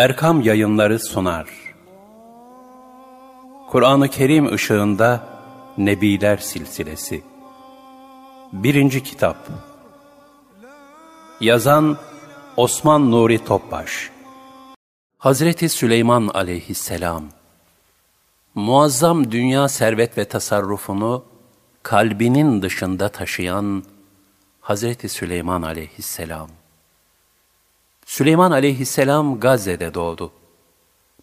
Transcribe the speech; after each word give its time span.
Erkam 0.00 0.40
Yayınları 0.40 0.98
sunar. 0.98 1.48
Kur'an-ı 3.70 4.08
Kerim 4.08 4.52
ışığında 4.54 5.26
Nebiler 5.78 6.36
Silsilesi. 6.36 7.22
Birinci 8.52 9.02
Kitap. 9.02 9.36
Yazan 11.40 11.98
Osman 12.56 13.10
Nuri 13.10 13.44
Topbaş. 13.44 14.10
Hazreti 15.18 15.68
Süleyman 15.68 16.30
Aleyhisselam. 16.34 17.24
Muazzam 18.54 19.30
dünya 19.30 19.68
servet 19.68 20.18
ve 20.18 20.24
tasarrufunu 20.24 21.24
kalbinin 21.82 22.62
dışında 22.62 23.08
taşıyan 23.08 23.84
Hazreti 24.60 25.08
Süleyman 25.08 25.62
Aleyhisselam 25.62 26.59
Süleyman 28.10 28.50
aleyhisselam 28.50 29.40
Gazze'de 29.40 29.94
doğdu. 29.94 30.32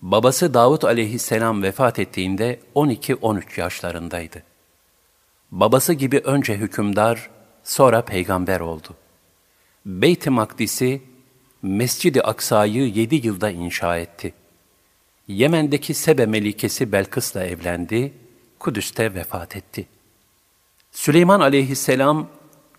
Babası 0.02 0.54
Davut 0.54 0.84
aleyhisselam 0.84 1.64
vefat 1.64 2.00
ettiğinde 2.00 2.60
12-13 2.76 3.60
yaşlarındaydı. 3.60 4.44
Babası 5.52 5.94
gibi 5.94 6.20
önce 6.20 6.58
hükümdar, 6.58 7.30
sonra 7.64 8.02
peygamber 8.02 8.60
oldu. 8.60 8.88
Beyt-i 9.86 10.30
Makdis'i, 10.30 11.02
Mescid-i 11.62 12.24
Aksa'yı 12.24 12.88
yedi 12.88 13.28
yılda 13.28 13.50
inşa 13.50 13.98
etti. 13.98 14.34
Yemen'deki 15.28 15.94
Sebe 15.94 16.26
Melikesi 16.26 16.92
Belkıs'la 16.92 17.46
evlendi, 17.46 18.14
Kudüs'te 18.60 19.14
vefat 19.14 19.56
etti. 19.56 19.88
Süleyman 20.92 21.40
aleyhisselam, 21.40 22.28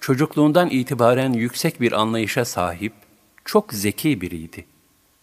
çocukluğundan 0.00 0.70
itibaren 0.70 1.32
yüksek 1.32 1.80
bir 1.80 1.92
anlayışa 1.92 2.44
sahip, 2.44 3.07
çok 3.48 3.72
zeki 3.74 4.20
biriydi. 4.20 4.64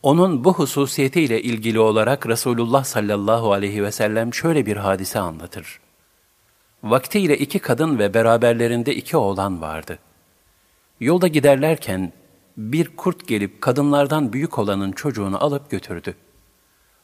Onun 0.04 0.44
bu 0.44 0.54
hususiyetiyle 0.54 1.42
ilgili 1.42 1.80
olarak 1.80 2.28
Resulullah 2.28 2.84
sallallahu 2.84 3.54
aleyhi 3.54 3.84
ve 3.84 3.92
sellem 3.92 4.34
şöyle 4.34 4.66
bir 4.66 4.78
hadise 4.78 5.20
anlatır. 5.20 5.80
Vaktiyle 6.84 7.38
iki 7.38 7.60
kadın 7.60 8.00
ve 8.00 8.14
beraberlerinde 8.14 8.96
iki 8.96 9.18
oğlan 9.18 9.62
vardı. 9.62 10.00
Yolda 11.00 11.28
giderlerken 11.28 12.14
bir 12.58 12.96
kurt 12.96 13.28
gelip 13.28 13.62
kadınlardan 13.62 14.34
büyük 14.34 14.60
olanın 14.60 14.92
çocuğunu 14.92 15.44
alıp 15.44 15.72
götürdü. 15.72 16.16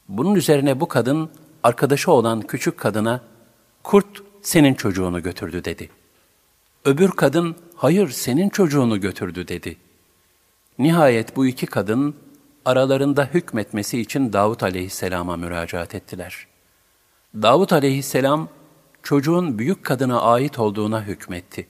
Bunun 0.09 0.35
üzerine 0.35 0.79
bu 0.79 0.87
kadın 0.87 1.29
arkadaşı 1.63 2.11
olan 2.11 2.41
küçük 2.41 2.77
kadına 2.77 3.21
kurt 3.83 4.23
senin 4.41 4.73
çocuğunu 4.73 5.23
götürdü 5.23 5.65
dedi. 5.65 5.89
Öbür 6.85 7.11
kadın 7.11 7.55
hayır 7.75 8.09
senin 8.09 8.49
çocuğunu 8.49 9.01
götürdü 9.01 9.47
dedi.'' 9.47 9.90
Nihayet 10.81 11.35
bu 11.35 11.45
iki 11.45 11.65
kadın 11.65 12.15
aralarında 12.65 13.25
hükmetmesi 13.25 14.01
için 14.01 14.33
Davut 14.33 14.63
aleyhisselama 14.63 15.37
müracaat 15.37 15.95
ettiler. 15.95 16.47
Davut 17.35 17.73
aleyhisselam 17.73 18.49
çocuğun 19.03 19.59
büyük 19.59 19.85
kadına 19.85 20.21
ait 20.21 20.59
olduğuna 20.59 21.03
hükmetti. 21.03 21.67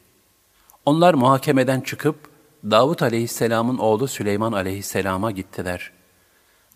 Onlar 0.86 1.14
muhakemeden 1.14 1.82
çıkıp 1.82 2.16
Davut 2.64 3.02
aleyhisselamın 3.02 3.78
oğlu 3.78 4.08
Süleyman 4.08 4.52
aleyhisselama 4.52 5.32
gittiler. 5.32 5.92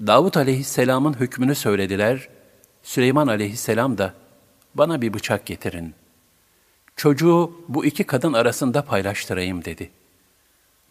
Davut 0.02 0.38
aleyhisselamın 0.38 1.14
hükmünü 1.14 1.56
söylediler. 1.56 2.30
Süleyman 2.84 3.28
aleyhisselam 3.28 3.98
da 3.98 4.14
bana 4.74 5.02
bir 5.02 5.14
bıçak 5.14 5.46
getirin. 5.46 5.94
Çocuğu 6.96 7.52
bu 7.68 7.86
iki 7.86 8.04
kadın 8.04 8.34
arasında 8.34 8.82
paylaştırayım 8.82 9.66
dedi.'' 9.66 10.05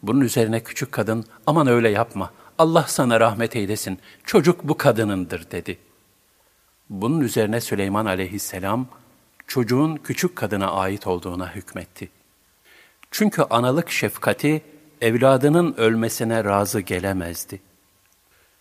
Bunun 0.06 0.20
üzerine 0.20 0.62
küçük 0.62 0.92
kadın, 0.92 1.24
aman 1.47 1.66
öyle 1.66 1.88
yapma, 1.88 2.33
Allah 2.58 2.84
sana 2.88 3.20
rahmet 3.20 3.56
eylesin, 3.56 3.98
çocuk 4.24 4.64
bu 4.64 4.77
kadınındır 4.77 5.50
dedi. 5.50 5.78
Bunun 6.91 7.20
üzerine 7.20 7.61
Süleyman 7.61 8.06
aleyhisselam, 8.06 8.86
çocuğun 9.46 9.96
küçük 9.96 10.36
kadına 10.36 10.70
ait 10.70 11.06
olduğuna 11.06 11.55
hükmetti. 11.55 12.08
Çünkü 13.11 13.42
analık 13.42 13.90
şefkati, 13.90 14.62
evladının 15.01 15.74
ölmesine 15.77 16.45
razı 16.45 16.80
gelemezdi. 16.80 17.61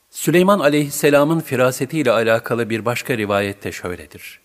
Süleyman 0.09 0.59
aleyhisselamın 0.59 1.40
firasetiyle 1.40 2.12
alakalı 2.12 2.69
bir 2.69 2.85
başka 2.85 3.17
rivayette 3.17 3.72
şöyledir. 3.72 4.40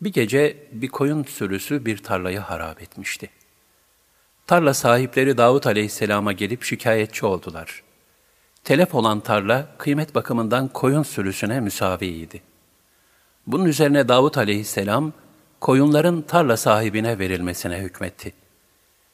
Bir 0.00 0.12
gece 0.12 0.56
bir 0.72 0.88
koyun 0.88 1.22
sürüsü 1.24 1.84
bir 1.84 1.98
tarlayı 1.98 2.38
harap 2.38 2.82
etmişti. 2.82 3.30
Tarla 4.50 4.74
sahipleri 4.74 5.38
Davut 5.38 5.66
aleyhisselama 5.66 6.32
gelip 6.32 6.62
şikayetçi 6.62 7.26
oldular. 7.26 7.82
Telef 8.64 8.94
olan 8.94 9.20
tarla 9.20 9.68
kıymet 9.78 10.14
bakımından 10.14 10.68
koyun 10.68 11.02
sürüsüne 11.02 11.60
müsaviydi. 11.60 12.42
Bunun 13.46 13.64
üzerine 13.64 14.08
Davut 14.08 14.38
aleyhisselam 14.38 15.12
koyunların 15.60 16.22
tarla 16.22 16.56
sahibine 16.56 17.18
verilmesine 17.18 17.78
hükmetti. 17.78 18.32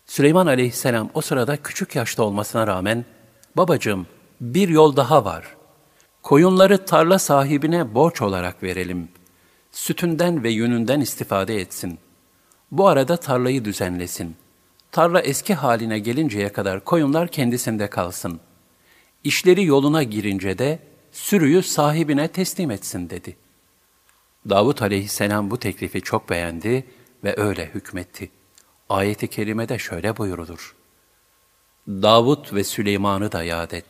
Süleyman 0.07 0.47
aleyhisselam 0.47 1.11
o 1.15 1.21
sırada 1.21 1.57
küçük 1.57 1.97
yaşta 1.97 2.23
olmasına 2.23 2.67
rağmen, 2.67 3.05
babacığım 3.57 4.07
bir 4.41 4.69
yol 4.69 4.97
daha 4.97 5.25
var. 5.25 5.57
Koyunları 6.23 6.85
tarla 6.85 7.19
sahibine 7.19 7.95
borç 7.95 8.23
olarak 8.23 8.63
verelim. 8.63 9.09
Sütünden 9.73 10.43
ve 10.43 10.51
yününden 10.51 11.01
istifade 11.01 11.61
etsin. 11.61 11.99
Bu 12.71 12.89
arada 12.89 13.17
tarlayı 13.17 13.65
düzenlesin.'' 13.65 14.46
Tarla 14.97 15.21
eski 15.21 15.55
haline 15.55 15.99
gelinceye 15.99 16.53
kadar 16.53 16.85
koyunlar 16.85 17.29
kendisinde 17.29 17.91
kalsın. 17.91 18.41
İşleri 19.25 19.65
yoluna 19.65 20.03
girince 20.03 20.59
de 20.59 20.79
sürüyü 21.13 21.63
sahibine 21.63 22.29
teslim 22.29 22.71
etsin 22.71 23.11
dedi. 23.11 23.37
Davut 24.49 24.83
aleyhisselam 24.83 25.51
bu 25.51 25.59
teklifi 25.59 26.01
çok 26.01 26.31
beğendi 26.31 26.87
ve 27.25 27.35
öyle 27.37 27.67
hükmetti. 27.67 28.31
Ayet-i 28.89 29.29
kerimede 29.29 29.79
şöyle 29.79 30.17
buyurulur. 30.17 30.77
Davut 31.89 32.55
ve 32.55 32.65
Süleyman'ı 32.65 33.33
da 33.33 33.43
yad 33.43 33.71
et. 33.71 33.87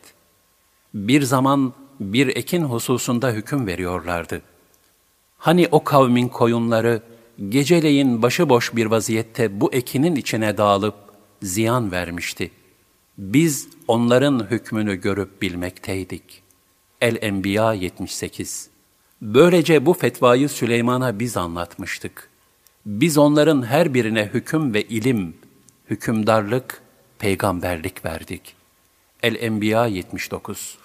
Bir 0.93 1.21
zaman 1.21 1.73
bir 1.99 2.27
ekin 2.35 2.63
hususunda 2.63 3.31
hüküm 3.31 3.67
veriyorlardı. 3.67 4.41
Hani 5.37 5.67
o 5.71 5.83
kavmin 5.83 6.27
koyunları, 6.27 7.01
geceleyin 7.49 8.21
başıboş 8.21 8.75
bir 8.75 8.85
vaziyette 8.85 9.61
bu 9.61 9.73
ekinin 9.73 10.15
içine 10.15 10.57
dağılıp 10.57 10.95
ziyan 11.41 11.91
vermişti. 11.91 12.51
Biz 13.17 13.67
onların 13.87 14.51
hükmünü 14.51 14.95
görüp 14.95 15.41
bilmekteydik. 15.41 16.43
El-Enbiya 17.01 17.73
78 17.73 18.69
Böylece 19.21 19.85
bu 19.85 19.93
fetvayı 19.93 20.49
Süleyman'a 20.49 21.19
biz 21.19 21.37
anlatmıştık. 21.37 22.29
Biz 22.85 23.17
onların 23.17 23.65
her 23.65 23.93
birine 23.93 24.25
hüküm 24.25 24.73
ve 24.73 24.83
ilim, 24.83 25.33
hükümdarlık, 25.89 26.81
peygamberlik 27.19 28.05
verdik. 28.05 28.55
El-Enbiya 29.23 29.85
79 29.85 30.77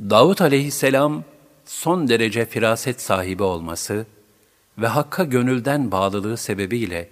Davut 0.00 0.40
aleyhisselam 0.40 1.24
son 1.64 2.08
derece 2.08 2.46
firaset 2.46 3.00
sahibi 3.00 3.42
olması, 3.42 4.06
ve 4.78 4.86
Hakk'a 4.86 5.24
gönülden 5.24 5.90
bağlılığı 5.90 6.36
sebebiyle 6.36 7.10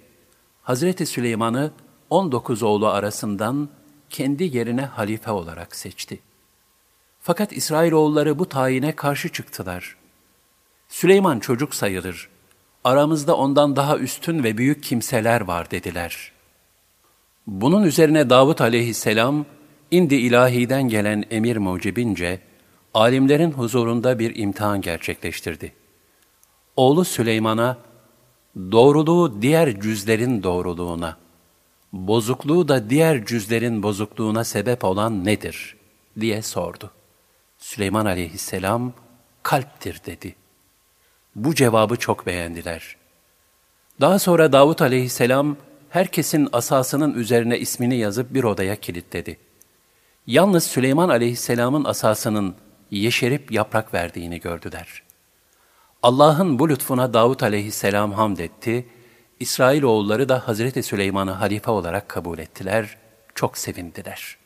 Hazreti 0.61 1.05
Süleyman'ı 1.05 1.71
19 2.09 2.63
oğlu 2.63 2.87
arasından 2.87 3.69
kendi 4.09 4.57
yerine 4.57 4.85
halife 4.85 5.31
olarak 5.31 5.75
seçti. 5.75 6.19
Fakat 7.19 7.53
İsrailoğulları 7.53 8.39
bu 8.39 8.49
tayine 8.49 8.95
karşı 8.95 9.29
çıktılar. 9.29 9.95
Süleyman 10.87 11.39
çocuk 11.39 11.75
sayılır. 11.75 12.29
Aramızda 12.83 13.35
ondan 13.37 13.75
daha 13.75 13.97
üstün 13.97 14.43
ve 14.43 14.57
büyük 14.57 14.83
kimseler 14.83 15.41
var 15.41 15.71
dediler. 15.71 16.31
Bunun 17.47 17.83
üzerine 17.83 18.29
Davut 18.29 18.61
aleyhisselam, 18.61 19.45
indi 19.91 20.15
ilahiden 20.15 20.83
gelen 20.83 21.23
emir 21.31 21.57
mucibince, 21.57 22.39
alimlerin 22.93 23.51
huzurunda 23.51 24.19
bir 24.19 24.35
imtihan 24.35 24.81
gerçekleştirdi 24.81 25.78
oğlu 26.79 27.05
Süleyman'a 27.05 27.77
doğruluğu 28.55 29.41
diğer 29.41 29.81
cüzlerin 29.81 30.43
doğruluğuna, 30.43 31.17
bozukluğu 31.93 32.67
da 32.67 32.89
diğer 32.89 33.25
cüzlerin 33.25 33.83
bozukluğuna 33.83 34.43
sebep 34.43 34.83
olan 34.83 35.25
nedir 35.25 35.75
diye 36.19 36.41
sordu. 36.41 36.91
Süleyman 37.57 38.05
aleyhisselam 38.05 38.93
kalptir 39.43 40.01
dedi. 40.05 40.35
Bu 41.35 41.55
cevabı 41.55 41.95
çok 41.95 42.25
beğendiler. 42.25 42.95
Daha 44.01 44.19
sonra 44.19 44.51
Davut 44.51 44.81
aleyhisselam 44.81 45.57
herkesin 45.89 46.49
asasının 46.51 47.13
üzerine 47.13 47.59
ismini 47.59 47.97
yazıp 47.97 48.33
bir 48.33 48.43
odaya 48.43 48.75
kilitledi. 48.75 49.37
Yalnız 50.27 50.63
Süleyman 50.63 51.09
aleyhisselamın 51.09 51.83
asasının 51.85 52.55
yeşerip 52.91 53.51
yaprak 53.51 53.93
verdiğini 53.93 54.39
gördüler.'' 54.39 55.08
Allah'ın 56.03 56.59
bu 56.59 56.69
lütfuna 56.69 57.13
Davut 57.13 57.43
aleyhisselam 57.43 58.13
hamd 58.13 58.37
etti, 58.37 58.89
İsrailoğulları 59.39 60.29
da 60.29 60.47
Hazreti 60.47 60.83
Süleyman'ı 60.83 61.31
halife 61.31 61.71
olarak 61.71 62.09
kabul 62.09 62.39
ettiler, 62.39 62.97
çok 63.35 63.57
sevindiler. 63.57 64.37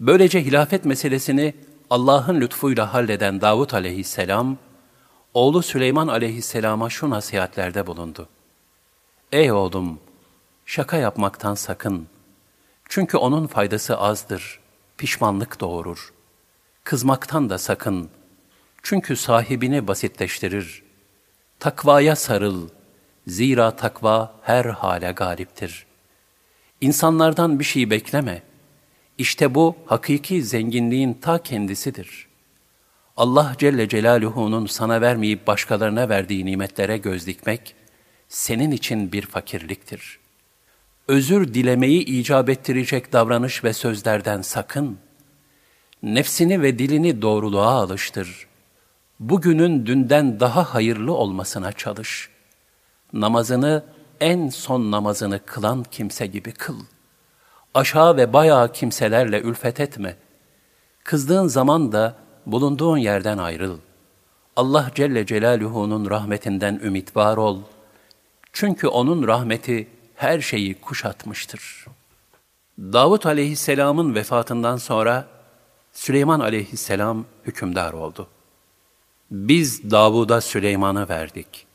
Böylece 0.00 0.44
hilafet 0.44 0.84
meselesini 0.84 1.54
Allah'ın 1.90 2.40
lütfuyla 2.40 2.94
halleden 2.94 3.40
Davut 3.40 3.74
aleyhisselam, 3.74 4.56
oğlu 5.34 5.62
Süleyman 5.62 6.08
aleyhisselama 6.08 6.90
şu 6.90 7.10
nasihatlerde 7.10 7.86
bulundu. 7.86 8.28
Ey 9.32 9.52
oğlum, 9.52 9.98
şaka 10.66 10.96
yapmaktan 10.96 11.54
sakın. 11.54 12.06
Çünkü 12.88 13.16
onun 13.16 13.46
faydası 13.46 13.98
azdır, 13.98 14.60
pişmanlık 14.96 15.60
doğurur. 15.60 16.12
Kızmaktan 16.84 17.50
da 17.50 17.58
sakın. 17.58 18.10
Çünkü 18.86 19.16
sahibini 19.16 19.86
basitleştirir. 19.86 20.82
Takvaya 21.60 22.16
sarıl. 22.16 22.68
Zira 23.26 23.76
takva 23.76 24.34
her 24.42 24.64
hale 24.64 25.12
galiptir. 25.12 25.86
İnsanlardan 26.80 27.58
bir 27.58 27.64
şey 27.64 27.90
bekleme. 27.90 28.42
İşte 29.18 29.54
bu 29.54 29.76
hakiki 29.86 30.42
zenginliğin 30.42 31.14
ta 31.14 31.42
kendisidir. 31.42 32.26
Allah 33.16 33.54
Celle 33.58 33.88
Celaluhu'nun 33.88 34.66
sana 34.66 35.00
vermeyip 35.00 35.46
başkalarına 35.46 36.08
verdiği 36.08 36.46
nimetlere 36.46 36.96
göz 36.96 37.26
dikmek, 37.26 37.74
senin 38.28 38.70
için 38.70 39.12
bir 39.12 39.22
fakirliktir. 39.22 40.18
Özür 41.08 41.54
dilemeyi 41.54 42.04
icap 42.04 42.48
ettirecek 42.48 43.12
davranış 43.12 43.64
ve 43.64 43.72
sözlerden 43.72 44.42
sakın. 44.42 44.98
Nefsini 46.02 46.62
ve 46.62 46.78
dilini 46.78 47.22
doğruluğa 47.22 47.70
alıştır. 47.70 48.53
Bugünün 49.20 49.86
dünden 49.86 50.40
daha 50.40 50.74
hayırlı 50.74 51.12
olmasına 51.12 51.72
çalış. 51.72 52.28
Namazını 53.12 53.84
en 54.20 54.48
son 54.48 54.90
namazını 54.90 55.40
kılan 55.46 55.84
kimse 55.90 56.26
gibi 56.26 56.52
kıl. 56.52 56.76
Aşağı 57.74 58.16
ve 58.16 58.32
bayağı 58.32 58.72
kimselerle 58.72 59.40
ülfet 59.40 59.80
etme. 59.80 60.16
Kızdığın 61.04 61.46
zaman 61.46 61.92
da 61.92 62.16
bulunduğun 62.46 62.96
yerden 62.96 63.38
ayrıl. 63.38 63.78
Allah 64.56 64.90
Celle 64.94 65.26
Celaluhu'nun 65.26 66.10
rahmetinden 66.10 66.80
ümit 66.84 67.16
var 67.16 67.36
ol. 67.36 67.60
Çünkü 68.52 68.88
O'nun 68.88 69.26
rahmeti 69.26 69.88
her 70.14 70.40
şeyi 70.40 70.74
kuşatmıştır. 70.74 71.86
Davut 72.78 73.26
aleyhisselamın 73.26 74.14
vefatından 74.14 74.76
sonra 74.76 75.28
Süleyman 75.92 76.40
aleyhisselam 76.40 77.24
hükümdar 77.44 77.92
oldu. 77.92 78.28
Biz 79.30 79.90
Davud'a 79.90 80.40
Süleyman'ı 80.40 81.08
verdik. 81.08 81.66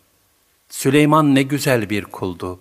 Süleyman 0.69 1.35
ne 1.35 1.43
güzel 1.43 1.89
bir 1.89 2.05
kuldu. 2.05 2.59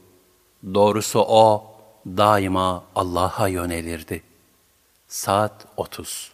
Doğrusu 0.75 1.20
o 1.20 1.75
daima 2.06 2.85
Allah'a 2.94 3.49
yönelirdi. 3.49 4.23
Saat 5.08 5.67
30 5.76 6.32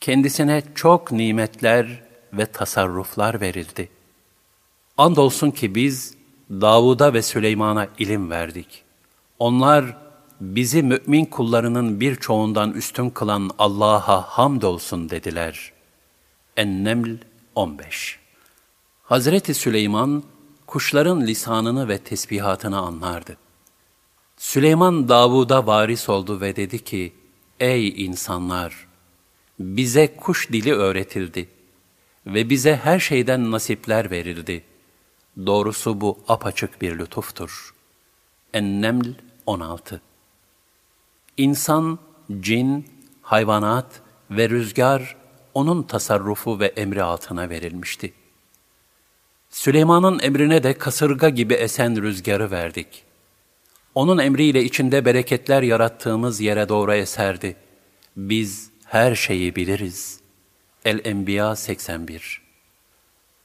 Kendisine 0.00 0.62
çok 0.74 1.12
nimetler 1.12 2.02
ve 2.32 2.46
tasarruflar 2.46 3.40
verildi. 3.40 3.88
Andolsun 4.98 5.50
ki 5.50 5.74
biz 5.74 6.14
Davud'a 6.50 7.14
ve 7.14 7.22
Süleyman'a 7.22 7.88
ilim 7.98 8.30
verdik. 8.30 8.82
Onlar 9.38 9.96
bizi 10.40 10.82
mümin 10.82 11.24
kullarının 11.24 12.00
birçoğundan 12.00 12.72
üstün 12.72 13.10
kılan 13.10 13.50
Allah'a 13.58 14.22
hamdolsun 14.22 15.10
dediler. 15.10 15.72
En-Neml 16.60 17.16
15 17.54 18.18
Hazreti 19.02 19.54
Süleyman 19.54 20.22
kuşların 20.66 21.20
lisanını 21.20 21.88
ve 21.88 21.98
tesbihatını 21.98 22.78
anlardı. 22.78 23.36
Süleyman 24.36 25.08
Davud'a 25.08 25.66
varis 25.66 26.08
oldu 26.08 26.40
ve 26.40 26.56
dedi 26.56 26.84
ki, 26.84 27.12
Ey 27.60 28.04
insanlar! 28.06 28.86
Bize 29.58 30.16
kuş 30.16 30.52
dili 30.52 30.74
öğretildi 30.74 31.48
ve 32.26 32.50
bize 32.50 32.76
her 32.76 32.98
şeyden 32.98 33.50
nasipler 33.50 34.10
verildi. 34.10 34.64
Doğrusu 35.46 36.00
bu 36.00 36.18
apaçık 36.28 36.82
bir 36.82 36.98
lütuftur. 36.98 37.74
En-Neml 38.52 39.14
16 39.46 40.00
İnsan, 41.36 41.98
cin, 42.40 42.88
hayvanat 43.22 44.00
ve 44.30 44.48
rüzgar 44.48 45.19
onun 45.54 45.82
tasarrufu 45.82 46.60
ve 46.60 46.66
emri 46.66 47.02
altına 47.02 47.50
verilmişti. 47.50 48.12
Süleyman'ın 49.50 50.18
emrine 50.18 50.62
de 50.62 50.78
kasırga 50.78 51.28
gibi 51.28 51.54
esen 51.54 52.02
rüzgarı 52.02 52.50
verdik. 52.50 53.04
Onun 53.94 54.18
emriyle 54.18 54.64
içinde 54.64 55.04
bereketler 55.04 55.62
yarattığımız 55.62 56.40
yere 56.40 56.68
doğru 56.68 56.94
eserdi. 56.94 57.56
Biz 58.16 58.70
her 58.84 59.14
şeyi 59.14 59.56
biliriz. 59.56 60.20
El-Enbiya 60.84 61.56
81 61.56 62.42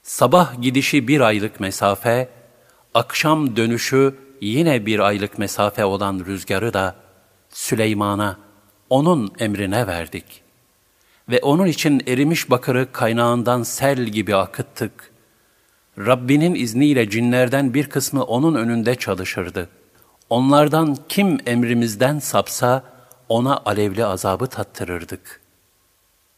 Sabah 0.02 0.62
gidişi 0.62 1.08
bir 1.08 1.20
aylık 1.20 1.60
mesafe, 1.60 2.28
akşam 2.94 3.56
dönüşü 3.56 4.14
yine 4.40 4.86
bir 4.86 4.98
aylık 4.98 5.38
mesafe 5.38 5.84
olan 5.84 6.24
rüzgarı 6.26 6.74
da 6.74 6.96
Süleyman'a, 7.50 8.38
onun 8.90 9.32
emrine 9.38 9.86
verdik. 9.86 10.45
Ve 11.28 11.40
onun 11.42 11.66
için 11.66 12.02
erimiş 12.06 12.50
bakırı 12.50 12.92
kaynağından 12.92 13.62
sel 13.62 14.04
gibi 14.04 14.36
akıttık. 14.36 15.10
Rabbinin 15.98 16.54
izniyle 16.54 17.10
cinlerden 17.10 17.74
bir 17.74 17.90
kısmı 17.90 18.24
onun 18.24 18.54
önünde 18.54 18.94
çalışırdı. 18.94 19.68
Onlardan 20.30 20.96
kim 21.08 21.38
emrimizden 21.46 22.18
sapsa 22.18 22.82
ona 23.28 23.56
alevli 23.64 24.04
azabı 24.04 24.46
tattırırdık. 24.46 25.40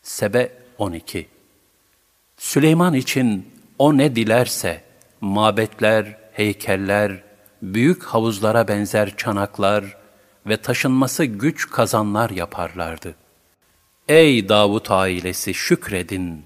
Sebe 0.02 0.52
12 0.78 1.28
Süleyman 2.36 2.94
için 2.94 3.48
o 3.78 3.96
ne 3.98 4.16
dilerse, 4.16 4.82
mabetler, 5.20 6.16
heykeller, 6.32 7.22
büyük 7.62 8.02
havuzlara 8.04 8.68
benzer 8.68 9.16
çanaklar 9.16 9.96
ve 10.46 10.56
taşınması 10.56 11.24
güç 11.24 11.70
kazanlar 11.70 12.30
yaparlardı. 12.30 13.14
Ey 14.08 14.48
Davut 14.48 14.90
ailesi 14.90 15.54
şükredin! 15.54 16.44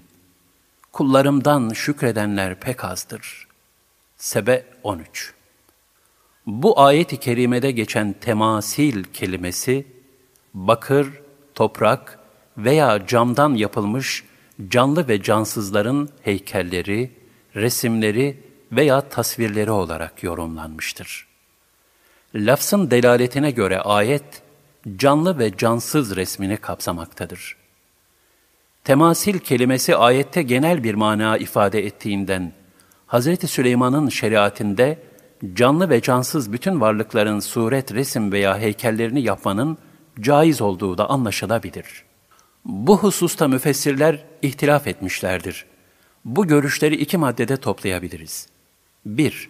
Kullarımdan 0.91 1.69
şükredenler 1.69 2.59
pek 2.59 2.83
azdır. 2.83 3.47
Sebe 4.17 4.65
13 4.83 5.33
Bu 6.45 6.79
ayet-i 6.79 7.19
kerimede 7.19 7.71
geçen 7.71 8.13
temasil 8.13 9.03
kelimesi, 9.03 9.87
bakır, 10.53 11.21
toprak 11.55 12.19
veya 12.57 13.07
camdan 13.07 13.53
yapılmış 13.53 14.23
canlı 14.67 15.07
ve 15.07 15.21
cansızların 15.21 16.09
heykelleri, 16.21 17.11
resimleri 17.55 18.43
veya 18.71 19.01
tasvirleri 19.01 19.71
olarak 19.71 20.23
yorumlanmıştır. 20.23 21.27
Lafzın 22.35 22.91
delaletine 22.91 23.51
göre 23.51 23.79
ayet, 23.79 24.42
canlı 24.97 25.39
ve 25.39 25.57
cansız 25.57 26.15
resmini 26.15 26.57
kapsamaktadır. 26.57 27.57
Temasil 28.83 29.39
kelimesi 29.39 29.95
ayette 29.95 30.41
genel 30.41 30.83
bir 30.83 30.93
mana 30.93 31.37
ifade 31.37 31.85
ettiğinden, 31.85 32.53
Hz. 33.07 33.49
Süleyman'ın 33.49 34.09
şeriatinde 34.09 34.99
canlı 35.53 35.89
ve 35.89 36.01
cansız 36.01 36.53
bütün 36.53 36.81
varlıkların 36.81 37.39
suret, 37.39 37.93
resim 37.93 38.31
veya 38.31 38.59
heykellerini 38.59 39.21
yapmanın 39.21 39.77
caiz 40.19 40.61
olduğu 40.61 40.97
da 40.97 41.09
anlaşılabilir. 41.09 42.03
Bu 42.65 42.97
hususta 42.97 43.47
müfessirler 43.47 44.25
ihtilaf 44.41 44.87
etmişlerdir. 44.87 45.65
Bu 46.25 46.47
görüşleri 46.47 46.95
iki 46.95 47.17
maddede 47.17 47.57
toplayabiliriz. 47.57 48.47
1. 49.05 49.49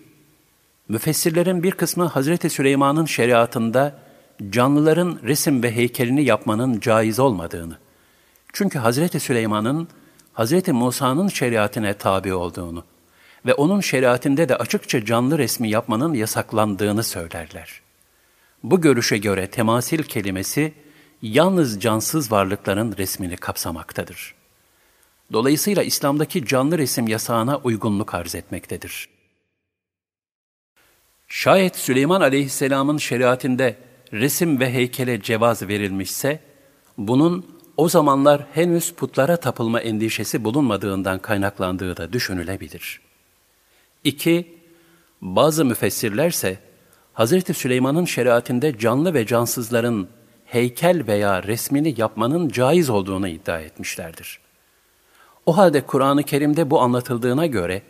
Müfessirlerin 0.89 1.63
bir 1.63 1.71
kısmı 1.71 2.05
Hazreti 2.05 2.49
Süleyman'ın 2.49 3.05
şeriatında 3.05 3.99
canlıların 4.49 5.19
resim 5.23 5.63
ve 5.63 5.75
heykelini 5.75 6.23
yapmanın 6.23 6.79
caiz 6.79 7.19
olmadığını, 7.19 7.77
çünkü 8.53 8.79
Hazreti 8.79 9.19
Süleyman'ın 9.19 9.87
Hazreti 10.33 10.73
Musa'nın 10.73 11.27
şeriatine 11.27 11.93
tabi 11.93 12.33
olduğunu 12.33 12.83
ve 13.45 13.53
onun 13.53 13.81
şeriatinde 13.81 14.49
de 14.49 14.55
açıkça 14.55 15.05
canlı 15.05 15.37
resmi 15.37 15.69
yapmanın 15.69 16.13
yasaklandığını 16.13 17.03
söylerler. 17.03 17.81
Bu 18.63 18.81
görüşe 18.81 19.17
göre 19.17 19.47
temasil 19.47 20.03
kelimesi 20.03 20.73
yalnız 21.21 21.81
cansız 21.81 22.31
varlıkların 22.31 22.97
resmini 22.97 23.37
kapsamaktadır. 23.37 24.35
Dolayısıyla 25.33 25.83
İslam'daki 25.83 26.45
canlı 26.45 26.77
resim 26.77 27.07
yasağına 27.07 27.57
uygunluk 27.57 28.13
arz 28.13 28.35
etmektedir. 28.35 29.09
Şayet 31.27 31.75
Süleyman 31.75 32.21
aleyhisselamın 32.21 32.97
şeriatinde 32.97 33.77
resim 34.13 34.59
ve 34.59 34.73
heykele 34.73 35.21
cevaz 35.21 35.61
verilmişse, 35.61 36.39
bunun 36.97 37.45
o 37.77 37.89
zamanlar 37.89 38.45
henüz 38.53 38.93
putlara 38.93 39.37
tapılma 39.37 39.79
endişesi 39.79 40.43
bulunmadığından 40.43 41.19
kaynaklandığı 41.19 41.97
da 41.97 42.13
düşünülebilir. 42.13 43.01
2. 44.03 44.57
Bazı 45.21 45.65
müfessirlerse, 45.65 46.57
Hz. 47.15 47.57
Süleyman'ın 47.57 48.05
şeriatinde 48.05 48.77
canlı 48.77 49.13
ve 49.13 49.25
cansızların 49.25 50.07
heykel 50.45 51.07
veya 51.07 51.43
resmini 51.43 51.95
yapmanın 51.97 52.49
caiz 52.49 52.89
olduğunu 52.89 53.27
iddia 53.27 53.59
etmişlerdir. 53.59 54.39
O 55.45 55.57
halde 55.57 55.81
Kur'an-ı 55.81 56.23
Kerim'de 56.23 56.69
bu 56.69 56.81
anlatıldığına 56.81 57.45
göre, 57.45 57.81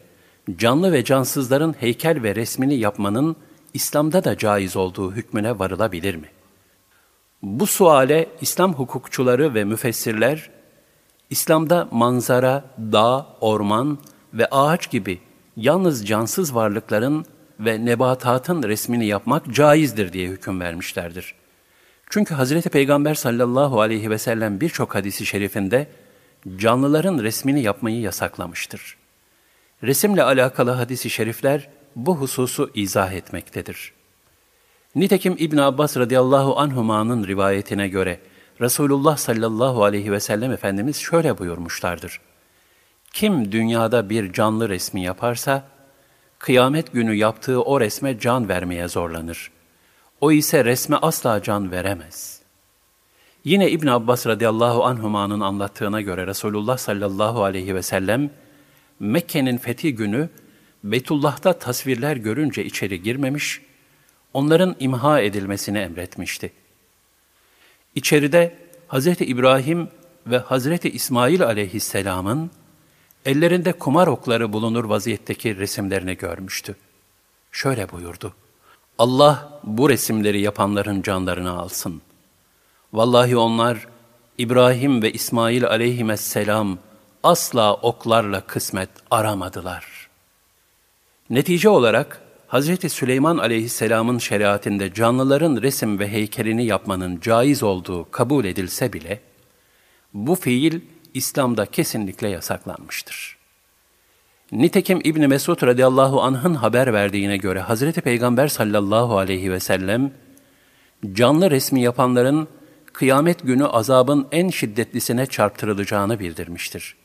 canlı 0.58 0.92
ve 0.92 1.04
cansızların 1.04 1.76
heykel 1.80 2.24
ve 2.24 2.36
resmini 2.36 2.76
yapmanın 2.76 3.36
İslam'da 3.74 4.24
da 4.24 4.38
caiz 4.38 4.76
olduğu 4.76 5.12
hükmüne 5.12 5.60
varılabilir 5.60 6.16
mi? 6.16 6.28
Bu 7.42 7.68
suale 7.68 8.30
İslam 8.42 8.74
hukukçuları 8.74 9.54
ve 9.54 9.64
müfessirler, 9.64 10.50
İslam'da 11.30 11.88
manzara, 11.92 12.66
dağ, 12.78 13.28
orman 13.42 14.00
ve 14.34 14.46
ağaç 14.46 14.92
gibi 14.92 15.20
yalnız 15.58 16.08
cansız 16.08 16.56
varlıkların 16.56 17.26
ve 17.60 17.86
nebatatın 17.86 18.64
resmini 18.64 19.06
yapmak 19.06 19.54
caizdir 19.54 20.14
diye 20.14 20.28
hüküm 20.28 20.60
vermişlerdir. 20.60 21.36
Çünkü 22.10 22.34
Hazreti 22.34 22.70
Peygamber 22.70 23.16
sallallahu 23.16 23.82
aleyhi 23.82 24.10
ve 24.10 24.18
sellem 24.18 24.62
birçok 24.62 24.96
hadisi 24.96 25.26
şerifinde 25.26 25.88
canlıların 26.58 27.20
resmini 27.20 27.62
yapmayı 27.62 28.00
yasaklamıştır. 28.00 28.98
Resimle 29.84 30.24
alakalı 30.24 30.72
hadisi 30.72 31.10
şerifler 31.10 31.70
bu 31.96 32.18
hususu 32.18 32.72
izah 32.74 33.12
etmektedir. 33.12 33.94
Nitekim 34.96 35.36
İbn 35.40 35.58
Abbas 35.58 35.98
radıyallahu 35.98 36.60
anhuma'nın 36.60 37.28
rivayetine 37.28 37.88
göre 37.88 38.20
Resulullah 38.62 39.18
sallallahu 39.18 39.84
aleyhi 39.84 40.12
ve 40.12 40.20
sellem 40.20 40.52
Efendimiz 40.52 40.98
şöyle 40.98 41.38
buyurmuşlardır. 41.38 42.20
Kim 43.14 43.52
dünyada 43.52 44.10
bir 44.10 44.34
canlı 44.34 44.70
resmi 44.70 45.04
yaparsa, 45.04 45.64
kıyamet 46.40 46.94
günü 46.94 47.16
yaptığı 47.16 47.62
o 47.62 47.80
resme 47.80 48.20
can 48.20 48.50
vermeye 48.50 48.88
zorlanır. 48.88 49.52
O 50.22 50.32
ise 50.32 50.66
resme 50.66 50.96
asla 51.02 51.44
can 51.44 51.72
veremez. 51.72 52.42
Yine 53.44 53.72
İbn 53.72 53.88
Abbas 53.88 54.28
radıyallahu 54.28 54.86
anhuma'nın 54.86 55.40
anlattığına 55.40 56.02
göre 56.02 56.28
Resulullah 56.28 56.78
sallallahu 56.78 57.44
aleyhi 57.44 57.76
ve 57.76 57.82
sellem, 57.82 58.30
Mekke'nin 59.00 59.58
fethi 59.58 59.96
günü 59.96 60.30
Beytullah'ta 60.84 61.54
tasvirler 61.54 62.18
görünce 62.18 62.66
içeri 62.66 63.04
girmemiş, 63.04 63.62
onların 64.34 64.76
imha 64.80 65.22
edilmesini 65.22 65.78
emretmişti. 65.78 66.54
İçeride 67.96 68.58
Hz. 68.90 69.08
İbrahim 69.08 69.90
ve 70.28 70.40
Hz. 70.40 70.86
İsmail 70.86 71.44
aleyhisselamın 71.44 72.52
ellerinde 73.26 73.74
kumar 73.74 74.08
okları 74.08 74.54
bulunur 74.54 74.86
vaziyetteki 74.86 75.58
resimlerini 75.58 76.18
görmüştü. 76.18 76.76
Şöyle 77.52 77.92
buyurdu. 77.92 78.34
Allah 78.98 79.62
bu 79.64 79.90
resimleri 79.90 80.42
yapanların 80.42 81.02
canlarını 81.02 81.52
alsın. 81.52 82.02
Vallahi 82.94 83.38
onlar 83.38 83.88
İbrahim 84.38 85.02
ve 85.02 85.12
İsmail 85.12 85.66
aleyhisselam 85.66 86.78
asla 87.24 87.74
oklarla 87.74 88.42
kısmet 88.42 88.90
aramadılar. 89.12 90.03
Netice 91.30 91.70
olarak 91.70 92.22
Hz. 92.48 92.92
Süleyman 92.92 93.38
aleyhisselamın 93.38 94.18
şeriatinde 94.18 94.94
canlıların 94.94 95.62
resim 95.62 96.00
ve 96.00 96.08
heykelini 96.08 96.66
yapmanın 96.66 97.20
caiz 97.20 97.64
olduğu 97.64 98.12
kabul 98.12 98.46
edilse 98.46 98.94
bile, 98.94 99.20
bu 100.14 100.36
fiil 100.36 100.82
İslam'da 101.14 101.66
kesinlikle 101.66 102.28
yasaklanmıştır. 102.28 103.38
Nitekim 104.52 105.02
İbn 105.04 105.28
Mesud 105.28 105.64
radıyallahu 105.64 106.22
anh'ın 106.22 106.56
haber 106.56 106.94
verdiğine 106.94 107.38
göre 107.38 107.60
Hazreti 107.60 108.02
Peygamber 108.02 108.48
sallallahu 108.48 109.18
aleyhi 109.18 109.52
ve 109.52 109.60
sellem 109.60 110.12
canlı 111.14 111.52
resmi 111.52 111.82
yapanların 111.82 112.48
kıyamet 112.94 113.44
günü 113.44 113.66
azabın 113.66 114.28
en 114.32 114.50
şiddetlisine 114.50 115.26
çarptırılacağını 115.26 116.20
bildirmiştir. 116.20 116.96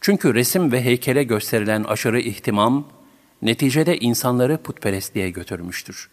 Çünkü 0.00 0.34
resim 0.34 0.72
ve 0.72 0.84
heykele 0.84 1.22
gösterilen 1.22 1.84
aşırı 1.84 2.20
ihtimam 2.20 2.99
neticede 3.42 3.98
insanları 3.98 4.58
putperestliğe 4.58 5.30
götürmüştür. 5.30 6.10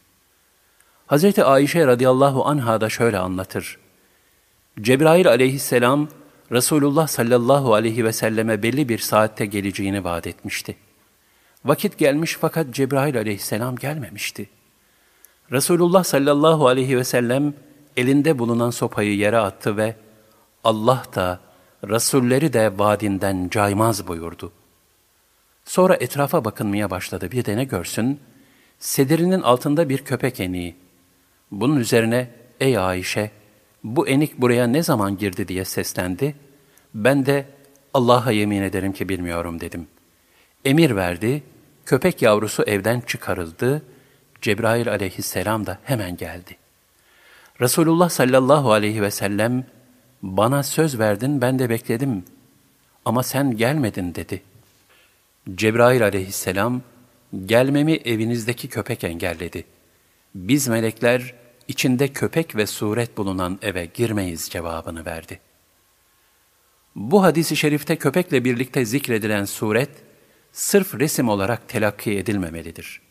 Hz. 1.07 1.39
Ayşe 1.39 1.87
radıyallahu 1.87 2.45
anha 2.45 2.81
da 2.81 2.89
şöyle 2.89 3.17
anlatır. 3.17 3.77
Cebrail 4.81 5.27
aleyhisselam 5.27 6.09
Resulullah 6.51 7.07
sallallahu 7.07 7.73
aleyhi 7.73 8.05
ve 8.05 8.13
selleme 8.13 8.63
belli 8.63 8.89
bir 8.89 8.97
saatte 8.97 9.45
geleceğini 9.45 10.03
vaat 10.03 10.27
etmişti. 10.27 10.75
Vakit 11.65 11.97
gelmiş 11.97 12.37
fakat 12.41 12.71
Cebrail 12.71 13.17
aleyhisselam 13.17 13.75
gelmemişti. 13.75 14.49
Resulullah 15.51 16.03
sallallahu 16.03 16.67
aleyhi 16.67 16.97
ve 16.97 17.03
sellem 17.03 17.53
elinde 17.97 18.39
bulunan 18.39 18.69
sopayı 18.69 19.17
yere 19.17 19.37
attı 19.37 19.77
ve 19.77 19.95
Allah 20.63 21.03
da 21.15 21.39
Resulleri 21.83 22.53
de 22.53 22.79
vaadinden 22.79 23.49
caymaz 23.49 24.07
buyurdu. 24.07 24.51
Sonra 25.67 25.95
etrafa 25.99 26.45
bakınmaya 26.45 26.89
başladı. 26.89 27.31
Bir 27.31 27.45
de 27.45 27.57
ne 27.57 27.63
görsün? 27.63 28.19
Sedirinin 28.79 29.41
altında 29.41 29.89
bir 29.89 29.97
köpek 29.97 30.39
eniği. 30.39 30.75
Bunun 31.51 31.77
üzerine, 31.79 32.29
ey 32.59 32.77
Ayşe, 32.77 33.31
bu 33.83 34.07
enik 34.07 34.37
buraya 34.37 34.67
ne 34.67 34.83
zaman 34.83 35.17
girdi 35.17 35.47
diye 35.47 35.65
seslendi. 35.65 36.35
Ben 36.93 37.25
de 37.25 37.45
Allah'a 37.93 38.31
yemin 38.31 38.61
ederim 38.61 38.93
ki 38.93 39.09
bilmiyorum 39.09 39.59
dedim. 39.59 39.87
Emir 40.65 40.95
verdi, 40.95 41.43
köpek 41.85 42.21
yavrusu 42.21 42.63
evden 42.63 42.99
çıkarıldı, 43.01 43.81
Cebrail 44.41 44.89
aleyhisselam 44.89 45.65
da 45.65 45.79
hemen 45.83 46.17
geldi. 46.17 46.57
Resulullah 47.61 48.09
sallallahu 48.09 48.71
aleyhi 48.71 49.01
ve 49.01 49.11
sellem, 49.11 49.65
bana 50.21 50.63
söz 50.63 50.99
verdin 50.99 51.41
ben 51.41 51.59
de 51.59 51.69
bekledim 51.69 52.23
ama 53.05 53.23
sen 53.23 53.57
gelmedin 53.57 54.15
dedi. 54.15 54.41
Cebrail 55.55 56.03
aleyhisselam, 56.03 56.81
gelmemi 57.45 57.93
evinizdeki 57.93 58.67
köpek 58.67 59.03
engelledi. 59.03 59.63
Biz 60.35 60.67
melekler, 60.67 61.33
içinde 61.67 62.07
köpek 62.07 62.55
ve 62.55 62.67
suret 62.67 63.17
bulunan 63.17 63.59
eve 63.61 63.85
girmeyiz 63.85 64.49
cevabını 64.49 65.05
verdi. 65.05 65.39
Bu 66.95 67.23
hadisi 67.23 67.55
şerifte 67.55 67.95
köpekle 67.95 68.43
birlikte 68.43 68.85
zikredilen 68.85 69.45
suret, 69.45 69.89
sırf 70.51 70.99
resim 70.99 71.29
olarak 71.29 71.69
telakki 71.69 72.17
edilmemelidir. 72.17 73.01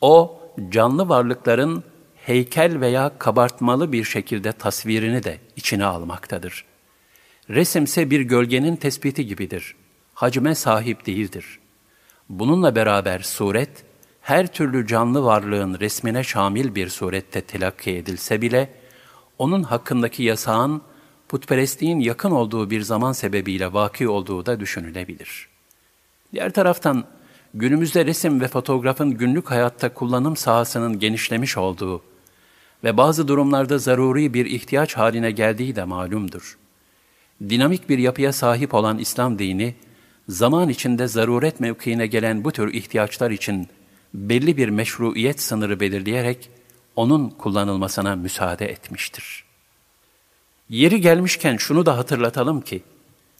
O, 0.00 0.40
canlı 0.70 1.08
varlıkların 1.08 1.84
heykel 2.14 2.80
veya 2.80 3.18
kabartmalı 3.18 3.92
bir 3.92 4.04
şekilde 4.04 4.52
tasvirini 4.52 5.22
de 5.22 5.38
içine 5.56 5.84
almaktadır. 5.84 6.64
Resimse 7.50 8.10
bir 8.10 8.20
gölgenin 8.20 8.76
tespiti 8.76 9.26
gibidir. 9.26 9.74
Hacme 10.14 10.54
sahip 10.54 11.06
değildir. 11.06 11.58
Bununla 12.28 12.74
beraber 12.74 13.20
suret, 13.20 13.84
her 14.20 14.52
türlü 14.52 14.86
canlı 14.86 15.24
varlığın 15.24 15.80
resmine 15.80 16.24
şamil 16.24 16.74
bir 16.74 16.88
surette 16.88 17.40
telakki 17.40 17.90
edilse 17.90 18.42
bile, 18.42 18.70
onun 19.38 19.62
hakkındaki 19.62 20.22
yasağın 20.22 20.82
putperestliğin 21.28 22.00
yakın 22.00 22.30
olduğu 22.30 22.70
bir 22.70 22.80
zaman 22.80 23.12
sebebiyle 23.12 23.72
vaki 23.72 24.08
olduğu 24.08 24.46
da 24.46 24.60
düşünülebilir. 24.60 25.48
Diğer 26.32 26.52
taraftan, 26.52 27.04
günümüzde 27.54 28.06
resim 28.06 28.40
ve 28.40 28.48
fotoğrafın 28.48 29.10
günlük 29.10 29.50
hayatta 29.50 29.94
kullanım 29.94 30.36
sahasının 30.36 30.98
genişlemiş 30.98 31.58
olduğu 31.58 32.02
ve 32.84 32.96
bazı 32.96 33.28
durumlarda 33.28 33.78
zaruri 33.78 34.34
bir 34.34 34.46
ihtiyaç 34.46 34.96
haline 34.96 35.30
geldiği 35.30 35.76
de 35.76 35.84
malumdur. 35.84 36.58
Dinamik 37.48 37.88
bir 37.88 37.98
yapıya 37.98 38.32
sahip 38.32 38.74
olan 38.74 38.98
İslam 38.98 39.38
dini, 39.38 39.74
zaman 40.28 40.68
içinde 40.68 41.08
zaruret 41.08 41.60
mevkiine 41.60 42.06
gelen 42.06 42.44
bu 42.44 42.52
tür 42.52 42.74
ihtiyaçlar 42.74 43.30
için 43.30 43.68
belli 44.14 44.56
bir 44.56 44.68
meşruiyet 44.68 45.40
sınırı 45.40 45.80
belirleyerek 45.80 46.50
onun 46.96 47.30
kullanılmasına 47.30 48.16
müsaade 48.16 48.66
etmiştir. 48.66 49.44
Yeri 50.68 51.00
gelmişken 51.00 51.56
şunu 51.56 51.86
da 51.86 51.98
hatırlatalım 51.98 52.60
ki, 52.60 52.82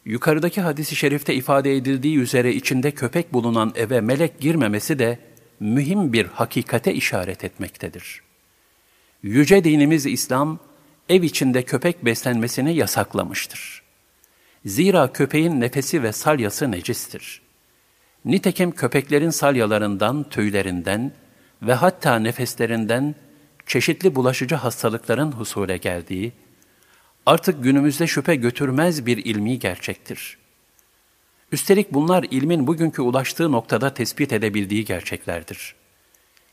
yukarıdaki 0.05 0.61
hadisi 0.61 0.97
şerifte 0.97 1.35
ifade 1.35 1.77
edildiği 1.77 2.19
üzere 2.19 2.55
içinde 2.55 2.91
köpek 2.91 3.33
bulunan 3.33 3.73
eve 3.77 4.01
melek 4.01 4.41
girmemesi 4.41 4.99
de 4.99 5.19
mühim 5.61 6.13
bir 6.13 6.27
hakikate 6.27 6.95
işaret 6.95 7.45
etmektedir. 7.45 8.23
Yüce 9.23 9.65
dinimiz 9.65 10.07
İslam, 10.07 10.59
ev 11.09 11.23
içinde 11.23 11.63
köpek 11.63 12.05
beslenmesini 12.05 12.75
yasaklamıştır. 12.75 13.82
Zira 14.67 15.13
köpeğin 15.13 15.61
nefesi 15.61 16.03
ve 16.03 16.13
salyası 16.13 16.71
necistir. 16.71 17.43
Nitekim 18.25 18.71
köpeklerin 18.71 19.31
salyalarından, 19.31 20.29
tüylerinden 20.29 21.13
ve 21.63 21.75
hatta 21.75 22.19
nefeslerinden 22.19 23.15
çeşitli 23.67 24.15
bulaşıcı 24.15 24.55
hastalıkların 24.55 25.33
husule 25.33 25.77
geldiği, 25.77 26.33
artık 27.27 27.65
günümüzde 27.65 28.07
şüphe 28.07 28.35
götürmez 28.35 29.07
bir 29.07 29.25
ilmi 29.25 29.59
gerçektir. 29.59 30.39
Üstelik 31.53 31.93
bunlar 31.93 32.27
ilmin 32.31 32.67
bugünkü 32.67 33.03
ulaştığı 33.03 33.53
noktada 33.53 33.95
tespit 33.95 34.33
edebildiği 34.33 34.85
gerçeklerdir. 34.85 35.75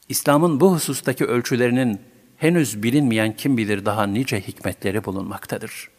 İslam'ın 0.09 0.59
bu 0.59 0.73
husustaki 0.73 1.25
ölçülerinin 1.25 2.01
henüz 2.37 2.83
bilinmeyen 2.83 3.35
kim 3.35 3.57
bilir 3.57 3.85
daha 3.85 4.07
nice 4.07 4.41
hikmetleri 4.41 5.05
bulunmaktadır. 5.05 5.98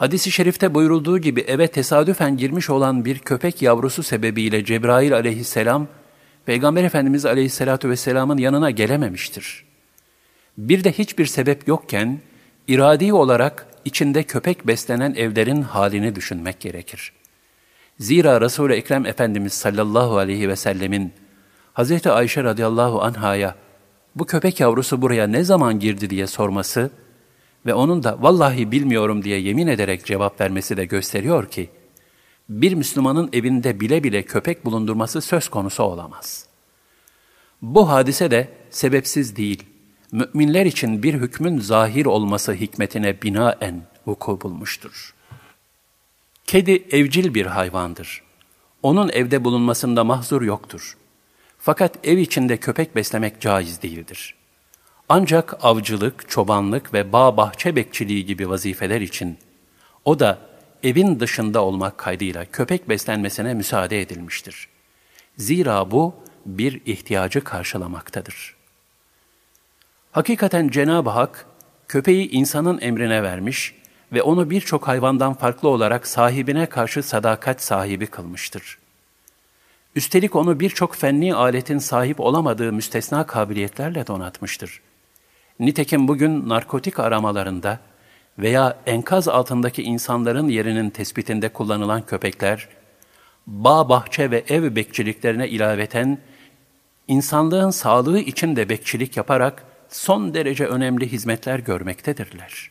Hadis-i 0.00 0.30
şerifte 0.30 0.74
buyurulduğu 0.74 1.18
gibi 1.18 1.40
eve 1.40 1.66
tesadüfen 1.68 2.36
girmiş 2.36 2.70
olan 2.70 3.04
bir 3.04 3.18
köpek 3.18 3.62
yavrusu 3.62 4.02
sebebiyle 4.02 4.64
Cebrail 4.64 5.14
aleyhisselam, 5.14 5.88
Peygamber 6.46 6.84
Efendimiz 6.84 7.26
aleyhissalatu 7.26 7.88
vesselamın 7.88 8.38
yanına 8.38 8.70
gelememiştir. 8.70 9.64
Bir 10.58 10.84
de 10.84 10.92
hiçbir 10.92 11.26
sebep 11.26 11.68
yokken, 11.68 12.18
iradi 12.68 13.12
olarak 13.12 13.66
içinde 13.84 14.22
köpek 14.22 14.66
beslenen 14.66 15.14
evlerin 15.14 15.62
halini 15.62 16.14
düşünmek 16.14 16.60
gerekir. 16.60 17.12
Zira 17.98 18.40
Resul-i 18.40 18.72
Ekrem 18.72 19.06
Efendimiz 19.06 19.52
sallallahu 19.52 20.18
aleyhi 20.18 20.48
ve 20.48 20.56
sellemin 20.56 21.12
Hz. 21.74 22.06
Ayşe 22.06 22.44
radıyallahu 22.44 23.02
anhaya 23.02 23.54
bu 24.16 24.26
köpek 24.26 24.60
yavrusu 24.60 25.02
buraya 25.02 25.26
ne 25.26 25.44
zaman 25.44 25.80
girdi 25.80 26.10
diye 26.10 26.26
sorması 26.26 26.90
ve 27.66 27.74
onun 27.74 28.02
da 28.02 28.22
vallahi 28.22 28.72
bilmiyorum 28.72 29.24
diye 29.24 29.40
yemin 29.40 29.66
ederek 29.66 30.06
cevap 30.06 30.40
vermesi 30.40 30.76
de 30.76 30.84
gösteriyor 30.84 31.50
ki, 31.50 31.70
bir 32.48 32.74
Müslümanın 32.74 33.30
evinde 33.32 33.80
bile 33.80 34.04
bile 34.04 34.22
köpek 34.22 34.64
bulundurması 34.64 35.20
söz 35.20 35.48
konusu 35.48 35.82
olamaz. 35.82 36.46
Bu 37.62 37.88
hadise 37.88 38.30
de 38.30 38.48
sebepsiz 38.70 39.36
değil, 39.36 39.64
müminler 40.12 40.66
için 40.66 41.02
bir 41.02 41.14
hükmün 41.14 41.58
zahir 41.58 42.06
olması 42.06 42.52
hikmetine 42.52 43.22
binaen 43.22 43.82
vuku 44.06 44.40
bulmuştur. 44.40 45.14
Kedi 46.46 46.84
evcil 46.90 47.34
bir 47.34 47.46
hayvandır. 47.46 48.22
Onun 48.82 49.08
evde 49.08 49.44
bulunmasında 49.44 50.04
mahzur 50.04 50.42
yoktur. 50.42 50.96
Fakat 51.58 52.06
ev 52.06 52.18
içinde 52.18 52.56
köpek 52.56 52.96
beslemek 52.96 53.40
caiz 53.40 53.82
değildir. 53.82 54.34
Ancak 55.12 55.64
avcılık, 55.64 56.28
çobanlık 56.28 56.94
ve 56.94 57.12
bağ 57.12 57.36
bahçe 57.36 57.76
bekçiliği 57.76 58.26
gibi 58.26 58.50
vazifeler 58.50 59.00
için 59.00 59.38
o 60.04 60.18
da 60.18 60.38
evin 60.82 61.20
dışında 61.20 61.64
olmak 61.64 61.98
kaydıyla 61.98 62.44
köpek 62.44 62.88
beslenmesine 62.88 63.54
müsaade 63.54 64.00
edilmiştir. 64.00 64.68
Zira 65.38 65.90
bu 65.90 66.14
bir 66.46 66.80
ihtiyacı 66.86 67.44
karşılamaktadır. 67.44 68.56
Hakikaten 70.12 70.68
Cenab-ı 70.68 71.10
Hak 71.10 71.46
köpeği 71.88 72.30
insanın 72.30 72.80
emrine 72.80 73.22
vermiş 73.22 73.74
ve 74.12 74.22
onu 74.22 74.50
birçok 74.50 74.88
hayvandan 74.88 75.34
farklı 75.34 75.68
olarak 75.68 76.06
sahibine 76.06 76.66
karşı 76.66 77.02
sadakat 77.02 77.62
sahibi 77.62 78.06
kılmıştır. 78.06 78.78
Üstelik 79.94 80.36
onu 80.36 80.60
birçok 80.60 80.96
fenni 80.96 81.34
aletin 81.34 81.78
sahip 81.78 82.20
olamadığı 82.20 82.72
müstesna 82.72 83.26
kabiliyetlerle 83.26 84.06
donatmıştır. 84.06 84.80
Nitekim 85.60 86.08
bugün 86.08 86.48
narkotik 86.48 86.98
aramalarında 86.98 87.78
veya 88.38 88.76
enkaz 88.86 89.28
altındaki 89.28 89.82
insanların 89.82 90.48
yerinin 90.48 90.90
tespitinde 90.90 91.48
kullanılan 91.48 92.06
köpekler, 92.06 92.68
bağ, 93.46 93.88
bahçe 93.88 94.30
ve 94.30 94.44
ev 94.48 94.76
bekçiliklerine 94.76 95.48
ilaveten, 95.48 96.18
insanlığın 97.08 97.70
sağlığı 97.70 98.20
için 98.20 98.56
de 98.56 98.68
bekçilik 98.68 99.16
yaparak 99.16 99.64
son 99.88 100.34
derece 100.34 100.66
önemli 100.66 101.12
hizmetler 101.12 101.58
görmektedirler. 101.58 102.70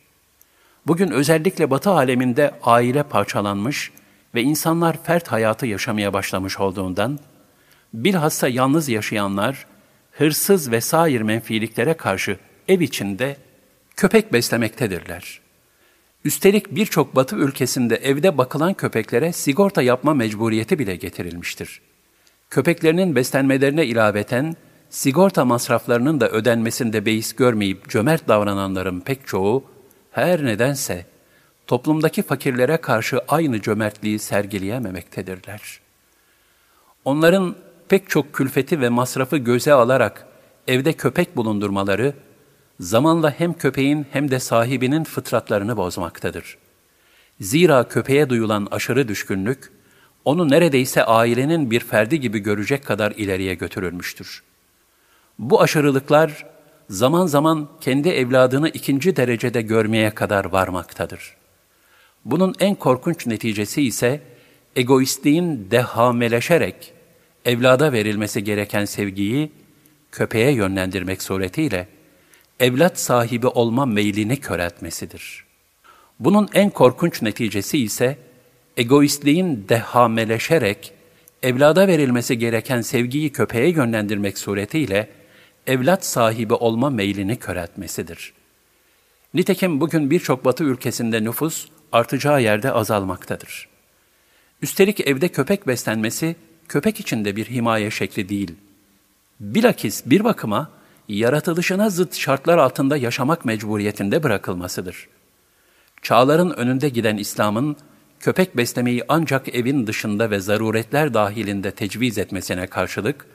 Bugün 0.88 1.12
özellikle 1.12 1.69
Batı 1.69 1.89
aleminde 1.89 2.51
aile 2.63 3.03
parçalanmış 3.03 3.91
ve 4.36 4.41
insanlar 4.41 5.03
fert 5.03 5.27
hayatı 5.27 5.65
yaşamaya 5.65 6.13
başlamış 6.13 6.60
olduğundan, 6.60 7.19
bilhassa 7.93 8.48
yalnız 8.48 8.89
yaşayanlar, 8.89 9.65
hırsız 10.12 10.72
ve 10.72 10.81
sair 10.81 11.22
menfiliklere 11.22 11.93
karşı 11.93 12.38
ev 12.69 12.81
içinde 12.81 13.38
köpek 13.95 14.33
beslemektedirler. 14.33 15.39
Üstelik 16.25 16.75
birçok 16.75 17.15
batı 17.15 17.35
ülkesinde 17.35 17.95
evde 17.95 18.38
bakılan 18.38 18.73
köpeklere 18.73 19.33
sigorta 19.33 19.81
yapma 19.81 20.13
mecburiyeti 20.13 20.79
bile 20.79 20.95
getirilmiştir. 20.95 21.81
Köpeklerinin 22.49 23.15
beslenmelerine 23.15 23.86
ilaveten, 23.86 24.55
sigorta 24.89 25.45
masraflarının 25.45 26.19
da 26.19 26.29
ödenmesinde 26.29 27.05
beis 27.05 27.34
görmeyip 27.34 27.89
cömert 27.89 28.27
davrananların 28.27 28.99
pek 28.99 29.27
çoğu, 29.27 29.63
her 30.12 30.45
nedense 30.45 31.05
toplumdaki 31.67 32.21
fakirlere 32.21 32.77
karşı 32.77 33.19
aynı 33.27 33.62
cömertliği 33.62 34.19
sergileyememektedirler. 34.19 35.79
Onların 37.05 37.55
pek 37.89 38.10
çok 38.10 38.34
külfeti 38.34 38.82
ve 38.82 38.89
masrafı 38.89 39.38
göze 39.38 39.73
alarak 39.73 40.27
evde 40.67 40.93
köpek 40.93 41.36
bulundurmaları, 41.36 42.13
zamanla 42.80 43.32
hem 43.38 43.54
köpeğin 43.54 44.06
hem 44.12 44.32
de 44.32 44.39
sahibinin 44.39 45.04
fıtratlarını 45.04 45.78
bozmaktadır. 45.78 46.58
Zira 47.42 47.88
köpeğe 47.88 48.30
duyulan 48.30 48.68
aşırı 48.72 49.08
düşkünlük, 49.08 49.72
onu 50.26 50.50
neredeyse 50.50 51.04
ailenin 51.04 51.72
bir 51.72 51.80
ferdi 51.80 52.20
gibi 52.20 52.39
görecek 52.39 52.86
kadar 52.86 53.12
ileriye 53.12 53.54
götürülmüştür. 53.54 54.44
Bu 55.39 55.62
aşırılıklar, 55.62 56.46
zaman 56.89 57.26
zaman 57.26 57.70
kendi 57.82 58.10
evladını 58.10 58.70
ikinci 58.70 59.15
derecede 59.15 59.62
görmeye 59.62 60.12
kadar 60.12 60.46
varmaktadır. 60.46 61.36
Bunun 62.26 62.56
en 62.60 62.76
korkunç 62.76 63.28
neticesi 63.28 63.82
ise 63.82 64.22
egoistliğin 64.76 65.68
dehameleşerek 65.72 66.94
evlada 67.46 67.94
verilmesi 67.94 68.44
gereken 68.44 68.86
sevgiyi 68.86 69.52
köpeğe 70.12 70.52
yönlendirmek 70.52 71.22
suretiyle 71.22 71.88
evlat 72.60 73.00
sahibi 73.00 73.48
olma 73.48 73.86
meylini 73.86 74.38
köreltmesidir. 74.38 75.45
Bunun 76.19 76.50
en 76.54 76.69
korkunç 76.69 77.22
neticesi 77.22 77.78
ise 77.78 78.17
egoistliğin 78.78 79.65
dehameleşerek 79.69 80.93
evlada 81.43 81.88
verilmesi 81.88 82.38
gereken 82.38 82.82
sevgiyi 82.82 83.32
köpeğe 83.32 83.69
yönlendirmek 83.69 84.38
suretiyle 84.38 85.10
evlat 85.67 86.06
sahibi 86.06 86.54
olma 86.54 86.89
meylini 86.89 87.36
köreltmesidir. 87.36 88.34
Nitekim 89.34 89.82
bugün 89.82 90.12
birçok 90.12 90.45
batı 90.45 90.63
ülkesinde 90.63 91.24
nüfus 91.24 91.67
artacağı 91.91 92.41
yerde 92.41 92.72
azalmaktadır. 92.72 93.69
Üstelik 94.62 95.08
evde 95.08 95.28
köpek 95.28 95.67
beslenmesi 95.67 96.36
köpek 96.67 97.00
için 97.00 97.26
de 97.26 97.36
bir 97.36 97.45
himaye 97.45 97.91
şekli 97.91 98.30
değil. 98.30 98.56
Bilakis 99.39 100.06
bir 100.06 100.24
bakıma 100.24 100.79
yaratılışına 101.10 101.89
zıt 101.89 102.15
şartlar 102.15 102.58
altında 102.58 102.98
yaşamak 102.98 103.45
mecburiyetinde 103.45 104.24
bırakılmasıdır. 104.24 105.08
Çağların 106.02 106.50
önünde 106.50 106.89
giden 106.89 107.17
İslam'ın 107.17 107.78
köpek 108.19 108.58
beslemeyi 108.58 109.04
ancak 109.08 109.56
evin 109.56 109.88
dışında 109.88 110.32
ve 110.32 110.39
zaruretler 110.39 111.13
dahilinde 111.13 111.72
tecviz 111.72 112.17
etmesine 112.17 112.67
karşılık, 112.67 113.26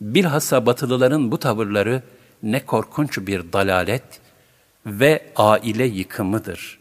bilhassa 0.00 0.66
batılıların 0.66 1.30
bu 1.32 1.38
tavırları 1.38 2.02
ne 2.42 2.66
korkunç 2.66 3.18
bir 3.18 3.52
dalalet 3.52 4.20
ve 4.86 5.22
aile 5.36 5.84
yıkımıdır. 5.84 6.78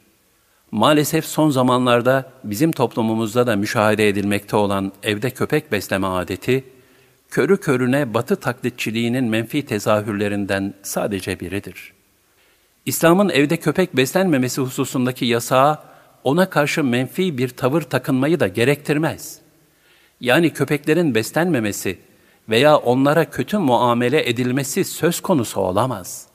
Maalesef 0.71 1.25
son 1.25 1.49
zamanlarda 1.49 2.31
bizim 2.43 2.71
toplumumuzda 2.71 3.47
da 3.47 3.55
müşahede 3.55 4.09
edilmekte 4.09 4.55
olan 4.55 4.91
evde 5.03 5.29
köpek 5.29 5.71
besleme 5.71 6.07
adeti, 6.07 6.63
körü 7.35 7.57
körüne 7.57 8.13
batı 8.13 8.35
taklitçiliğinin 8.35 9.23
menfi 9.23 9.65
tezahürlerinden 9.65 10.73
sadece 10.83 11.39
biridir. 11.39 11.93
İslam'ın 12.85 13.29
evde 13.29 13.57
köpek 13.57 13.97
beslenmemesi 13.97 14.61
hususundaki 14.61 15.25
yasağı 15.25 15.79
ona 16.23 16.49
karşı 16.49 16.83
menfi 16.83 17.37
bir 17.37 17.49
tavır 17.49 17.81
takınmayı 17.81 18.39
da 18.39 18.47
gerektirmez. 18.47 19.39
Yani 20.21 20.53
köpeklerin 20.53 21.15
beslenmemesi 21.15 21.99
veya 22.49 22.77
onlara 22.77 23.29
kötü 23.29 23.57
muamele 23.57 24.29
edilmesi 24.29 24.83
söz 24.83 25.19
konusu 25.19 25.61
olamaz. 25.61 26.27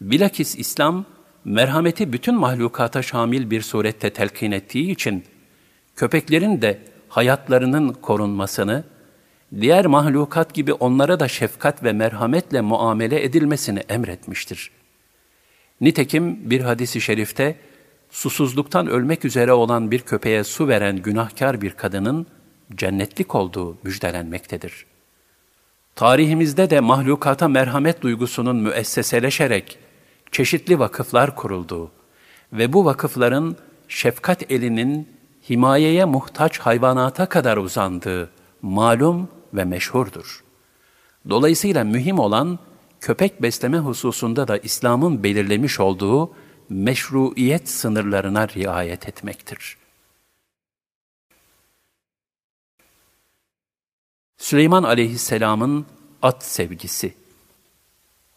Bilakis 0.00 0.56
İslam, 0.58 1.04
merhameti 1.44 2.12
bütün 2.12 2.34
mahlukata 2.34 3.02
şamil 3.02 3.50
bir 3.50 3.62
surette 3.62 4.10
telkin 4.10 4.52
ettiği 4.52 4.90
için, 4.90 5.24
köpeklerin 5.96 6.62
de 6.62 6.78
hayatlarının 7.08 7.92
korunmasını, 7.92 8.84
diğer 9.60 9.86
mahlukat 9.86 10.54
gibi 10.54 10.72
onlara 10.72 11.20
da 11.20 11.28
şefkat 11.28 11.84
ve 11.84 11.92
merhametle 11.92 12.60
muamele 12.60 13.24
edilmesini 13.24 13.78
emretmiştir. 13.78 14.70
Nitekim 15.80 16.50
bir 16.50 16.60
hadisi 16.60 17.00
şerifte, 17.00 17.56
susuzluktan 18.10 18.86
ölmek 18.86 19.24
üzere 19.24 19.52
olan 19.52 19.90
bir 19.90 19.98
köpeğe 19.98 20.44
su 20.44 20.68
veren 20.68 20.96
günahkar 20.96 21.60
bir 21.60 21.70
kadının 21.70 22.26
cennetlik 22.74 23.34
olduğu 23.34 23.78
müjdelenmektedir. 23.82 24.86
Tarihimizde 25.94 26.70
de 26.70 26.80
mahlukata 26.80 27.48
merhamet 27.48 28.02
duygusunun 28.02 28.56
müesseseleşerek 28.56 29.78
çeşitli 30.32 30.78
vakıflar 30.78 31.36
kurulduğu 31.36 31.90
ve 32.52 32.72
bu 32.72 32.84
vakıfların 32.84 33.56
şefkat 33.88 34.52
elinin 34.52 35.08
himayeye 35.50 36.04
muhtaç 36.04 36.58
hayvanata 36.58 37.26
kadar 37.26 37.56
uzandığı 37.56 38.30
malum 38.62 39.28
ve 39.54 39.64
meşhurdur. 39.64 40.44
Dolayısıyla 41.28 41.84
mühim 41.84 42.18
olan 42.18 42.58
köpek 43.00 43.42
besleme 43.42 43.78
hususunda 43.78 44.48
da 44.48 44.58
İslam'ın 44.58 45.22
belirlemiş 45.22 45.80
olduğu 45.80 46.34
meşruiyet 46.68 47.68
sınırlarına 47.68 48.48
riayet 48.48 49.08
etmektir. 49.08 49.76
Süleyman 54.38 54.82
aleyhisselamın 54.82 55.86
at 56.22 56.44
sevgisi 56.44 57.14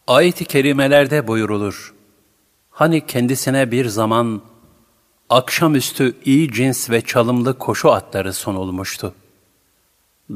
Ayet-i 0.08 0.46
kerimelerde 0.46 1.28
buyurulur. 1.28 1.94
Hani 2.70 3.06
kendisine 3.06 3.72
bir 3.72 3.86
zaman 3.86 4.42
akşamüstü 5.30 6.16
iyi 6.26 6.52
cins 6.52 6.90
ve 6.90 7.02
çalımlı 7.02 7.58
koşu 7.58 7.92
atları 7.92 8.34
sunulmuştu. 8.34 9.14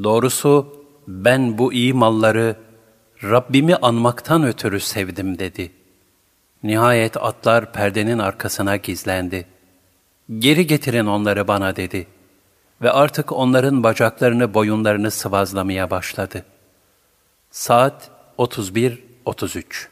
Doğrusu 0.03 0.83
ben 1.07 1.57
bu 1.57 1.73
iyi 1.73 1.93
malları 1.93 2.55
Rabbimi 3.23 3.75
anmaktan 3.75 4.43
ötürü 4.43 4.79
sevdim 4.79 5.39
dedi. 5.39 5.71
Nihayet 6.63 7.17
atlar 7.17 7.73
perdenin 7.73 8.19
arkasına 8.19 8.75
gizlendi. 8.75 9.45
Geri 10.39 10.67
getirin 10.67 11.05
onları 11.05 11.47
bana 11.47 11.75
dedi. 11.75 12.07
Ve 12.81 12.91
artık 12.91 13.31
onların 13.31 13.83
bacaklarını 13.83 14.53
boyunlarını 14.53 15.11
sıvazlamaya 15.11 15.89
başladı. 15.89 16.45
Saat 17.51 18.09
31-33 18.37 19.87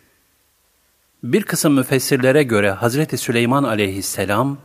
Bir 1.23 1.43
kısım 1.43 1.73
müfessirlere 1.73 2.43
göre 2.43 2.71
Hazreti 2.71 3.17
Süleyman 3.17 3.63
aleyhisselam, 3.63 4.57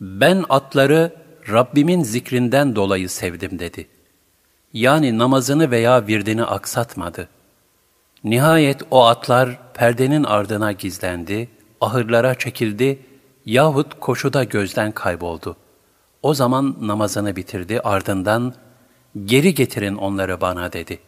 ben 0.00 0.44
atları 0.48 1.12
Rabbimin 1.48 2.02
zikrinden 2.02 2.76
dolayı 2.76 3.08
sevdim 3.08 3.58
dedi. 3.58 3.93
Yani 4.74 5.18
namazını 5.18 5.70
veya 5.70 6.06
virdini 6.06 6.44
aksatmadı. 6.44 7.28
Nihayet 8.24 8.82
o 8.90 9.04
atlar 9.04 9.58
perdenin 9.74 10.24
ardına 10.24 10.72
gizlendi, 10.72 11.48
ahırlara 11.80 12.34
çekildi 12.34 12.98
yahut 13.46 14.00
koşuda 14.00 14.44
gözden 14.44 14.92
kayboldu. 14.92 15.56
O 16.22 16.34
zaman 16.34 16.76
namazını 16.80 17.36
bitirdi 17.36 17.80
ardından 17.80 18.54
geri 19.24 19.54
getirin 19.54 19.96
onları 19.96 20.40
bana 20.40 20.72
dedi. 20.72 20.98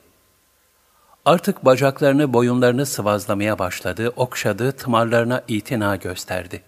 Artık 1.25 1.65
bacaklarını 1.65 2.33
boyunlarını 2.33 2.87
sıvazlamaya 2.87 3.59
başladı, 3.59 4.13
okşadı, 4.17 4.73
tımarlarına 4.73 5.43
itina 5.49 5.97
gösterdi. 5.97 6.63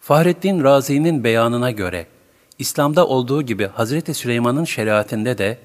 Fahrettin 0.00 0.64
Razi'nin 0.64 1.24
beyanına 1.24 1.70
göre, 1.70 2.06
İslam'da 2.60 3.06
olduğu 3.06 3.42
gibi 3.42 3.66
Hazreti 3.66 4.14
Süleyman'ın 4.14 4.64
şeriatinde 4.64 5.38
de 5.38 5.58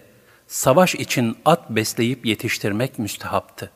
savaş 0.48 0.96
için 0.96 1.38
at 1.46 1.70
besleyip 1.70 2.26
yetiştirmek 2.26 3.00
müstehaptı. 3.00 3.72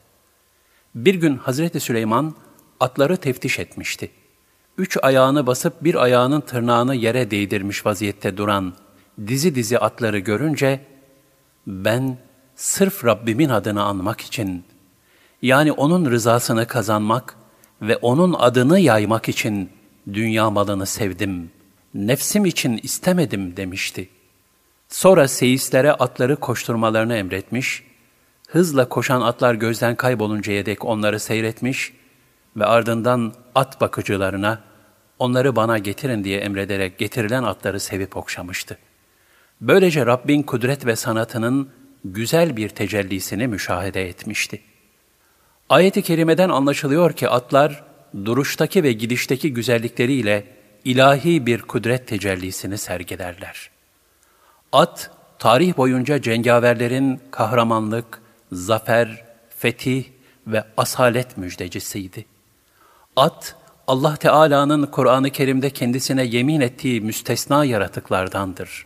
Bir 0.96 1.16
gün 1.16 1.38
Hazreti 1.38 1.80
Süleyman 1.80 2.36
atları 2.80 3.18
teftiş 3.18 3.60
etmişti. 3.60 4.12
Üç 4.78 4.98
ayağını 5.02 5.48
basıp 5.48 5.84
bir 5.84 5.96
ayağının 5.96 6.42
tırnağını 6.42 6.96
yere 6.96 7.32
değdirmiş 7.32 7.86
vaziyette 7.86 8.38
duran 8.38 8.74
dizi 9.28 9.56
dizi 9.56 9.80
atları 9.80 10.20
görünce, 10.20 10.80
ben 11.68 12.18
sırf 12.56 13.06
Rabbimin 13.06 13.50
adını 13.50 13.84
anmak 13.84 14.22
için, 14.22 14.64
yani 15.42 15.72
O'nun 15.72 16.12
rızasını 16.12 16.68
kazanmak 16.68 17.36
ve 17.82 17.98
O'nun 17.98 18.34
adını 18.34 18.80
yaymak 18.80 19.30
için 19.30 19.70
dünya 20.14 20.50
malını 20.50 20.86
sevdim, 20.86 21.52
nefsim 21.94 22.46
için 22.46 22.80
istemedim 22.84 23.58
demişti.'' 23.58 24.20
Sonra 24.90 25.28
seyislere 25.28 25.92
atları 25.92 26.36
koşturmalarını 26.36 27.16
emretmiş, 27.16 27.84
hızla 28.48 28.90
koşan 28.90 29.22
atlar 29.22 29.54
gözden 29.54 29.96
kayboluncaya 29.96 30.66
dek 30.66 30.86
onları 30.86 31.20
seyretmiş 31.20 31.94
ve 32.58 32.66
ardından 32.66 33.34
at 33.56 33.82
bakıcılarına 33.82 34.62
onları 35.20 35.56
bana 35.56 35.78
getirin 35.78 36.24
diye 36.24 36.40
emrederek 36.40 36.98
getirilen 36.98 37.44
atları 37.44 37.80
sevip 37.80 38.18
okşamıştı. 38.18 38.78
Böylece 39.62 40.06
Rabbin 40.06 40.44
kudret 40.44 40.86
ve 40.86 40.96
sanatının 40.96 41.70
güzel 42.06 42.58
bir 42.58 42.70
tecellisini 42.70 43.48
müşahede 43.48 44.10
etmişti. 44.10 44.62
Ayet-i 45.70 46.02
kerimeden 46.02 46.50
anlaşılıyor 46.50 47.14
ki 47.14 47.30
atlar, 47.30 47.84
duruştaki 48.26 48.84
ve 48.84 48.94
gidişteki 48.94 49.54
güzellikleriyle 49.54 50.59
ilahi 50.86 51.46
bir 51.46 51.62
kudret 51.62 52.08
tecellisini 52.08 52.78
sergilerler.'' 52.78 53.80
At, 54.72 55.12
tarih 55.40 55.78
boyunca 55.78 56.22
cengaverlerin 56.22 57.22
kahramanlık, 57.32 58.22
zafer, 58.52 59.26
fetih 59.50 60.06
ve 60.48 60.64
asalet 60.78 61.38
müjdecisiydi. 61.38 62.26
At, 63.16 63.56
Allah 63.88 64.16
Teala'nın 64.16 64.86
Kur'an-ı 64.86 65.30
Kerim'de 65.30 65.70
kendisine 65.70 66.24
yemin 66.24 66.62
ettiği 66.62 67.02
müstesna 67.02 67.66
yaratıklardandır. 67.66 68.86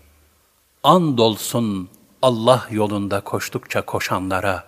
Andolsun 0.84 1.90
Allah 2.22 2.68
yolunda 2.72 3.22
koştukça 3.22 3.82
koşanlara, 3.82 4.64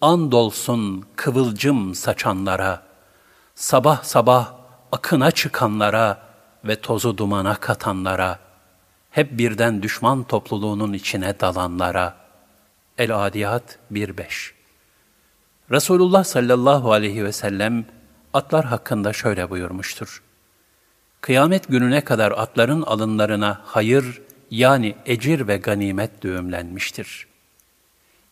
andolsun 0.00 1.04
kıvılcım 1.16 1.94
saçanlara, 1.94 2.82
sabah 3.54 4.02
sabah 4.02 4.52
akına 4.92 5.30
çıkanlara 5.30 6.25
ve 6.68 6.80
tozu 6.80 7.18
dumana 7.18 7.54
katanlara.'' 7.54 8.46
hep 9.16 9.38
birden 9.38 9.82
düşman 9.82 10.24
topluluğunun 10.24 10.92
içine 10.92 11.40
dalanlara. 11.40 12.16
El-Adiyat 12.98 13.78
1.5 13.92 14.50
Resulullah 15.70 16.24
sallallahu 16.24 16.92
aleyhi 16.92 17.24
ve 17.24 17.32
sellem 17.32 17.84
atlar 18.34 18.64
hakkında 18.64 19.12
şöyle 19.12 19.50
buyurmuştur. 19.50 20.22
Kıyamet 21.20 21.68
gününe 21.68 22.04
kadar 22.04 22.32
atların 22.32 22.82
alınlarına 22.82 23.60
hayır 23.64 24.22
yani 24.50 24.96
ecir 25.06 25.48
ve 25.48 25.56
ganimet 25.56 26.22
düğümlenmiştir. 26.22 27.26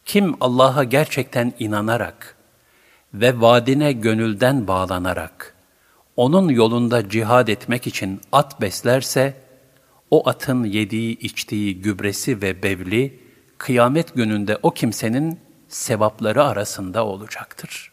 Kim 0.05 0.37
Allah'a 0.41 0.85
gerçekten 0.85 1.53
inanarak 1.59 2.37
ve 3.15 3.41
vaadine 3.41 3.93
gönülden 3.93 4.67
bağlanarak, 4.67 5.54
onun 6.17 6.49
yolunda 6.49 7.09
cihad 7.09 7.49
etmek 7.49 7.87
için 7.87 8.21
at 8.33 8.61
beslerse, 8.61 9.35
o 10.11 10.29
atın 10.29 10.65
yediği 10.65 11.19
içtiği 11.19 11.81
gübresi 11.81 12.43
ve 12.43 12.63
bevli, 12.63 13.21
kıyamet 13.59 14.15
gününde 14.15 14.59
o 14.63 14.71
kimsenin 14.71 15.39
sevapları 15.69 16.45
arasında 16.45 17.07
olacaktır. 17.07 17.93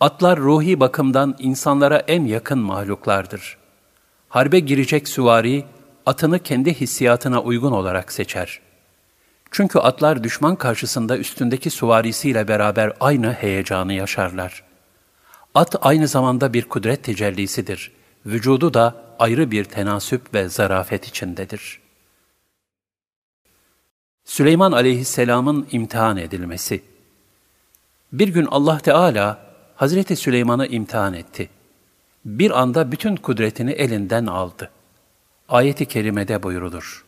Atlar 0.00 0.38
ruhi 0.38 0.80
bakımdan 0.80 1.36
insanlara 1.38 1.98
en 1.98 2.24
yakın 2.24 2.58
mahluklardır. 2.58 3.58
Harbe 4.28 4.58
girecek 4.60 5.08
süvari, 5.08 5.64
atını 6.06 6.38
kendi 6.38 6.74
hissiyatına 6.74 7.42
uygun 7.42 7.72
olarak 7.72 8.12
seçer. 8.12 8.60
Çünkü 9.50 9.78
atlar 9.78 10.24
düşman 10.24 10.56
karşısında 10.56 11.18
üstündeki 11.18 11.70
süvarisiyle 11.70 12.48
beraber 12.48 12.92
aynı 13.00 13.32
heyecanı 13.32 13.92
yaşarlar. 13.92 14.67
At 15.58 15.76
aynı 15.80 16.08
zamanda 16.08 16.52
bir 16.52 16.64
kudret 16.64 17.04
tecellisidir. 17.04 17.92
Vücudu 18.26 18.74
da 18.74 19.04
ayrı 19.18 19.50
bir 19.50 19.64
tenasüp 19.64 20.34
ve 20.34 20.48
zarafet 20.48 21.06
içindedir. 21.06 21.80
Süleyman 24.24 24.72
aleyhisselamın 24.72 25.68
imtihan 25.72 26.16
edilmesi 26.16 26.82
Bir 28.12 28.28
gün 28.28 28.46
Allah 28.50 28.78
Teala 28.78 29.46
Hazreti 29.76 30.16
Süleyman'ı 30.16 30.66
imtihan 30.66 31.14
etti. 31.14 31.50
Bir 32.24 32.60
anda 32.60 32.92
bütün 32.92 33.16
kudretini 33.16 33.70
elinden 33.70 34.26
aldı. 34.26 34.70
Ayeti 35.48 35.86
kerimede 35.86 36.42
buyurulur. 36.42 37.04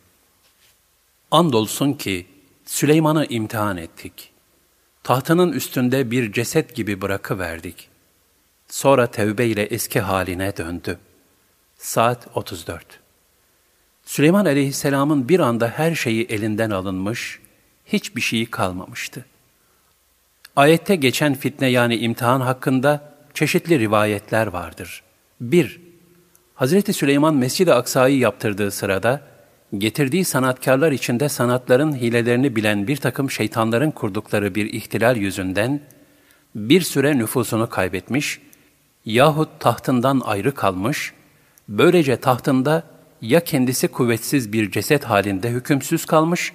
Andolsun 1.30 1.92
ki 1.92 2.26
Süleyman'ı 2.64 3.26
imtihan 3.26 3.76
ettik. 3.76 4.32
Tahtının 5.02 5.52
üstünde 5.52 6.10
bir 6.10 6.32
ceset 6.32 6.74
gibi 6.74 7.00
bırakıverdik. 7.00 7.90
Sonra 8.70 9.06
tevbe 9.06 9.46
ile 9.46 9.62
eski 9.62 10.00
haline 10.00 10.56
döndü.'' 10.56 10.98
Saat 11.80 12.28
34 12.34 13.00
Süleyman 14.04 14.44
aleyhisselamın 14.44 15.28
bir 15.28 15.40
anda 15.40 15.68
her 15.68 15.94
şeyi 15.94 16.24
elinden 16.26 16.70
alınmış, 16.70 17.38
hiçbir 17.86 18.20
şeyi 18.20 18.46
kalmamıştı. 18.46 19.24
Ayette 20.56 20.96
geçen 20.96 21.34
fitne 21.34 21.66
yani 21.66 21.96
imtihan 21.96 22.40
hakkında 22.40 23.14
çeşitli 23.34 23.78
rivayetler 23.78 24.46
vardır. 24.46 25.02
1. 25.40 25.80
Hazreti 26.54 26.92
Süleyman 26.92 27.34
Mescid-i 27.34 27.72
Aksa'yı 27.72 28.18
yaptırdığı 28.18 28.70
sırada, 28.70 29.20
getirdiği 29.78 30.24
sanatkarlar 30.24 30.92
içinde 30.92 31.28
sanatların 31.28 31.96
hilelerini 31.96 32.56
bilen 32.56 32.86
bir 32.86 32.96
takım 32.96 33.30
şeytanların 33.30 33.90
kurdukları 33.90 34.54
bir 34.54 34.72
ihtilal 34.72 35.16
yüzünden, 35.16 35.80
bir 36.54 36.80
süre 36.80 37.18
nüfusunu 37.18 37.68
kaybetmiş 37.68 38.40
yahut 39.04 39.60
tahtından 39.60 40.22
ayrı 40.24 40.54
kalmış 40.54 41.12
Böylece 41.70 42.16
tahtında 42.16 42.82
ya 43.22 43.44
kendisi 43.44 43.88
kuvvetsiz 43.88 44.52
bir 44.52 44.70
ceset 44.70 45.04
halinde 45.04 45.50
hükümsüz 45.50 46.04
kalmış 46.04 46.52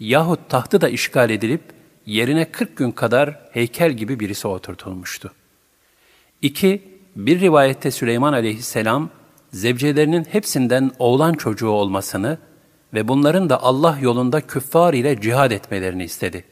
yahut 0.00 0.48
tahtı 0.48 0.80
da 0.80 0.88
işgal 0.88 1.30
edilip 1.30 1.62
yerine 2.06 2.44
40 2.44 2.76
gün 2.76 2.90
kadar 2.90 3.40
heykel 3.52 3.92
gibi 3.92 4.20
birisi 4.20 4.48
oturtulmuştu. 4.48 5.32
İki, 6.42 6.82
bir 7.16 7.40
rivayette 7.40 7.90
Süleyman 7.90 8.32
aleyhisselam, 8.32 9.10
zevcelerinin 9.52 10.24
hepsinden 10.24 10.90
oğlan 10.98 11.32
çocuğu 11.32 11.68
olmasını 11.68 12.38
ve 12.94 13.08
bunların 13.08 13.50
da 13.50 13.62
Allah 13.62 13.98
yolunda 14.00 14.40
küffar 14.40 14.94
ile 14.94 15.20
cihad 15.20 15.50
etmelerini 15.50 16.04
istedi. 16.04 16.44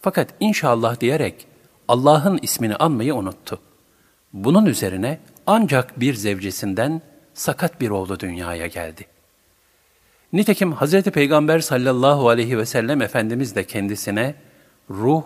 Fakat 0.00 0.34
inşallah 0.40 1.00
diyerek 1.00 1.46
Allah'ın 1.88 2.38
ismini 2.42 2.76
anmayı 2.76 3.14
unuttu. 3.14 3.60
Bunun 4.32 4.66
üzerine 4.66 5.18
ancak 5.46 6.00
bir 6.00 6.14
zevcesinden 6.14 7.02
sakat 7.34 7.80
bir 7.80 7.90
oğlu 7.90 8.20
dünyaya 8.20 8.66
geldi. 8.66 9.06
Nitekim 10.32 10.72
Hz. 10.72 11.02
Peygamber 11.02 11.58
sallallahu 11.58 12.28
aleyhi 12.28 12.58
ve 12.58 12.66
sellem 12.66 13.02
Efendimiz 13.02 13.56
de 13.56 13.64
kendisine 13.64 14.34
ruh, 14.90 15.22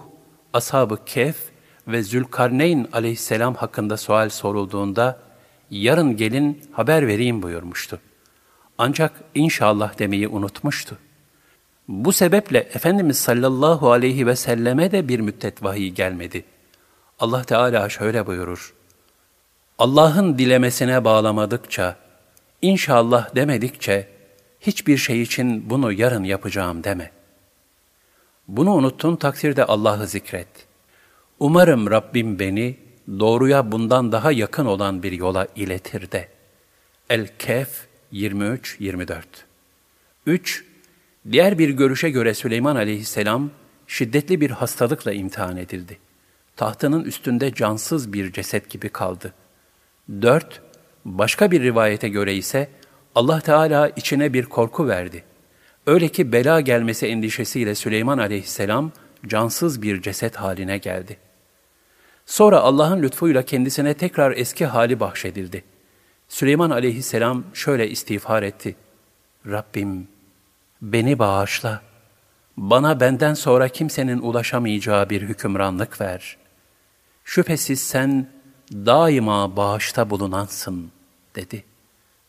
ashab-ı 0.52 1.04
kehf 1.04 1.36
ve 1.88 2.02
Zülkarneyn 2.02 2.88
aleyhisselam 2.92 3.54
hakkında 3.54 3.96
sual 3.96 4.28
sorulduğunda 4.28 5.18
yarın 5.70 6.16
gelin 6.16 6.62
haber 6.72 7.06
vereyim 7.06 7.42
buyurmuştu. 7.42 8.00
Ancak 8.78 9.12
inşallah 9.34 9.98
demeyi 9.98 10.28
unutmuştu. 10.28 10.98
Bu 11.88 12.12
sebeple 12.12 12.58
Efendimiz 12.58 13.18
sallallahu 13.18 13.90
aleyhi 13.92 14.26
ve 14.26 14.36
selleme 14.36 14.92
de 14.92 15.08
bir 15.08 15.20
müddet 15.20 15.62
vahiy 15.62 15.90
gelmedi. 15.90 16.44
Allah 17.18 17.44
Teala 17.44 17.88
şöyle 17.88 18.26
buyurur. 18.26 18.75
Allah'ın 19.78 20.38
dilemesine 20.38 21.04
bağlamadıkça, 21.04 21.96
inşallah 22.62 23.34
demedikçe, 23.34 24.08
hiçbir 24.60 24.96
şey 24.96 25.22
için 25.22 25.70
bunu 25.70 25.92
yarın 25.92 26.24
yapacağım 26.24 26.84
deme. 26.84 27.10
Bunu 28.48 28.74
unuttun 28.74 29.16
takdirde 29.16 29.64
Allah'ı 29.64 30.06
zikret. 30.06 30.48
Umarım 31.38 31.90
Rabbim 31.90 32.38
beni 32.38 32.76
doğruya 33.08 33.72
bundan 33.72 34.12
daha 34.12 34.32
yakın 34.32 34.66
olan 34.66 35.02
bir 35.02 35.12
yola 35.12 35.46
iletir 35.56 36.10
de. 36.10 36.28
El-Kehf 37.10 37.86
23-24 38.12 39.22
3. 40.26 40.64
Diğer 41.32 41.58
bir 41.58 41.68
görüşe 41.68 42.10
göre 42.10 42.34
Süleyman 42.34 42.76
aleyhisselam 42.76 43.50
şiddetli 43.86 44.40
bir 44.40 44.50
hastalıkla 44.50 45.12
imtihan 45.12 45.56
edildi. 45.56 45.98
Tahtının 46.56 47.04
üstünde 47.04 47.54
cansız 47.54 48.12
bir 48.12 48.32
ceset 48.32 48.70
gibi 48.70 48.88
kaldı. 48.88 49.34
4. 50.10 50.62
Başka 51.04 51.50
bir 51.50 51.62
rivayete 51.62 52.08
göre 52.08 52.34
ise 52.34 52.68
Allah 53.14 53.40
Teala 53.40 53.88
içine 53.88 54.32
bir 54.32 54.44
korku 54.44 54.88
verdi. 54.88 55.24
Öyle 55.86 56.08
ki 56.08 56.32
bela 56.32 56.60
gelmesi 56.60 57.06
endişesiyle 57.06 57.74
Süleyman 57.74 58.18
aleyhisselam 58.18 58.92
cansız 59.26 59.82
bir 59.82 60.02
ceset 60.02 60.36
haline 60.36 60.78
geldi. 60.78 61.16
Sonra 62.26 62.60
Allah'ın 62.60 63.02
lütfuyla 63.02 63.42
kendisine 63.42 63.94
tekrar 63.94 64.32
eski 64.36 64.66
hali 64.66 65.00
bahşedildi. 65.00 65.64
Süleyman 66.28 66.70
aleyhisselam 66.70 67.44
şöyle 67.54 67.90
istiğfar 67.90 68.42
etti. 68.42 68.76
Rabbim 69.46 70.08
beni 70.82 71.18
bağışla. 71.18 71.82
Bana 72.56 73.00
benden 73.00 73.34
sonra 73.34 73.68
kimsenin 73.68 74.18
ulaşamayacağı 74.18 75.10
bir 75.10 75.22
hükümranlık 75.22 76.00
ver. 76.00 76.36
Şüphesiz 77.24 77.80
sen 77.80 78.35
daima 78.72 79.56
bağışta 79.56 80.10
bulunansın 80.10 80.90
dedi. 81.34 81.64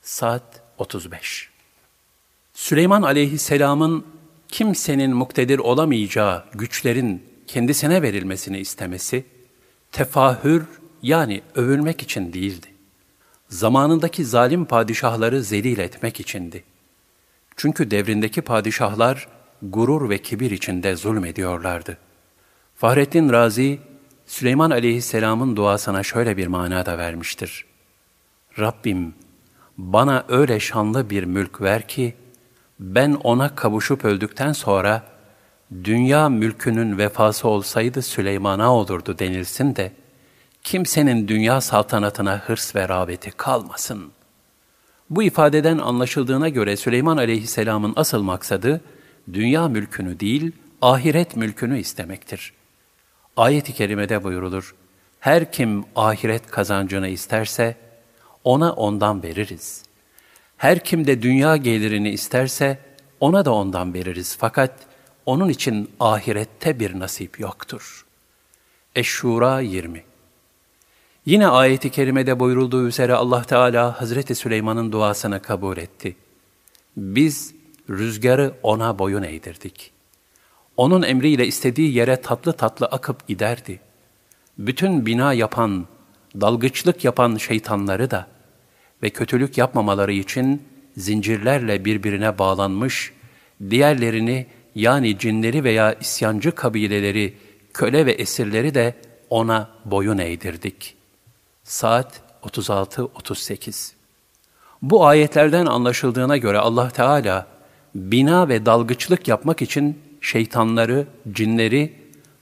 Saat 0.02 0.62
35 0.78 1.50
Süleyman 2.54 3.02
aleyhisselamın 3.02 4.06
kimsenin 4.48 5.16
muktedir 5.16 5.60
olamayacağı 5.60 6.44
güçlerin 6.54 7.24
kendisine 7.48 8.02
verilmesini 8.02 8.60
istemesi, 8.60 9.26
tefahür 9.92 10.64
yani 11.02 11.42
övülmek 11.56 12.02
için 12.02 12.34
değildi. 12.34 12.68
Zamanındaki 13.50 14.26
zalim 14.26 14.66
padişahları 14.66 15.44
zelil 15.44 15.78
etmek 15.80 16.20
içindi. 16.20 16.64
Çünkü 17.56 17.92
devrindeki 17.92 18.42
padişahlar 18.42 19.28
gurur 19.62 20.10
ve 20.10 20.18
kibir 20.18 20.52
içinde 20.52 20.96
zulmediyorlardı. 20.96 21.98
Fahrettin 22.76 23.30
Razi, 23.30 23.80
Süleyman 24.28 24.72
aleyhisselamın 24.72 25.56
duasına 25.56 26.04
şöyle 26.04 26.38
bir 26.38 26.48
mana 26.48 26.86
da 26.86 26.98
vermiştir. 26.98 27.66
Rabbim, 28.60 29.14
bana 29.78 30.26
öyle 30.28 30.60
şanlı 30.60 31.10
bir 31.10 31.24
mülk 31.24 31.62
ver 31.62 31.88
ki, 31.88 32.16
ben 32.80 33.14
ona 33.24 33.56
kavuşup 33.56 34.06
öldükten 34.06 34.54
sonra, 34.54 35.04
dünya 35.84 36.30
mülkünün 36.30 36.98
vefası 36.98 37.48
olsaydı 37.48 38.02
Süleyman'a 38.02 38.76
olurdu 38.76 39.20
denilsin 39.20 39.76
de, 39.76 39.92
kimsenin 40.64 41.28
dünya 41.28 41.62
saltanatına 41.62 42.38
hırs 42.38 42.76
ve 42.76 42.90
rağbeti 42.90 43.32
kalmasın. 43.32 44.12
Bu 45.10 45.24
ifadeden 45.24 45.78
anlaşıldığına 45.78 46.50
göre 46.50 46.78
Süleyman 46.78 47.18
aleyhisselamın 47.18 47.94
asıl 47.96 48.22
maksadı, 48.22 48.82
dünya 49.34 49.68
mülkünü 49.68 50.20
değil, 50.20 50.52
ahiret 50.82 51.36
mülkünü 51.36 51.80
istemektir. 51.80 52.57
Ayet-i 53.38 53.74
kerimede 53.74 54.24
buyurulur, 54.24 54.76
her 55.20 55.52
kim 55.52 55.86
ahiret 55.96 56.48
kazancını 56.48 57.08
isterse, 57.08 57.76
ona 58.44 58.74
ondan 58.74 59.24
veririz. 59.24 59.84
Her 60.58 60.80
kim 60.80 61.08
de 61.08 61.22
dünya 61.22 61.58
gelirini 61.58 62.10
isterse, 62.10 62.80
ona 63.20 63.46
da 63.46 63.54
ondan 63.54 63.94
veririz. 63.94 64.38
Fakat 64.40 64.72
onun 65.26 65.50
için 65.50 65.92
ahirette 66.00 66.80
bir 66.80 67.00
nasip 67.00 67.40
yoktur. 67.40 68.06
Eşşura 68.96 69.60
20 69.60 70.04
Yine 71.26 71.48
ayeti 71.48 71.90
kerimede 71.90 72.40
buyurulduğu 72.40 72.88
üzere 72.88 73.14
Allah 73.14 73.44
Teala 73.44 74.02
Hazreti 74.02 74.36
Süleyman'ın 74.36 74.92
duasını 74.92 75.42
kabul 75.42 75.78
etti. 75.78 76.16
Biz 76.98 77.54
rüzgarı 77.90 78.54
ona 78.64 79.00
boyun 79.00 79.24
eğdirdik. 79.24 79.97
Onun 80.78 81.02
emriyle 81.02 81.48
istediği 81.48 81.94
yere 81.94 82.22
tatlı 82.22 82.54
tatlı 82.54 82.86
akıp 82.86 83.28
giderdi. 83.28 83.80
Bütün 84.58 85.06
bina 85.06 85.34
yapan, 85.34 85.86
dalgıçlık 86.42 87.04
yapan 87.04 87.38
şeytanları 87.38 88.12
da 88.12 88.28
ve 89.04 89.10
kötülük 89.10 89.58
yapmamaları 89.58 90.14
için 90.14 90.64
zincirlerle 90.98 91.86
birbirine 91.86 92.38
bağlanmış, 92.38 93.14
diğerlerini 93.70 94.48
yani 94.76 95.18
cinleri 95.18 95.64
veya 95.64 95.94
isyancı 95.94 96.52
kabileleri, 96.52 97.38
köle 97.74 98.06
ve 98.06 98.12
esirleri 98.12 98.76
de 98.76 98.96
ona 99.30 99.70
boyun 99.86 100.18
eğdirdik. 100.18 100.96
Saat 101.64 102.22
36-38 102.44 103.92
Bu 104.82 105.06
ayetlerden 105.06 105.66
anlaşıldığına 105.66 106.38
göre 106.38 106.58
Allah 106.58 106.90
Teala, 106.90 107.48
bina 107.96 108.50
ve 108.50 108.66
dalgıçlık 108.66 109.28
yapmak 109.28 109.62
için 109.62 110.07
şeytanları, 110.28 111.08
cinleri 111.32 111.94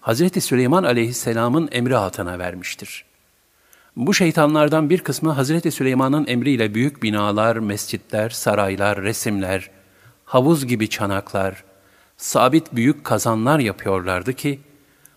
Hz. 0.02 0.44
Süleyman 0.44 0.84
aleyhisselamın 0.84 1.70
emri 1.72 1.96
altına 1.96 2.40
vermiştir. 2.40 3.06
Bu 3.96 4.14
şeytanlardan 4.14 4.90
bir 4.90 5.00
kısmı 5.00 5.44
Hz. 5.44 5.74
Süleyman'ın 5.74 6.28
emriyle 6.28 6.74
büyük 6.74 7.04
binalar, 7.04 7.56
mescitler, 7.58 8.30
saraylar, 8.30 9.02
resimler, 9.02 9.70
havuz 10.26 10.66
gibi 10.68 10.90
çanaklar, 10.90 11.64
sabit 12.18 12.76
büyük 12.76 13.04
kazanlar 13.04 13.60
yapıyorlardı 13.60 14.34
ki, 14.34 14.60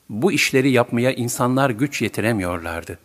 bu 0.09 0.33
işleri 0.33 0.71
yapmaya 0.71 1.13
insanlar 1.13 1.71
güç 1.71 2.03
yetiremiyorlardı. 2.03 2.99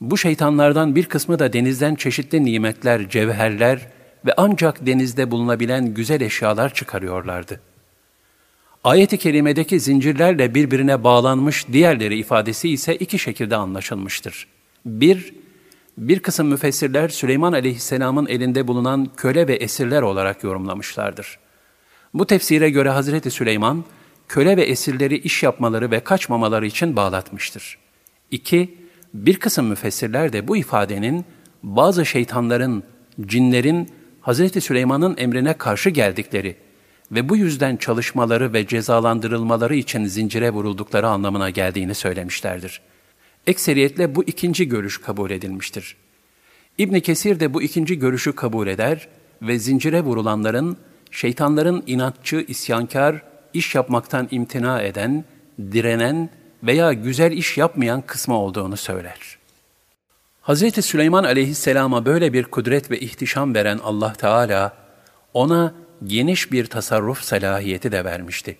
Bu 0.00 0.18
şeytanlardan 0.18 0.94
bir 0.94 1.06
kısmı 1.06 1.38
da 1.38 1.52
denizden 1.52 1.94
çeşitli 1.94 2.44
nimetler, 2.44 3.08
cevherler 3.08 3.88
ve 4.26 4.34
ancak 4.36 4.86
denizde 4.86 5.30
bulunabilen 5.30 5.94
güzel 5.94 6.20
eşyalar 6.20 6.74
çıkarıyorlardı. 6.74 7.60
Ayet-i 8.86 9.18
kerimedeki 9.18 9.80
zincirlerle 9.80 10.54
birbirine 10.54 11.04
bağlanmış 11.04 11.66
diğerleri 11.72 12.18
ifadesi 12.18 12.68
ise 12.68 12.96
iki 12.96 13.18
şekilde 13.18 13.56
anlaşılmıştır. 13.56 14.46
Bir, 14.84 15.34
bir 15.98 16.20
kısım 16.20 16.48
müfessirler 16.48 17.08
Süleyman 17.08 17.52
aleyhisselamın 17.52 18.26
elinde 18.26 18.68
bulunan 18.68 19.08
köle 19.16 19.48
ve 19.48 19.54
esirler 19.54 20.02
olarak 20.02 20.44
yorumlamışlardır. 20.44 21.38
Bu 22.14 22.26
tefsire 22.26 22.70
göre 22.70 22.90
Hazreti 22.90 23.30
Süleyman, 23.30 23.84
köle 24.28 24.56
ve 24.56 24.62
esirleri 24.62 25.16
iş 25.16 25.42
yapmaları 25.42 25.90
ve 25.90 26.00
kaçmamaları 26.00 26.66
için 26.66 26.96
bağlatmıştır. 26.96 27.78
İki, 28.30 28.78
bir 29.14 29.36
kısım 29.36 29.66
müfessirler 29.66 30.32
de 30.32 30.48
bu 30.48 30.56
ifadenin 30.56 31.24
bazı 31.62 32.06
şeytanların, 32.06 32.82
cinlerin 33.20 33.90
Hazreti 34.20 34.60
Süleyman'ın 34.60 35.16
emrine 35.18 35.52
karşı 35.52 35.90
geldikleri 35.90 36.65
ve 37.12 37.28
bu 37.28 37.36
yüzden 37.36 37.76
çalışmaları 37.76 38.52
ve 38.52 38.66
cezalandırılmaları 38.66 39.76
için 39.76 40.04
zincire 40.04 40.50
vuruldukları 40.50 41.08
anlamına 41.08 41.50
geldiğini 41.50 41.94
söylemişlerdir.'' 41.94 42.96
Ekseriyetle 43.46 44.14
bu 44.14 44.24
ikinci 44.24 44.68
görüş 44.68 45.00
kabul 45.00 45.30
edilmiştir. 45.30 45.96
İbn 46.78 46.98
Kesir 46.98 47.40
de 47.40 47.54
bu 47.54 47.62
ikinci 47.62 47.98
görüşü 47.98 48.32
kabul 48.32 48.66
eder 48.66 49.08
ve 49.42 49.58
zincire 49.58 50.00
vurulanların 50.00 50.76
şeytanların 51.10 51.82
inatçı, 51.86 52.44
isyankar, 52.48 53.22
iş 53.54 53.74
yapmaktan 53.74 54.28
imtina 54.30 54.82
eden, 54.82 55.24
direnen 55.72 56.30
veya 56.62 56.92
güzel 56.92 57.32
iş 57.32 57.58
yapmayan 57.58 58.02
kısmı 58.02 58.38
olduğunu 58.38 58.76
söyler. 58.76 59.38
Hz. 60.42 60.84
Süleyman 60.84 61.24
aleyhisselama 61.24 62.04
böyle 62.04 62.32
bir 62.32 62.44
kudret 62.44 62.90
ve 62.90 63.00
ihtişam 63.00 63.54
veren 63.54 63.78
Allah 63.84 64.12
Teala, 64.12 64.76
ona 65.34 65.74
geniş 66.04 66.52
bir 66.52 66.66
tasarruf 66.66 67.22
salahiyeti 67.22 67.92
de 67.92 68.04
vermişti. 68.04 68.56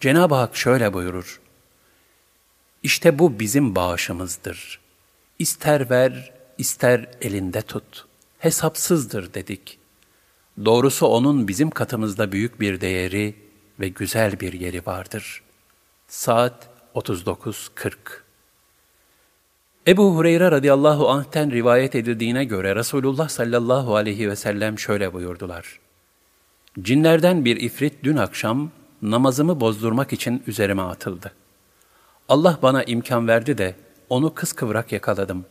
Cenab-ı 0.00 0.34
Hak 0.34 0.56
şöyle 0.56 0.92
buyurur, 0.92 1.40
İşte 2.82 3.18
bu 3.18 3.38
bizim 3.38 3.74
bağışımızdır. 3.74 4.80
İster 5.38 5.90
ver, 5.90 6.32
ister 6.58 7.08
elinde 7.20 7.62
tut. 7.62 8.06
Hesapsızdır 8.38 9.34
dedik. 9.34 9.78
Doğrusu 10.64 11.06
onun 11.06 11.48
bizim 11.48 11.70
katımızda 11.70 12.32
büyük 12.32 12.60
bir 12.60 12.80
değeri 12.80 13.34
ve 13.80 13.88
güzel 13.88 14.40
bir 14.40 14.52
yeri 14.52 14.86
vardır. 14.86 15.42
Saat 16.08 16.68
39.40 16.94 17.94
Ebu 19.86 20.16
Hureyre 20.16 20.50
radıyallahu 20.50 21.08
anh'ten 21.08 21.50
rivayet 21.50 21.94
edildiğine 21.94 22.44
göre 22.44 22.76
Resulullah 22.76 23.28
sallallahu 23.28 23.96
aleyhi 23.96 24.30
ve 24.30 24.36
sellem 24.36 24.78
şöyle 24.78 25.12
buyurdular. 25.12 25.83
Cinlerden 26.82 27.44
bir 27.44 27.56
ifrit 27.56 27.94
dün 28.02 28.16
akşam 28.16 28.70
namazımı 29.02 29.60
bozdurmak 29.60 30.12
için 30.12 30.42
üzerime 30.46 30.82
atıldı. 30.82 31.32
Allah 32.28 32.58
bana 32.62 32.84
imkan 32.84 33.28
verdi 33.28 33.58
de 33.58 33.74
onu 34.08 34.34
kıskıvrak 34.34 34.92
yakaladım. 34.92 35.44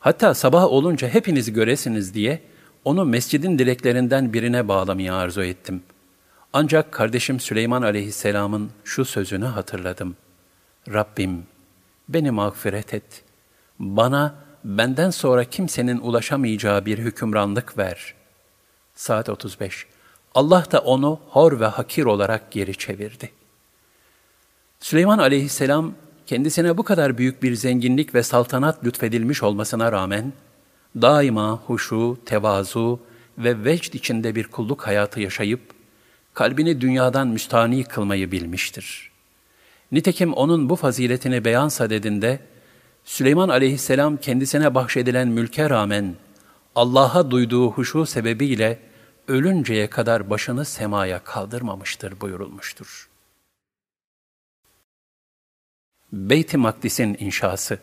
Hatta 0.00 0.34
sabah 0.34 0.64
olunca 0.64 1.08
hepinizi 1.08 1.52
göresiniz 1.52 2.14
diye 2.14 2.42
onu 2.84 3.04
mescidin 3.04 3.58
direklerinden 3.58 4.32
birine 4.32 4.68
bağlamayı 4.68 5.14
arzu 5.14 5.42
ettim. 5.42 5.82
Ancak 6.52 6.92
kardeşim 6.92 7.40
Süleyman 7.40 7.82
aleyhisselamın 7.82 8.70
şu 8.84 9.04
sözünü 9.04 9.44
hatırladım. 9.44 10.16
Rabbim 10.92 11.42
beni 12.08 12.30
mağfiret 12.30 12.94
et. 12.94 13.22
Bana 13.78 14.34
benden 14.64 15.10
sonra 15.10 15.44
kimsenin 15.44 15.98
ulaşamayacağı 15.98 16.86
bir 16.86 16.98
hükümranlık 16.98 17.78
ver. 17.78 18.14
Saat 18.94 19.28
35. 19.28 19.86
Allah 20.34 20.64
da 20.72 20.78
onu 20.78 21.20
hor 21.28 21.60
ve 21.60 21.66
hakir 21.66 22.04
olarak 22.04 22.50
geri 22.50 22.78
çevirdi. 22.78 23.30
Süleyman 24.80 25.18
aleyhisselam 25.18 25.92
kendisine 26.26 26.78
bu 26.78 26.82
kadar 26.82 27.18
büyük 27.18 27.42
bir 27.42 27.54
zenginlik 27.54 28.14
ve 28.14 28.22
saltanat 28.22 28.84
lütfedilmiş 28.84 29.42
olmasına 29.42 29.92
rağmen, 29.92 30.32
daima 30.96 31.60
huşu, 31.66 32.18
tevazu 32.26 33.00
ve 33.38 33.64
vecd 33.64 33.94
içinde 33.94 34.34
bir 34.34 34.44
kulluk 34.44 34.86
hayatı 34.86 35.20
yaşayıp, 35.20 35.60
kalbini 36.34 36.80
dünyadan 36.80 37.28
müstani 37.28 37.84
kılmayı 37.84 38.32
bilmiştir. 38.32 39.10
Nitekim 39.92 40.32
onun 40.32 40.68
bu 40.68 40.76
faziletini 40.76 41.44
beyan 41.44 41.68
sadedinde, 41.68 42.40
Süleyman 43.04 43.48
aleyhisselam 43.48 44.16
kendisine 44.16 44.74
bahşedilen 44.74 45.28
mülke 45.28 45.70
rağmen, 45.70 46.14
Allah'a 46.74 47.30
duyduğu 47.30 47.70
huşu 47.70 48.06
sebebiyle, 48.06 48.78
ölünceye 49.28 49.90
kadar 49.90 50.30
başını 50.30 50.64
semaya 50.64 51.24
kaldırmamıştır 51.24 52.20
buyurulmuştur. 52.20 53.08
Beyt-i 56.12 56.56
Makdis'in 56.56 57.16
inşası 57.20 57.78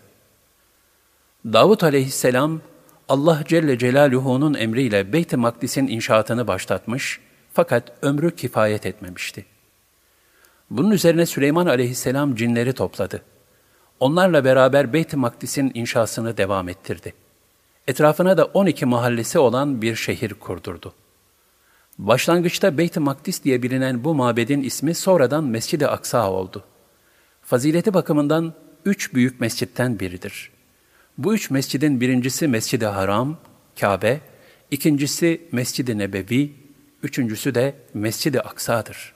Davut 1.45 1.83
aleyhisselam, 1.83 2.61
Allah 3.09 3.43
Celle 3.47 3.77
Celaluhu'nun 3.77 4.53
emriyle 4.53 5.13
Beyt-i 5.13 5.37
Makdis'in 5.37 5.87
inşaatını 5.87 6.47
başlatmış 6.47 7.19
fakat 7.53 7.91
ömrü 8.01 8.35
kifayet 8.35 8.85
etmemişti. 8.85 9.45
Bunun 10.69 10.91
üzerine 10.91 11.25
Süleyman 11.25 11.65
aleyhisselam 11.65 12.35
cinleri 12.35 12.73
topladı. 12.73 13.21
Onlarla 13.99 14.45
beraber 14.45 14.93
Beyt-i 14.93 15.17
Makdis'in 15.17 15.71
inşasını 15.73 16.37
devam 16.37 16.69
ettirdi. 16.69 17.13
Etrafına 17.87 18.37
da 18.37 18.45
12 18.45 18.85
mahallesi 18.85 19.39
olan 19.39 19.81
bir 19.81 19.95
şehir 19.95 20.33
kurdurdu. 20.33 20.93
Başlangıçta 22.01 22.77
Beyt-i 22.77 22.99
Makdis 22.99 23.43
diye 23.43 23.63
bilinen 23.63 24.03
bu 24.03 24.15
mabedin 24.15 24.63
ismi 24.63 24.95
sonradan 24.95 25.43
Mescid-i 25.43 25.87
Aksa 25.87 26.31
oldu. 26.31 26.63
Fazileti 27.41 27.93
bakımından 27.93 28.53
üç 28.85 29.13
büyük 29.13 29.39
mescitten 29.39 29.99
biridir. 29.99 30.51
Bu 31.17 31.33
üç 31.33 31.49
mescidin 31.49 32.01
birincisi 32.01 32.47
Mescid-i 32.47 32.85
Haram, 32.85 33.37
Kabe, 33.79 34.19
ikincisi 34.71 35.41
Mescid-i 35.51 35.97
Nebevi, 35.97 36.53
üçüncüsü 37.03 37.55
de 37.55 37.75
Mescid-i 37.93 38.41
Aksa'dır. 38.41 39.13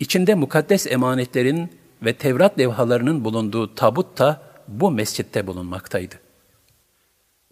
İçinde 0.00 0.34
mukaddes 0.34 0.86
emanetlerin 0.86 1.70
ve 2.02 2.12
Tevrat 2.12 2.58
levhalarının 2.58 3.24
bulunduğu 3.24 3.74
tabut 3.74 4.18
da 4.18 4.42
bu 4.68 4.90
mescitte 4.90 5.46
bulunmaktaydı. 5.46 6.14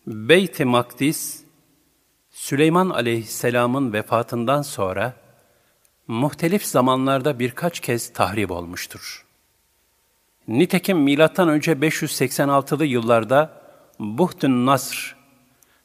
Beyt-i 0.06 0.64
Makdis, 0.64 1.47
Süleyman 2.38 2.90
aleyhisselamın 2.90 3.92
vefatından 3.92 4.62
sonra 4.62 5.14
muhtelif 6.08 6.64
zamanlarda 6.64 7.38
birkaç 7.38 7.80
kez 7.80 8.12
tahrip 8.12 8.50
olmuştur. 8.50 9.26
Nitekim 10.48 10.98
milattan 10.98 11.48
önce 11.48 11.72
586'lı 11.72 12.84
yıllarda 12.84 13.50
Buhtun 13.98 14.66
Nasr, 14.66 15.16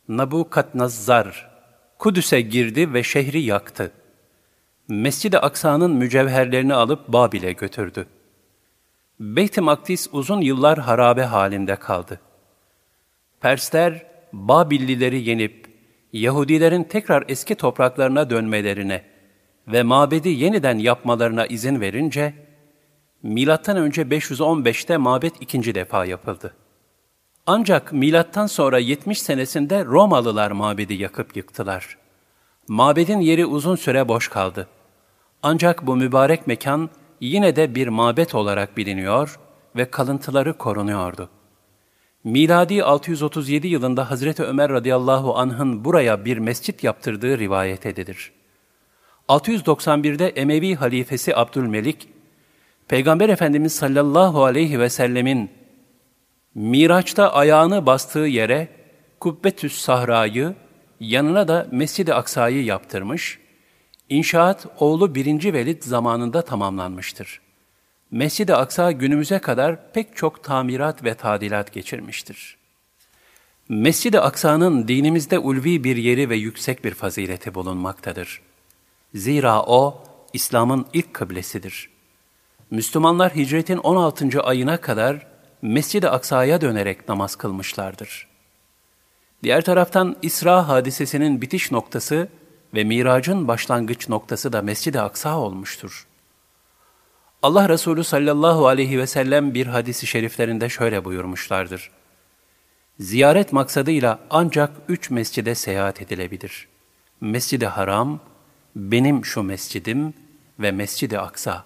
Nabukadnazzar 0.08 1.50
Kudüs'e 2.00 2.42
girdi 2.42 2.94
ve 2.94 3.04
şehri 3.04 3.42
yaktı. 3.42 3.92
Mescid-i 4.88 5.39
Aksa'nın 5.39 5.92
mücevherlerini 5.92 6.74
alıp 6.74 7.08
Babil'e 7.08 7.52
götürdü. 7.52 8.08
Beyt-i 9.20 9.62
Makdis 9.62 10.08
uzun 10.12 10.42
yıllar 10.42 10.80
harabe 10.80 11.24
halinde 11.24 11.76
kaldı. 11.76 12.20
Persler 13.42 14.06
Babillileri 14.34 15.30
yenip 15.30 15.73
Yahudilerin 16.13 16.84
tekrar 16.84 17.23
eski 17.28 17.56
topraklarına 17.56 18.30
dönmelerine 18.30 19.04
ve 19.67 19.84
mabedi 19.84 20.30
yeniden 20.30 20.78
yapmalarına 20.78 21.45
izin 21.45 21.82
verince, 21.82 22.34
Milattan 23.23 23.78
önce 23.78 24.02
515'te 24.02 24.97
mabet 24.97 25.34
ikinci 25.41 25.76
defa 25.76 26.06
yapıldı. 26.06 26.56
Ancak 27.45 27.93
milattan 27.93 28.47
sonra 28.47 28.80
70 28.80 29.21
senesinde 29.21 29.86
Romalılar 29.86 30.52
mabedi 30.52 30.93
yakıp 30.93 31.38
yıktılar. 31.38 31.97
Mabedin 32.67 33.19
yeri 33.19 33.45
uzun 33.45 33.76
süre 33.76 34.08
boş 34.08 34.28
kaldı. 34.28 34.67
Ancak 35.43 35.88
bu 35.88 35.95
mübarek 35.95 36.47
mekan 36.47 36.89
yine 37.21 37.56
de 37.56 37.76
bir 37.76 37.88
mabet 37.88 38.36
olarak 38.36 38.78
biliniyor 38.78 39.39
ve 39.76 39.91
kalıntıları 39.91 40.58
korunuyordu.'' 40.58 41.42
Miladi 42.24 42.84
637 42.84 43.68
yılında 43.68 44.12
Hazreti 44.12 44.44
Ömer 44.44 44.72
radıyallahu 44.72 45.38
anh'ın 45.38 45.86
buraya 45.86 46.26
bir 46.26 46.38
mescit 46.38 46.84
yaptırdığı 46.84 47.40
rivayet 47.40 47.86
edilir. 47.86 48.32
691'de 49.30 50.30
Emevi 50.30 50.76
halifesi 50.76 51.36
Abdülmelik, 51.36 52.10
Peygamber 52.88 53.30
Efendimiz 53.30 53.74
sallallahu 53.76 54.44
aleyhi 54.44 54.80
ve 54.80 54.90
sellemin 54.90 55.52
Miraç'ta 56.56 57.34
ayağını 57.34 57.86
bastığı 57.86 58.20
yere 58.20 58.68
Kubbetüs 59.20 59.78
Sahra'yı, 59.78 60.56
yanına 61.00 61.48
da 61.48 61.68
Mescid-i 61.72 62.14
Aksa'yı 62.14 62.64
yaptırmış, 62.64 63.40
İnşaat 64.10 64.68
oğlu 64.80 65.16
1. 65.16 65.54
Velid 65.54 65.84
zamanında 65.84 66.42
tamamlanmıştır. 66.42 67.42
Mescid-i 68.13 68.54
Aksa 68.54 68.91
günümüze 68.91 69.39
kadar 69.39 69.91
pek 69.93 70.15
çok 70.15 70.43
tamirat 70.43 71.04
ve 71.04 71.13
tadilat 71.13 71.73
geçirmiştir. 71.73 72.58
Mescid-i 73.69 74.19
Aksa'nın 74.19 74.88
dinimizde 74.88 75.39
ulvi 75.39 75.84
bir 75.84 75.97
yeri 75.97 76.30
ve 76.30 76.36
yüksek 76.36 76.84
bir 76.84 76.93
fazileti 76.93 77.54
bulunmaktadır. 77.54 78.41
Zira 79.15 79.63
o, 79.63 80.04
İslam'ın 80.34 80.86
ilk 80.93 81.13
kıblesidir. 81.13 81.89
Müslümanlar 82.71 83.36
hicretin 83.36 83.78
16. 83.78 84.41
ayına 84.41 84.78
kadar 84.78 85.28
Mescid-i 85.62 86.10
Aksa'ya 86.10 86.62
dönerek 86.62 87.10
namaz 87.10 87.35
kılmışlardır. 87.35 88.27
Diğer 89.44 89.62
taraftan 89.62 90.15
İsra 90.21 90.67
hadisesinin 90.67 91.42
bitiş 91.42 91.71
noktası 91.71 92.27
ve 92.73 92.83
miracın 92.83 93.48
başlangıç 93.48 94.10
noktası 94.10 94.54
da 94.54 94.62
Mescid-i 94.62 95.00
Aksa 95.00 95.38
olmuştur. 95.38 96.08
Allah 97.44 97.69
Resulü 97.69 98.04
sallallahu 98.04 98.67
aleyhi 98.67 99.00
ve 99.00 99.08
sellem 99.08 99.54
bir 99.54 99.67
hadisi 99.67 100.08
şeriflerinde 100.08 100.69
şöyle 100.69 101.06
buyurmuşlardır. 101.06 101.91
Ziyaret 103.00 103.54
maksadıyla 103.54 104.19
ancak 104.29 104.71
üç 104.89 105.10
mescide 105.10 105.56
seyahat 105.56 106.02
edilebilir. 106.02 106.67
Mescid-i 107.21 107.65
Haram, 107.65 108.19
benim 108.75 109.25
şu 109.25 109.44
mescidim 109.44 110.13
ve 110.60 110.71
Mescid-i 110.71 111.19
Aksa. 111.19 111.65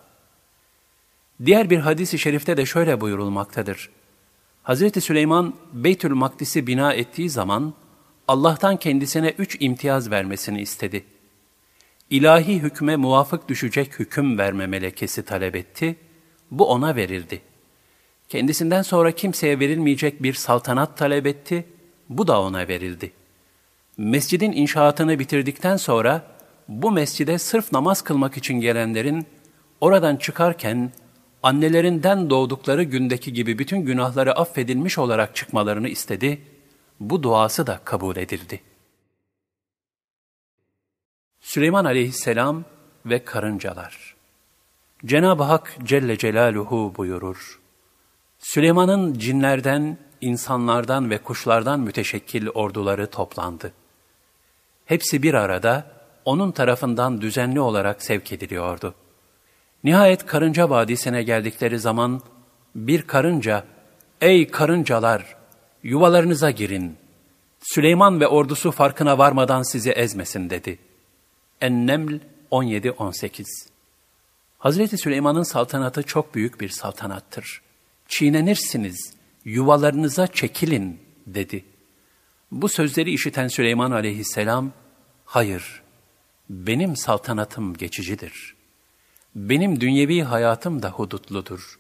Diğer 1.46 1.70
bir 1.70 1.80
hadisi 1.80 2.20
şerifte 2.20 2.58
de 2.58 2.66
şöyle 2.66 3.02
buyurulmaktadır. 3.02 3.90
Hz. 4.64 5.04
Süleyman 5.04 5.54
Beytül 5.74 6.12
Makdis'i 6.12 6.68
bina 6.68 6.94
ettiği 6.94 7.30
zaman 7.30 7.74
Allah'tan 8.28 8.78
kendisine 8.78 9.30
üç 9.38 9.58
imtiyaz 9.60 10.12
vermesini 10.12 10.62
istedi.'' 10.62 11.17
İlahi 12.10 12.60
hükme 12.60 12.96
muvafık 12.96 13.50
düşecek 13.50 14.00
hüküm 14.00 14.38
verme 14.38 14.68
melekesi 14.68 15.26
talep 15.26 15.56
etti. 15.56 15.96
Bu 16.52 16.70
ona 16.70 16.96
verildi. 16.96 17.42
Kendisinden 18.30 18.82
sonra 18.82 19.12
kimseye 19.12 19.60
verilmeyecek 19.60 20.24
bir 20.24 20.34
saltanat 20.34 20.98
talep 20.98 21.28
etti. 21.28 21.66
Bu 22.10 22.28
da 22.28 22.42
ona 22.42 22.68
verildi. 22.68 23.12
Mescidin 23.98 24.52
inşaatını 24.52 25.20
bitirdikten 25.20 25.78
sonra 25.78 26.38
bu 26.68 26.92
mescide 26.92 27.38
sırf 27.38 27.72
namaz 27.72 28.02
kılmak 28.02 28.38
için 28.38 28.62
gelenlerin 28.62 29.26
oradan 29.82 30.16
çıkarken 30.16 30.92
annelerinden 31.44 32.30
doğdukları 32.30 32.84
gündeki 32.84 33.34
gibi 33.34 33.60
bütün 33.60 33.80
günahları 33.80 34.34
affedilmiş 34.34 34.98
olarak 34.98 35.36
çıkmalarını 35.36 35.90
istedi. 35.90 36.42
Bu 37.00 37.24
duası 37.24 37.68
da 37.68 37.80
kabul 37.84 38.16
edildi. 38.16 38.62
Süleyman 41.48 41.86
aleyhisselam 41.86 42.64
ve 43.06 43.24
karıncalar 43.24 44.16
Cenab-ı 45.06 45.44
Hak 45.44 45.78
Celle 45.84 46.18
Celaluhu 46.18 46.94
buyurur. 46.98 47.60
Süleyman'ın 48.40 49.14
cinlerden, 49.14 49.98
insanlardan 50.22 51.10
ve 51.10 51.18
kuşlardan 51.18 51.80
müteşekkil 51.80 52.48
orduları 52.48 53.08
toplandı. 53.10 53.74
Hepsi 54.86 55.24
bir 55.24 55.34
arada 55.34 55.92
onun 56.26 56.52
tarafından 56.52 57.22
düzenli 57.22 57.60
olarak 57.60 58.04
sevk 58.04 58.32
ediliyordu. 58.32 58.94
Nihayet 59.84 60.26
Karınca 60.26 60.70
Vadisi'ne 60.70 61.24
geldikleri 61.24 61.80
zaman 61.80 62.22
bir 62.76 63.02
karınca, 63.02 63.64
''Ey 64.22 64.48
karıncalar, 64.48 65.36
yuvalarınıza 65.84 66.52
girin. 66.52 66.98
Süleyman 67.60 68.20
ve 68.20 68.28
ordusu 68.28 68.72
farkına 68.72 69.18
varmadan 69.18 69.62
sizi 69.62 69.92
ezmesin.'' 69.92 70.50
dedi. 70.50 70.87
En-Neml 71.62 72.20
17-18 72.52 73.46
Hazreti 74.58 74.98
Süleyman'ın 74.98 75.44
saltanatı 75.44 76.04
çok 76.04 76.36
büyük 76.36 76.62
bir 76.62 76.70
saltanattır. 76.70 77.62
Çiğnenirsiniz, 78.08 79.14
yuvalarınıza 79.46 80.28
çekilin 80.28 81.00
dedi. 81.28 81.66
Bu 82.52 82.70
sözleri 82.70 83.12
işiten 83.12 83.48
Süleyman 83.48 83.92
aleyhisselam, 83.92 84.72
hayır, 85.26 85.82
benim 86.50 86.96
saltanatım 86.96 87.74
geçicidir. 87.74 88.56
Benim 89.36 89.82
dünyevi 89.82 90.22
hayatım 90.22 90.82
da 90.82 90.90
hudutludur. 90.90 91.80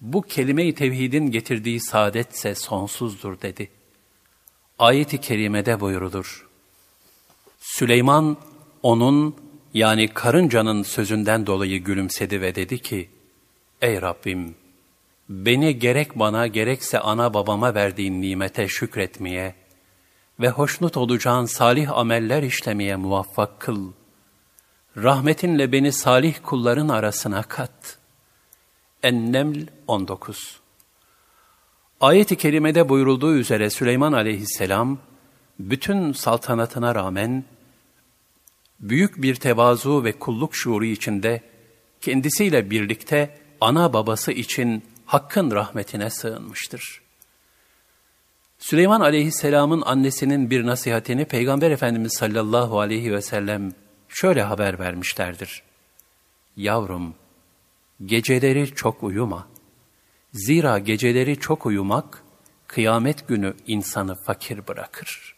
Bu 0.00 0.22
kelime-i 0.22 0.74
tevhidin 0.74 1.30
getirdiği 1.30 1.80
saadetse 1.80 2.54
sonsuzdur 2.54 3.40
dedi. 3.40 3.70
Ayet-i 4.78 5.20
kerimede 5.20 5.80
buyurulur. 5.80 6.48
Süleyman 7.60 8.36
onun 8.84 9.36
yani 9.74 10.08
karıncanın 10.08 10.82
sözünden 10.82 11.46
dolayı 11.46 11.84
gülümsedi 11.84 12.40
ve 12.40 12.54
dedi 12.54 12.78
ki, 12.78 13.08
Ey 13.82 14.02
Rabbim! 14.02 14.54
Beni 15.28 15.78
gerek 15.78 16.18
bana 16.18 16.46
gerekse 16.46 17.00
ana 17.00 17.34
babama 17.34 17.74
verdiğin 17.74 18.22
nimete 18.22 18.68
şükretmeye 18.68 19.54
ve 20.40 20.48
hoşnut 20.48 20.96
olacağın 20.96 21.44
salih 21.44 21.92
ameller 21.92 22.42
işlemeye 22.42 22.96
muvaffak 22.96 23.60
kıl. 23.60 23.92
Rahmetinle 24.96 25.72
beni 25.72 25.92
salih 25.92 26.34
kulların 26.42 26.88
arasına 26.88 27.42
kat. 27.42 27.98
En-Neml 29.02 29.66
19 29.86 30.60
Ayet-i 32.00 32.36
kerimede 32.36 32.88
buyurulduğu 32.88 33.34
üzere 33.34 33.70
Süleyman 33.70 34.12
aleyhisselam, 34.12 34.98
bütün 35.58 36.12
saltanatına 36.12 36.94
rağmen, 36.94 37.44
büyük 38.80 39.22
bir 39.22 39.34
tevazu 39.34 40.04
ve 40.04 40.12
kulluk 40.12 40.56
şuuru 40.56 40.84
içinde, 40.84 41.40
kendisiyle 42.00 42.70
birlikte 42.70 43.38
ana 43.60 43.92
babası 43.92 44.32
için 44.32 44.84
Hakk'ın 45.06 45.50
rahmetine 45.50 46.10
sığınmıştır. 46.10 47.02
Süleyman 48.58 49.00
aleyhisselamın 49.00 49.82
annesinin 49.86 50.50
bir 50.50 50.66
nasihatini 50.66 51.24
Peygamber 51.24 51.70
Efendimiz 51.70 52.12
sallallahu 52.14 52.80
aleyhi 52.80 53.12
ve 53.12 53.22
sellem 53.22 53.72
şöyle 54.08 54.42
haber 54.42 54.78
vermişlerdir. 54.78 55.62
Yavrum, 56.56 57.14
geceleri 58.04 58.74
çok 58.74 59.02
uyuma. 59.02 59.48
Zira 60.32 60.78
geceleri 60.78 61.36
çok 61.40 61.66
uyumak, 61.66 62.22
kıyamet 62.66 63.28
günü 63.28 63.54
insanı 63.66 64.14
fakir 64.14 64.66
bırakır. 64.66 65.34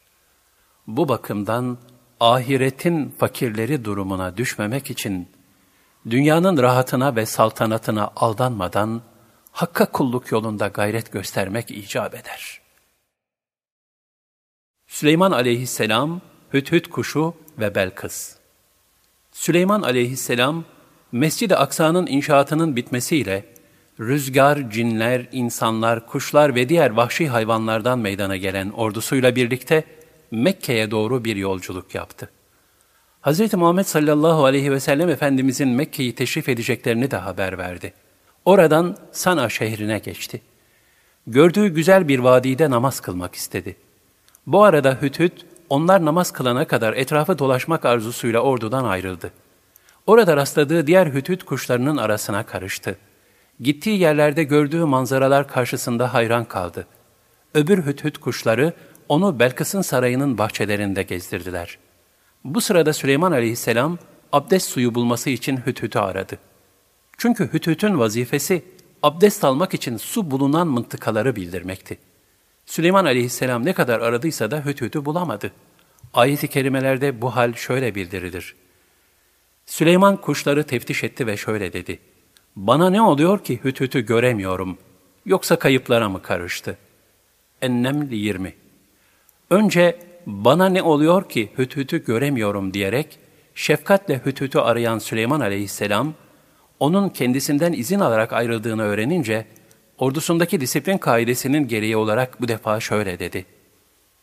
Bu 0.86 1.08
bakımdan 1.08 1.78
ahiretin 2.20 3.14
fakirleri 3.18 3.84
durumuna 3.84 4.36
düşmemek 4.36 4.90
için, 4.90 5.28
dünyanın 6.10 6.56
rahatına 6.62 7.16
ve 7.16 7.26
saltanatına 7.26 8.10
aldanmadan, 8.16 9.02
Hakka 9.52 9.86
kulluk 9.86 10.32
yolunda 10.32 10.68
gayret 10.68 11.12
göstermek 11.12 11.70
icap 11.70 12.14
eder. 12.14 12.60
Süleyman 14.86 15.32
aleyhisselam, 15.32 16.20
Hüthüt 16.52 16.90
kuşu 16.90 17.34
ve 17.58 17.74
Belkıs 17.74 18.36
Süleyman 19.32 19.82
aleyhisselam, 19.82 20.64
Mescid-i 21.12 21.56
Aksa'nın 21.56 22.06
inşaatının 22.06 22.76
bitmesiyle, 22.76 23.44
rüzgar, 24.00 24.70
cinler, 24.70 25.26
insanlar, 25.32 26.06
kuşlar 26.06 26.54
ve 26.54 26.68
diğer 26.68 26.90
vahşi 26.90 27.28
hayvanlardan 27.28 27.98
meydana 27.98 28.36
gelen 28.36 28.70
ordusuyla 28.70 29.36
birlikte 29.36 29.84
Mekke'ye 30.30 30.90
doğru 30.90 31.24
bir 31.24 31.36
yolculuk 31.36 31.94
yaptı. 31.94 32.30
Hz. 33.22 33.54
Muhammed 33.54 33.84
sallallahu 33.84 34.44
aleyhi 34.44 34.72
ve 34.72 34.80
sellem 34.80 35.08
Efendimizin 35.08 35.68
Mekke'yi 35.68 36.14
teşrif 36.14 36.48
edeceklerini 36.48 37.10
de 37.10 37.16
haber 37.16 37.58
verdi. 37.58 37.92
Oradan 38.44 38.96
Sana 39.12 39.48
şehrine 39.48 39.98
geçti. 39.98 40.42
Gördüğü 41.26 41.68
güzel 41.68 42.08
bir 42.08 42.18
vadide 42.18 42.70
namaz 42.70 43.00
kılmak 43.00 43.34
istedi. 43.34 43.76
Bu 44.46 44.64
arada 44.64 44.98
Hüthüt, 45.02 45.32
onlar 45.68 46.04
namaz 46.04 46.30
kılana 46.32 46.66
kadar 46.66 46.92
etrafı 46.92 47.38
dolaşmak 47.38 47.84
arzusuyla 47.84 48.40
ordudan 48.40 48.84
ayrıldı. 48.84 49.32
Orada 50.06 50.36
rastladığı 50.36 50.86
diğer 50.86 51.06
Hüthüt 51.06 51.42
kuşlarının 51.44 51.96
arasına 51.96 52.42
karıştı. 52.42 52.98
Gittiği 53.60 53.98
yerlerde 53.98 54.44
gördüğü 54.44 54.84
manzaralar 54.84 55.48
karşısında 55.48 56.14
hayran 56.14 56.44
kaldı. 56.44 56.86
Öbür 57.54 57.86
Hüthüt 57.86 58.18
kuşları 58.18 58.72
onu 59.08 59.38
Belkıs'ın 59.38 59.82
sarayının 59.82 60.38
bahçelerinde 60.38 61.02
gezdirdiler. 61.02 61.78
Bu 62.44 62.60
sırada 62.60 62.92
Süleyman 62.92 63.32
aleyhisselam 63.32 63.98
abdest 64.32 64.68
suyu 64.68 64.94
bulması 64.94 65.30
için 65.30 65.56
Hüthüt'ü 65.66 65.98
aradı. 65.98 66.38
Çünkü 67.18 67.52
Hüthüt'ün 67.52 67.98
vazifesi 67.98 68.64
abdest 69.02 69.44
almak 69.44 69.74
için 69.74 69.96
su 69.96 70.30
bulunan 70.30 70.68
mıntıkaları 70.68 71.36
bildirmekti. 71.36 71.98
Süleyman 72.66 73.04
aleyhisselam 73.04 73.64
ne 73.64 73.72
kadar 73.72 74.00
aradıysa 74.00 74.50
da 74.50 74.64
Hüthüt'ü 74.64 75.04
bulamadı. 75.04 75.52
Ayet-i 76.14 76.48
kerimelerde 76.48 77.20
bu 77.20 77.36
hal 77.36 77.54
şöyle 77.54 77.94
bildirilir. 77.94 78.54
Süleyman 79.66 80.16
kuşları 80.16 80.64
teftiş 80.64 81.04
etti 81.04 81.26
ve 81.26 81.36
şöyle 81.36 81.72
dedi. 81.72 81.98
Bana 82.56 82.90
ne 82.90 83.02
oluyor 83.02 83.44
ki 83.44 83.60
Hüthüt'ü 83.64 84.00
göremiyorum, 84.00 84.78
yoksa 85.26 85.58
kayıplara 85.58 86.08
mı 86.08 86.22
karıştı? 86.22 86.78
Enneml 87.62 88.12
20 88.12 88.65
Önce 89.50 89.98
bana 90.26 90.68
ne 90.68 90.82
oluyor 90.82 91.28
ki 91.28 91.48
Hüthüt'ü 91.58 92.04
göremiyorum 92.04 92.74
diyerek 92.74 93.18
şefkatle 93.54 94.20
Hüthüt'ü 94.26 94.58
arayan 94.58 94.98
Süleyman 94.98 95.40
aleyhisselam, 95.40 96.14
onun 96.80 97.08
kendisinden 97.08 97.72
izin 97.72 98.00
alarak 98.00 98.32
ayrıldığını 98.32 98.82
öğrenince, 98.82 99.46
ordusundaki 99.98 100.60
disiplin 100.60 100.98
kaidesinin 100.98 101.68
gereği 101.68 101.96
olarak 101.96 102.40
bu 102.40 102.48
defa 102.48 102.80
şöyle 102.80 103.18
dedi. 103.18 103.46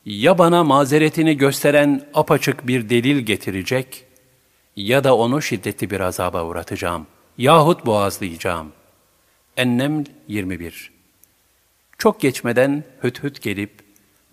Ya 0.05 0.38
bana 0.38 0.63
mazeretini 0.63 1.38
gösteren 1.38 2.01
apaçık 2.13 2.67
bir 2.67 2.89
delil 2.89 3.19
getirecek, 3.19 4.05
ya 4.76 5.03
da 5.03 5.17
onu 5.17 5.41
şiddetli 5.41 5.89
bir 5.89 5.99
azaba 5.99 6.43
uğratacağım, 6.43 7.07
yahut 7.38 7.86
boğazlayacağım. 7.86 8.71
Enneml 9.57 10.05
21 10.28 10.91
Çok 11.97 12.21
geçmeden 12.21 12.84
hüt 13.03 13.24
hüt 13.24 13.41
gelip, 13.41 13.82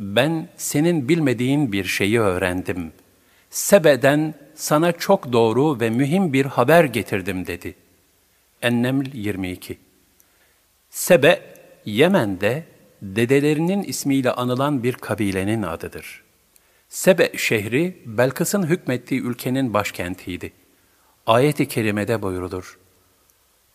ben 0.01 0.49
senin 0.57 1.09
bilmediğin 1.09 1.73
bir 1.73 1.85
şeyi 1.85 2.21
öğrendim. 2.21 2.93
Sebe'den 3.51 4.35
sana 4.55 4.93
çok 4.93 5.33
doğru 5.33 5.81
ve 5.81 5.91
mühim 5.91 6.33
bir 6.33 6.47
haber 6.47 6.85
getirdim 6.85 7.47
dedi. 7.47 7.75
Enneml 8.63 9.07
22 9.13 9.79
Sebe, 10.91 11.43
Yemen'de 11.85 12.65
dedelerinin 13.03 13.83
ismiyle 13.83 14.33
anılan 14.33 14.83
bir 14.83 14.93
kabilenin 14.93 15.63
adıdır. 15.63 16.23
Sebe 16.89 17.33
şehri, 17.37 18.03
Belkıs'ın 18.07 18.67
hükmettiği 18.67 19.21
ülkenin 19.21 19.75
başkentiydi. 19.75 20.53
Ayet-i 21.27 21.69
kerimede 21.69 22.23
buyurulur. 22.23 22.79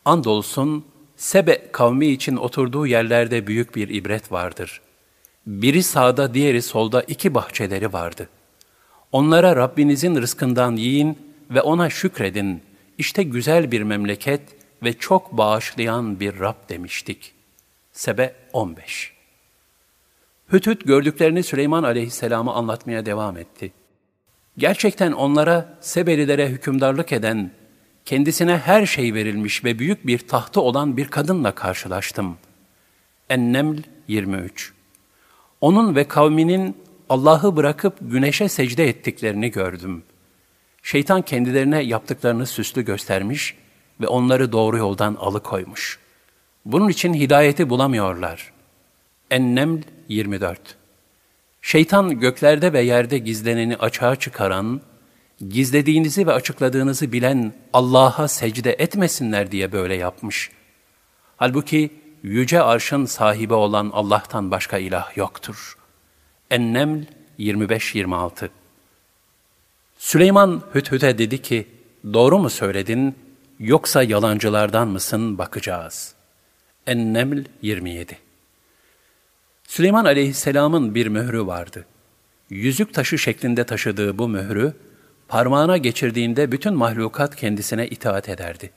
Andolsun, 0.05 0.85
Sebe 1.15 1.71
kavmi 1.71 2.07
için 2.07 2.35
oturduğu 2.35 2.87
yerlerde 2.87 3.47
büyük 3.47 3.75
bir 3.75 3.89
ibret 3.89 4.31
vardır. 4.31 4.81
Biri 5.45 5.83
sağda, 5.83 6.33
diğeri 6.33 6.61
solda 6.61 7.01
iki 7.01 7.33
bahçeleri 7.33 7.93
vardı. 7.93 8.29
Onlara 9.11 9.55
Rabbinizin 9.55 10.15
rızkından 10.15 10.75
yiyin 10.75 11.17
ve 11.51 11.61
ona 11.61 11.89
şükredin. 11.89 12.61
İşte 12.97 13.23
güzel 13.23 13.71
bir 13.71 13.81
memleket 13.81 14.41
ve 14.83 14.93
çok 14.93 15.31
bağışlayan 15.31 16.19
bir 16.19 16.39
Rab 16.39 16.69
demiştik. 16.69 17.33
Sebe 17.91 18.35
15 18.53 19.13
Hütüt 20.51 20.87
gördüklerini 20.87 21.43
Süleyman 21.43 21.83
aleyhisselamı 21.83 22.53
anlatmaya 22.53 23.05
devam 23.05 23.37
etti. 23.37 23.73
Gerçekten 24.57 25.11
onlara 25.11 25.77
Sebelilere 25.81 26.49
hükümdarlık 26.49 27.11
eden, 27.11 27.51
kendisine 28.05 28.57
her 28.57 28.85
şey 28.85 29.13
verilmiş 29.13 29.63
ve 29.63 29.79
büyük 29.79 30.07
bir 30.07 30.19
tahtı 30.19 30.61
olan 30.61 30.97
bir 30.97 31.07
kadınla 31.07 31.51
karşılaştım. 31.51 32.37
Enneml 33.29 33.77
23 34.07 34.74
Onun 35.61 35.95
ve 35.95 36.07
kavminin 36.07 36.77
Allah'ı 37.09 37.55
bırakıp 37.55 37.97
güneşe 38.01 38.49
secde 38.49 38.89
ettiklerini 38.89 39.51
gördüm. 39.51 40.03
Şeytan 40.83 41.21
kendilerine 41.21 41.83
yaptıklarını 41.83 42.45
süslü 42.45 42.85
göstermiş 42.85 43.55
ve 44.01 44.07
onları 44.07 44.51
doğru 44.51 44.77
yoldan 44.77 45.15
alıkoymuş. 45.15 45.99
Bunun 46.65 46.89
için 46.89 47.13
hidayeti 47.13 47.69
bulamıyorlar. 47.69 48.53
Enneml 49.31 49.81
24 50.09 50.77
Şeytan 51.61 52.19
göklerde 52.19 52.73
ve 52.73 52.81
yerde 52.81 53.17
gizleneni 53.17 53.77
açığa 53.77 54.15
çıkaran, 54.15 54.81
gizlediğinizi 55.49 56.27
ve 56.27 56.33
açıkladığınızı 56.33 57.11
bilen 57.11 57.53
Allah'a 57.73 58.27
secde 58.27 58.73
etmesinler 58.73 59.51
diye 59.51 59.71
böyle 59.71 59.95
yapmış. 59.95 60.51
Halbuki 61.37 61.89
yüce 62.25 62.61
arşın 62.61 63.05
sahibi 63.05 63.53
olan 63.53 63.89
Allah'tan 63.93 64.51
başka 64.51 64.77
ilah 64.77 65.17
yoktur. 65.17 65.77
Enneml 66.51 67.03
25-26 67.39 68.49
Süleyman 69.97 70.61
Hüthüt'e 70.75 71.17
dedi 71.17 71.41
ki, 71.41 71.67
doğru 72.13 72.39
mu 72.39 72.49
söyledin 72.49 73.15
yoksa 73.59 74.03
yalancılardan 74.03 74.87
mısın 74.87 75.37
bakacağız. 75.37 76.15
Enneml 76.87 77.43
27 77.61 78.17
Süleyman 79.67 80.05
aleyhisselamın 80.05 80.95
bir 80.95 81.07
mührü 81.07 81.45
vardı. 81.45 81.85
Yüzük 82.49 82.93
taşı 82.93 83.17
şeklinde 83.17 83.63
taşıdığı 83.63 84.17
bu 84.17 84.27
mührü, 84.27 84.73
parmağına 85.27 85.77
geçirdiğinde 85.77 86.51
bütün 86.51 86.73
mahlukat 86.73 87.35
kendisine 87.35 87.87
itaat 87.87 88.29
ederdi. 88.29 88.71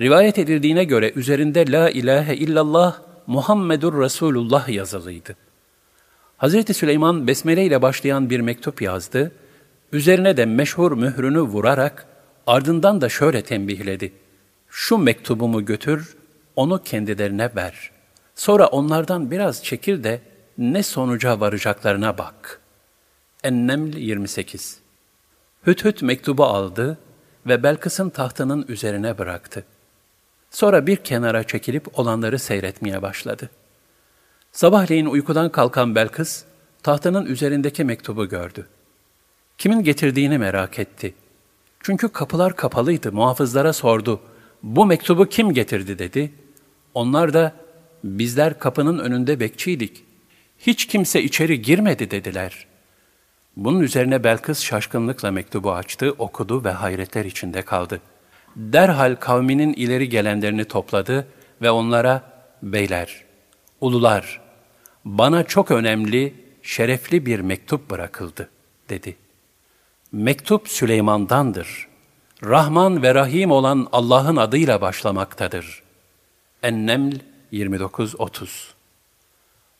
Rivayet 0.00 0.38
edildiğine 0.38 0.84
göre 0.84 1.12
üzerinde 1.14 1.72
La 1.72 1.90
ilahe 1.90 2.36
illallah 2.36 3.00
Muhammedur 3.26 4.00
Resulullah 4.00 4.68
yazılıydı. 4.68 5.36
Hz. 6.38 6.76
Süleyman 6.76 7.26
besmele 7.26 7.64
ile 7.64 7.82
başlayan 7.82 8.30
bir 8.30 8.40
mektup 8.40 8.82
yazdı, 8.82 9.32
üzerine 9.92 10.36
de 10.36 10.46
meşhur 10.46 10.92
mührünü 10.92 11.40
vurarak 11.40 12.06
ardından 12.46 13.00
da 13.00 13.08
şöyle 13.08 13.42
tembihledi. 13.42 14.12
Şu 14.68 14.98
mektubumu 14.98 15.64
götür, 15.64 16.16
onu 16.56 16.82
kendilerine 16.82 17.50
ver. 17.56 17.90
Sonra 18.34 18.66
onlardan 18.66 19.30
biraz 19.30 19.64
çekil 19.64 20.04
de 20.04 20.20
ne 20.58 20.82
sonuca 20.82 21.40
varacaklarına 21.40 22.18
bak. 22.18 22.60
Enneml 23.44 23.96
28 23.96 24.80
Hüt 25.66 26.02
mektubu 26.02 26.44
aldı 26.44 26.98
ve 27.46 27.62
Belkıs'ın 27.62 28.10
tahtının 28.10 28.64
üzerine 28.68 29.18
bıraktı. 29.18 29.64
Sonra 30.52 30.86
bir 30.86 30.96
kenara 30.96 31.44
çekilip 31.44 31.98
olanları 31.98 32.38
seyretmeye 32.38 33.02
başladı. 33.02 33.50
Sabahleyin 34.52 35.06
uykudan 35.06 35.52
kalkan 35.52 35.94
Belkıs, 35.94 36.44
tahtının 36.82 37.26
üzerindeki 37.26 37.84
mektubu 37.84 38.28
gördü. 38.28 38.66
Kimin 39.58 39.82
getirdiğini 39.82 40.38
merak 40.38 40.78
etti. 40.78 41.14
Çünkü 41.80 42.08
kapılar 42.08 42.56
kapalıydı, 42.56 43.12
muhafızlara 43.12 43.72
sordu. 43.72 44.20
Bu 44.62 44.86
mektubu 44.86 45.26
kim 45.26 45.54
getirdi 45.54 45.98
dedi. 45.98 46.32
Onlar 46.94 47.34
da 47.34 47.52
bizler 48.04 48.58
kapının 48.58 48.98
önünde 48.98 49.40
bekçiydik. 49.40 50.04
Hiç 50.58 50.86
kimse 50.86 51.22
içeri 51.22 51.62
girmedi 51.62 52.10
dediler. 52.10 52.66
Bunun 53.56 53.80
üzerine 53.80 54.24
Belkıs 54.24 54.60
şaşkınlıkla 54.60 55.30
mektubu 55.30 55.72
açtı, 55.72 56.14
okudu 56.18 56.64
ve 56.64 56.70
hayretler 56.70 57.24
içinde 57.24 57.62
kaldı. 57.62 58.00
Derhal 58.56 59.16
kavminin 59.16 59.72
ileri 59.72 60.08
gelenlerini 60.08 60.64
topladı 60.64 61.26
ve 61.62 61.70
onlara, 61.70 62.22
beyler, 62.62 63.24
ulular, 63.80 64.40
bana 65.04 65.44
çok 65.44 65.70
önemli, 65.70 66.34
şerefli 66.62 67.26
bir 67.26 67.40
mektup 67.40 67.90
bırakıldı, 67.90 68.50
dedi. 68.88 69.16
Mektup 70.12 70.68
Süleyman'dandır. 70.68 71.88
Rahman 72.44 73.02
ve 73.02 73.14
Rahim 73.14 73.50
olan 73.50 73.88
Allah'ın 73.92 74.36
adıyla 74.36 74.80
başlamaktadır. 74.80 75.82
Enneml 76.62 77.12
29-30 77.52 78.48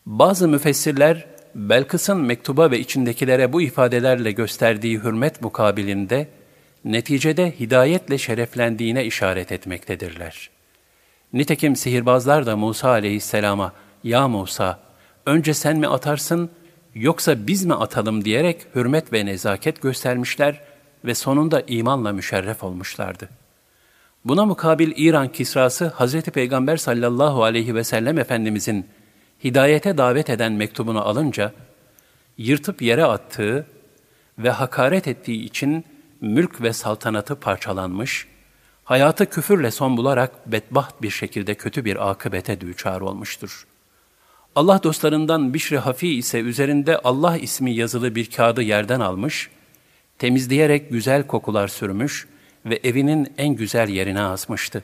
Bazı 0.07 0.49
müfessirler, 0.49 1.27
Belkıs'ın 1.55 2.21
mektuba 2.21 2.71
ve 2.71 2.79
içindekilere 2.79 3.53
bu 3.53 3.63
ifadelerle 3.63 4.33
gösterdiği 4.33 4.99
hürmet 4.99 5.43
mukabilinde, 5.43 6.29
neticede 6.85 7.51
hidayetle 7.61 8.19
şereflendiğine 8.19 9.05
işaret 9.05 9.53
etmektedirler. 9.53 10.51
Nitekim 11.33 11.77
sihirbazlar 11.77 12.47
da 12.47 12.57
Musa 12.57 12.89
aleyhisselama, 12.89 13.73
''Ya 14.05 14.29
Musa, 14.29 14.81
önce 15.27 15.55
sen 15.55 15.79
mi 15.79 15.89
atarsın, 15.89 16.51
yoksa 16.95 17.47
biz 17.47 17.65
mi 17.65 17.75
atalım?'' 17.75 18.25
diyerek 18.25 18.67
hürmet 18.75 19.13
ve 19.13 19.27
nezaket 19.27 19.83
göstermişler 19.83 20.61
ve 21.05 21.15
sonunda 21.15 21.63
imanla 21.67 22.13
müşerref 22.13 22.65
olmuşlardı.'' 22.65 23.43
Buna 24.25 24.45
mukabil 24.45 24.93
İran 24.97 25.29
Kisrası 25.29 25.87
Hazreti 25.87 26.31
Peygamber 26.31 26.77
sallallahu 26.77 27.45
aleyhi 27.45 27.75
ve 27.75 27.85
sellem 27.85 28.19
Efendimizin 28.19 28.87
hidayete 29.45 29.99
davet 29.99 30.31
eden 30.31 30.53
mektubunu 30.53 31.09
alınca, 31.09 31.53
yırtıp 32.39 32.83
yere 32.83 33.05
attığı 33.05 33.67
ve 34.39 34.51
hakaret 34.51 35.09
ettiği 35.09 35.45
için 35.45 35.85
mülk 36.23 36.63
ve 36.63 36.73
saltanatı 36.73 37.35
parçalanmış, 37.37 38.27
hayatı 38.85 39.27
küfürle 39.27 39.71
son 39.71 39.97
bularak 39.97 40.53
bedbaht 40.53 41.03
bir 41.03 41.11
şekilde 41.11 41.55
kötü 41.55 41.85
bir 41.85 42.11
akıbete 42.11 42.61
düçar 42.61 43.01
olmuştur. 43.01 43.67
Allah 44.57 44.83
dostlarından 44.83 45.55
Bişri 45.55 45.79
Hafi 45.79 46.15
ise 46.15 46.41
üzerinde 46.41 46.99
Allah 46.99 47.37
ismi 47.37 47.75
yazılı 47.75 48.15
bir 48.15 48.31
kağıdı 48.31 48.63
yerden 48.63 49.01
almış, 49.01 49.51
temizleyerek 50.19 50.91
güzel 50.91 51.27
kokular 51.27 51.69
sürmüş 51.69 52.29
ve 52.67 52.81
evinin 52.85 53.33
en 53.39 53.49
güzel 53.49 53.89
yerine 53.89 54.21
asmıştı. 54.21 54.83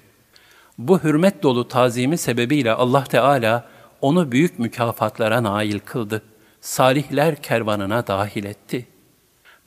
Bu 0.78 1.02
hürmet 1.02 1.42
dolu 1.42 1.68
tazimi 1.68 2.18
sebebiyle 2.18 2.72
Allah 2.72 3.04
Teala 3.04 3.68
onu 4.00 4.32
büyük 4.32 4.58
mükafatlara 4.58 5.42
nail 5.42 5.78
kıldı. 5.78 6.22
Salihler 6.60 7.42
kervanına 7.42 8.06
dahil 8.06 8.44
etti. 8.44 8.86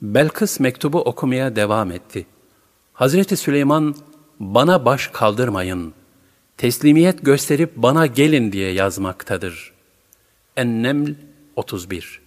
Belkıs 0.02 0.60
mektubu 0.60 1.00
okumaya 1.00 1.56
devam 1.56 1.92
etti. 1.92 2.26
Hazreti 2.92 3.36
Süleyman, 3.36 3.94
bana 4.40 4.84
baş 4.84 5.06
kaldırmayın, 5.06 5.94
teslimiyet 6.56 7.24
gösterip 7.24 7.76
bana 7.76 8.06
gelin 8.06 8.52
diye 8.52 8.72
yazmaktadır. 8.72 9.72
Enneml 10.56 11.14
31 11.56 12.20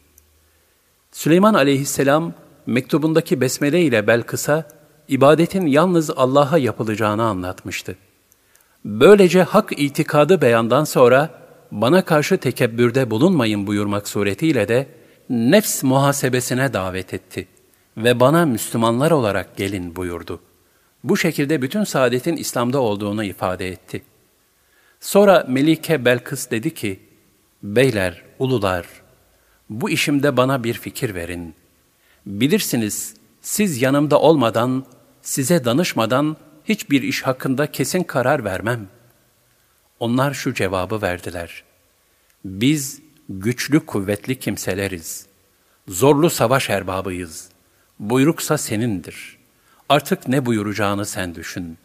Süleyman 1.11 1.53
aleyhisselam, 1.53 2.33
mektubundaki 2.65 3.41
besmele 3.41 3.81
ile 3.81 4.07
Belkıs'a, 4.07 4.67
ibadetin 5.07 5.65
yalnız 5.65 6.09
Allah'a 6.09 6.57
yapılacağını 6.57 7.23
anlatmıştı. 7.23 7.95
Böylece 8.85 9.43
hak 9.43 9.79
itikadı 9.79 10.41
beyandan 10.41 10.83
sonra 10.83 11.29
bana 11.71 12.05
karşı 12.05 12.37
tekebbürde 12.37 13.11
bulunmayın 13.11 13.67
buyurmak 13.67 14.07
suretiyle 14.07 14.67
de 14.67 14.87
nefs 15.29 15.83
muhasebesine 15.83 16.73
davet 16.73 17.13
etti 17.13 17.47
ve 17.97 18.19
bana 18.19 18.45
Müslümanlar 18.45 19.11
olarak 19.11 19.57
gelin 19.57 19.95
buyurdu. 19.95 20.41
Bu 21.03 21.17
şekilde 21.17 21.61
bütün 21.61 21.83
saadetin 21.83 22.35
İslam'da 22.37 22.79
olduğunu 22.79 23.23
ifade 23.23 23.67
etti. 23.67 24.03
Sonra 24.99 25.45
Melike 25.49 26.05
Belkıs 26.05 26.51
dedi 26.51 26.73
ki, 26.73 26.99
Beyler, 27.63 28.23
ulular, 28.39 28.87
bu 29.69 29.89
işimde 29.89 30.37
bana 30.37 30.63
bir 30.63 30.73
fikir 30.73 31.15
verin. 31.15 31.55
Bilirsiniz, 32.25 33.13
siz 33.41 33.81
yanımda 33.81 34.19
olmadan, 34.19 34.85
size 35.21 35.65
danışmadan 35.65 36.37
hiçbir 36.65 37.01
iş 37.01 37.21
hakkında 37.21 37.71
kesin 37.71 38.03
karar 38.03 38.45
vermem. 38.45 38.87
Onlar 39.99 40.33
şu 40.33 40.53
cevabı 40.53 41.01
verdiler. 41.01 41.63
Biz 42.45 43.01
güçlü 43.29 43.85
kuvvetli 43.85 44.39
kimseleriz. 44.39 45.25
Zorlu 45.87 46.29
savaş 46.29 46.69
erbabıyız. 46.69 47.54
Buyruksa 47.99 48.57
senindir. 48.57 49.37
Artık 49.89 50.27
ne 50.27 50.45
buyuracağını 50.45 51.05
sen 51.05 51.35
düşün. 51.35 51.77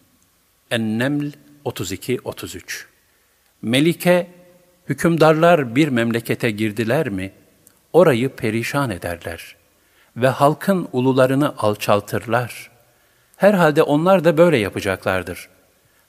Enneml 0.71 1.33
32-33 1.65 2.85
Melike, 3.63 4.31
hükümdarlar 4.89 5.77
bir 5.77 5.89
memlekete 5.89 6.51
girdiler 6.51 7.09
mi, 7.09 7.33
orayı 7.93 8.29
perişan 8.29 8.91
ederler 8.91 9.57
ve 10.17 10.29
halkın 10.29 10.89
ulularını 10.93 11.55
alçaltırlar. 11.59 12.71
Herhalde 13.37 13.83
onlar 13.83 14.25
da 14.25 14.37
böyle 14.37 14.57
yapacaklardır. 14.57 15.49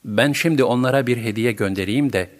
Ben 0.04 0.32
şimdi 0.32 0.64
onlara 0.64 1.06
bir 1.06 1.16
hediye 1.16 1.52
göndereyim 1.52 2.12
de, 2.12 2.30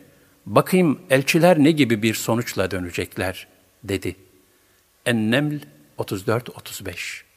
bakayım 0.46 1.00
elçiler 1.10 1.58
ne 1.58 1.70
gibi 1.70 2.02
bir 2.02 2.14
sonuçla 2.14 2.70
dönecekler, 2.70 3.48
dedi. 3.84 4.16
Enneml 5.06 5.58
34-35 5.98 7.32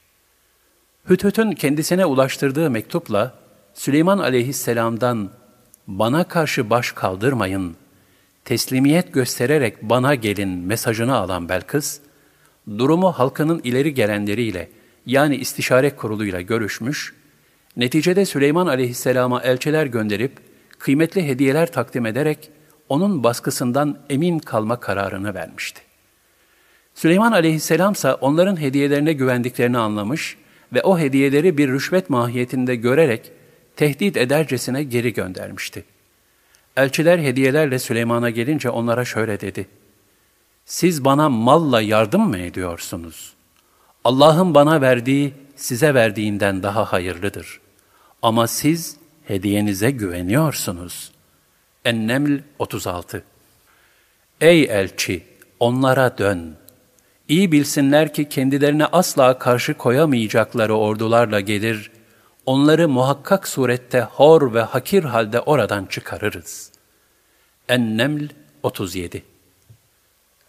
Hüthüt'ün 1.10 1.52
kendisine 1.52 2.06
ulaştırdığı 2.06 2.70
mektupla, 2.70 3.34
Süleyman 3.74 4.18
aleyhisselamdan 4.18 5.30
bana 5.88 6.24
karşı 6.24 6.70
baş 6.70 6.92
kaldırmayın, 6.92 7.76
teslimiyet 8.46 9.14
göstererek 9.14 9.82
bana 9.82 10.16
gelin 10.16 10.50
mesajını 10.50 11.16
alan 11.16 11.50
Belkıs, 11.50 12.00
durumu 12.78 13.12
halkının 13.12 13.62
ileri 13.64 13.94
gelenleriyle 13.94 14.70
yani 15.06 15.36
istişare 15.36 15.96
kuruluyla 15.96 16.42
görüşmüş, 16.42 17.14
neticede 17.78 18.26
Süleyman 18.26 18.68
aleyhisselama 18.68 19.42
elçiler 19.42 19.86
gönderip 19.86 20.32
kıymetli 20.80 21.28
hediyeler 21.28 21.72
takdim 21.72 22.06
ederek 22.06 22.50
onun 22.90 23.24
baskısından 23.24 24.00
emin 24.10 24.40
kalma 24.40 24.80
kararını 24.80 25.34
vermişti. 25.34 25.82
Süleyman 26.94 27.32
aleyhisselam 27.32 27.94
ise 27.94 28.14
onların 28.14 28.62
hediyelerine 28.62 29.14
güvendiklerini 29.14 29.78
anlamış 29.78 30.38
ve 30.76 30.82
o 30.82 31.00
hediyeleri 31.00 31.58
bir 31.58 31.70
rüşvet 31.70 32.10
mahiyetinde 32.10 32.76
görerek 32.76 33.32
tehdit 33.76 34.18
edercesine 34.18 34.84
geri 34.84 35.14
göndermişti. 35.14 35.84
Elçiler 36.78 37.20
hediyelerle 37.20 37.80
Süleyman'a 37.80 38.30
gelince 38.30 38.70
onlara 38.70 39.06
şöyle 39.06 39.42
dedi. 39.42 39.68
Siz 40.66 41.06
bana 41.06 41.30
malla 41.30 41.82
yardım 41.82 42.30
mı 42.30 42.38
ediyorsunuz? 42.38 43.34
Allah'ın 44.04 44.56
bana 44.56 44.82
verdiği 44.82 45.34
size 45.56 45.94
verdiğinden 45.94 46.64
daha 46.64 46.86
hayırlıdır. 46.94 47.60
Ama 48.22 48.48
siz 48.48 48.98
hediyenize 49.28 49.92
güveniyorsunuz. 49.92 51.12
Enneml 51.86 52.40
36 52.60 53.24
Ey 54.42 54.64
elçi! 54.64 55.24
Onlara 55.60 56.18
dön. 56.18 56.58
İyi 57.30 57.52
bilsinler 57.52 58.14
ki 58.14 58.30
kendilerine 58.30 58.86
asla 58.86 59.40
karşı 59.40 59.74
koyamayacakları 59.74 60.76
ordularla 60.76 61.40
gelir, 61.40 61.92
onları 62.46 62.90
muhakkak 62.90 63.48
surette 63.48 64.02
hor 64.02 64.54
ve 64.54 64.62
hakir 64.62 65.04
halde 65.04 65.40
oradan 65.40 65.86
çıkarırız. 65.86 66.72
Enneml 67.70 68.28
37 68.64 69.24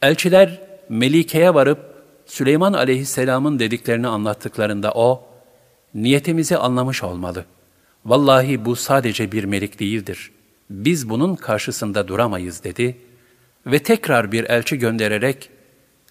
Elçiler 0.03 0.61
Melike'ye 0.89 1.55
varıp 1.55 1.97
Süleyman 2.27 2.73
aleyhisselamın 2.73 3.59
dediklerini 3.59 4.09
anlattıklarında 4.09 4.93
o, 4.95 5.25
niyetimizi 5.95 6.57
anlamış 6.57 7.03
olmalı. 7.03 7.45
Vallahi 8.05 8.65
bu 8.65 8.77
sadece 8.77 9.33
bir 9.33 9.45
melik 9.45 9.81
değildir. 9.81 10.31
Biz 10.71 11.09
bunun 11.09 11.35
karşısında 11.35 12.09
duramayız 12.09 12.65
dedi 12.65 12.97
ve 13.67 13.79
tekrar 13.79 14.33
bir 14.33 14.45
elçi 14.45 14.79
göndererek, 14.79 15.51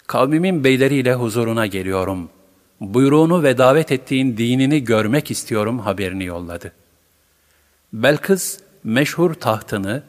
kavmimin 0.06 0.64
beyleriyle 0.64 1.14
huzuruna 1.14 1.66
geliyorum. 1.66 2.28
Buyruğunu 2.80 3.42
ve 3.42 3.58
davet 3.58 3.92
ettiğin 3.92 4.36
dinini 4.36 4.84
görmek 4.84 5.30
istiyorum 5.30 5.78
haberini 5.78 6.24
yolladı. 6.24 6.72
Belkıs, 7.92 8.58
meşhur 8.84 9.34
tahtını, 9.34 10.02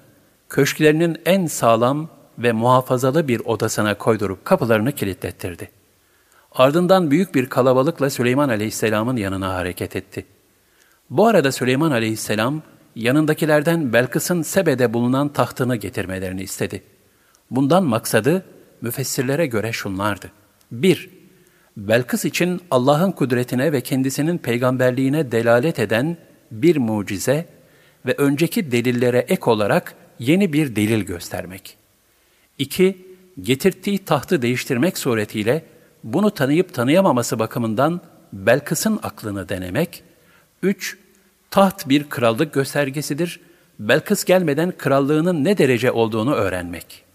köşklerinin 0.49 1.17
en 1.25 1.45
sağlam 1.45 2.09
ve 2.37 2.51
muhafazalı 2.51 3.27
bir 3.27 3.39
odasına 3.39 3.93
koydurup 3.97 4.45
kapılarını 4.45 4.91
kilitlettirdi. 4.91 5.69
Ardından 6.51 7.11
büyük 7.11 7.35
bir 7.35 7.45
kalabalıkla 7.45 8.09
Süleyman 8.09 8.49
Aleyhisselam'ın 8.49 9.17
yanına 9.17 9.53
hareket 9.53 9.95
etti. 9.95 10.25
Bu 11.09 11.27
arada 11.27 11.51
Süleyman 11.51 11.91
Aleyhisselam 11.91 12.61
yanındakilerden 12.95 13.93
Belkıs'ın 13.93 14.41
Sebe'de 14.41 14.93
bulunan 14.93 15.29
tahtını 15.29 15.75
getirmelerini 15.75 16.43
istedi. 16.43 16.83
Bundan 17.51 17.83
maksadı 17.83 18.45
müfessirlere 18.81 19.45
göre 19.45 19.71
şunlardı. 19.71 20.31
1. 20.71 21.09
Belkıs 21.77 22.25
için 22.25 22.61
Allah'ın 22.71 23.11
kudretine 23.11 23.71
ve 23.71 23.81
kendisinin 23.81 24.37
peygamberliğine 24.37 25.31
delalet 25.31 25.79
eden 25.79 26.17
bir 26.51 26.77
mucize 26.77 27.45
ve 28.05 28.15
önceki 28.17 28.71
delillere 28.71 29.17
ek 29.17 29.41
olarak 29.45 29.95
yeni 30.19 30.53
bir 30.53 30.75
delil 30.75 31.01
göstermek. 31.01 31.77
2. 32.57 33.07
Getirttiği 33.41 34.05
tahtı 34.05 34.41
değiştirmek 34.41 34.97
suretiyle 34.97 35.65
bunu 36.03 36.31
tanıyıp 36.31 36.73
tanıyamaması 36.73 37.39
bakımından 37.39 38.01
Belkıs'ın 38.33 38.99
aklını 39.03 39.49
denemek. 39.49 40.03
3. 40.63 40.97
Taht 41.51 41.89
bir 41.89 42.09
krallık 42.09 42.53
göstergesidir. 42.53 43.39
Belkıs 43.79 44.23
gelmeden 44.23 44.71
krallığının 44.77 45.43
ne 45.43 45.57
derece 45.57 45.91
olduğunu 45.91 46.33
öğrenmek. 46.33 47.06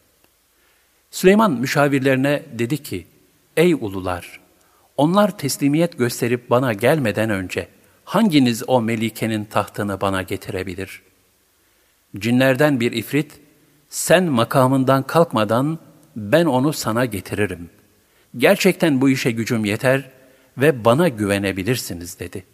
Süleyman 1.12 1.52
müşavirlerine 1.52 2.42
dedi 2.52 2.82
ki, 2.82 3.06
Ey 3.56 3.74
ulular! 3.74 4.40
Onlar 4.96 5.38
teslimiyet 5.38 5.98
gösterip 5.98 6.50
bana 6.50 6.72
gelmeden 6.72 7.30
önce 7.30 7.68
hanginiz 8.04 8.62
o 8.66 8.82
melikenin 8.82 9.44
tahtını 9.44 10.00
bana 10.00 10.22
getirebilir? 10.22 11.02
Cinlerden 12.18 12.80
bir 12.80 12.92
ifrit, 12.92 13.40
sen 13.88 14.24
makamından 14.24 15.02
kalkmadan 15.02 15.78
ben 16.16 16.44
onu 16.44 16.72
sana 16.72 17.04
getiririm. 17.04 17.70
Gerçekten 18.36 19.00
bu 19.00 19.10
işe 19.10 19.30
gücüm 19.30 19.64
yeter 19.64 20.10
ve 20.58 20.84
bana 20.84 21.08
güvenebilirsiniz 21.08 22.20
dedi. 22.20 22.44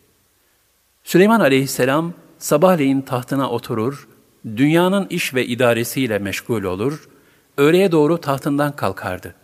Süleyman 1.04 1.40
aleyhisselam 1.40 2.14
sabahleyin 2.38 3.00
tahtına 3.00 3.50
oturur, 3.50 4.08
dünyanın 4.56 5.06
iş 5.10 5.34
ve 5.34 5.46
idaresiyle 5.46 6.18
meşgul 6.18 6.62
olur, 6.62 7.08
öğleye 7.58 7.92
doğru 7.92 8.20
tahtından 8.20 8.76
kalkardı. 8.76 9.34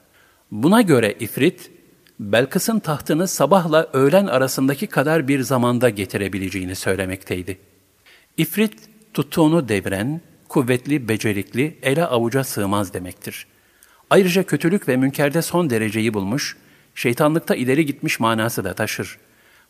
Buna 0.51 0.83
göre 0.83 1.15
ifrit, 1.21 1.71
Belkıs'ın 2.21 2.79
tahtını 2.79 3.29
sabahla 3.29 3.87
öğlen 3.93 4.27
arasındaki 4.27 4.87
kadar 4.87 5.29
bir 5.29 5.41
zamanda 5.41 5.89
getirebileceğini 5.89 6.75
söylemekteydi. 6.75 7.59
İfrit, 8.37 8.75
tuttuğunu 9.15 9.69
devren, 9.69 10.21
kuvvetli, 10.49 11.09
becerikli, 11.09 11.79
ele 11.83 12.07
avuca 12.07 12.45
sığmaz 12.45 12.95
demektir. 12.95 13.47
Ayrıca 14.11 14.43
kötülük 14.43 14.89
ve 14.89 14.97
münkerde 14.97 15.43
son 15.43 15.71
dereceyi 15.71 16.15
bulmuş, 16.15 16.57
şeytanlıkta 16.95 17.55
ileri 17.55 17.87
gitmiş 17.87 18.21
manası 18.21 18.65
da 18.65 18.75
taşır. 18.75 19.19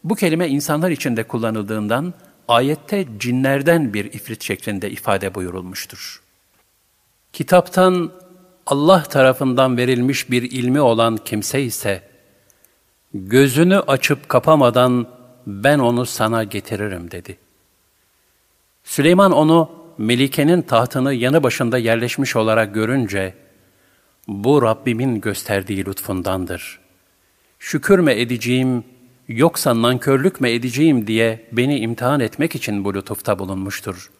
Bu 0.04 0.14
kelime 0.14 0.48
insanlar 0.48 0.90
içinde 0.90 1.22
kullanıldığından 1.22 2.14
ayette 2.48 3.06
cinlerden 3.18 3.94
bir 3.94 4.04
ifrit 4.04 4.42
şeklinde 4.42 4.90
ifade 4.90 5.34
buyurulmuştur. 5.34 6.22
Kitaptan 7.32 8.12
Allah 8.66 9.02
tarafından 9.02 9.76
verilmiş 9.76 10.30
bir 10.30 10.42
ilmi 10.42 10.80
olan 10.80 11.16
kimse 11.16 11.62
ise, 11.62 12.02
gözünü 13.14 13.78
açıp 13.78 14.28
kapamadan 14.28 15.06
ben 15.46 15.78
onu 15.78 16.06
sana 16.06 16.44
getiririm 16.44 17.10
dedi. 17.10 17.38
Süleyman 18.84 19.32
onu 19.32 19.70
Melike'nin 19.98 20.62
tahtını 20.62 21.14
yanı 21.14 21.42
başında 21.42 21.78
yerleşmiş 21.78 22.36
olarak 22.36 22.74
görünce, 22.74 23.34
bu 24.28 24.62
Rabbimin 24.62 25.20
gösterdiği 25.20 25.86
lütfundandır. 25.86 26.80
Şükür 27.58 27.98
mü 27.98 28.10
edeceğim, 28.12 28.84
yoksa 29.28 29.82
nankörlük 29.82 30.40
mü 30.40 30.48
edeceğim 30.48 31.06
diye 31.06 31.48
beni 31.52 31.78
imtihan 31.78 32.20
etmek 32.20 32.54
için 32.54 32.84
bu 32.84 32.94
lütufta 32.94 33.38
bulunmuştur. 33.38 34.10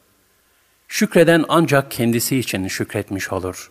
Şükreden 0.88 1.44
ancak 1.48 1.90
kendisi 1.90 2.36
için 2.36 2.68
şükretmiş 2.68 3.32
olur. 3.32 3.70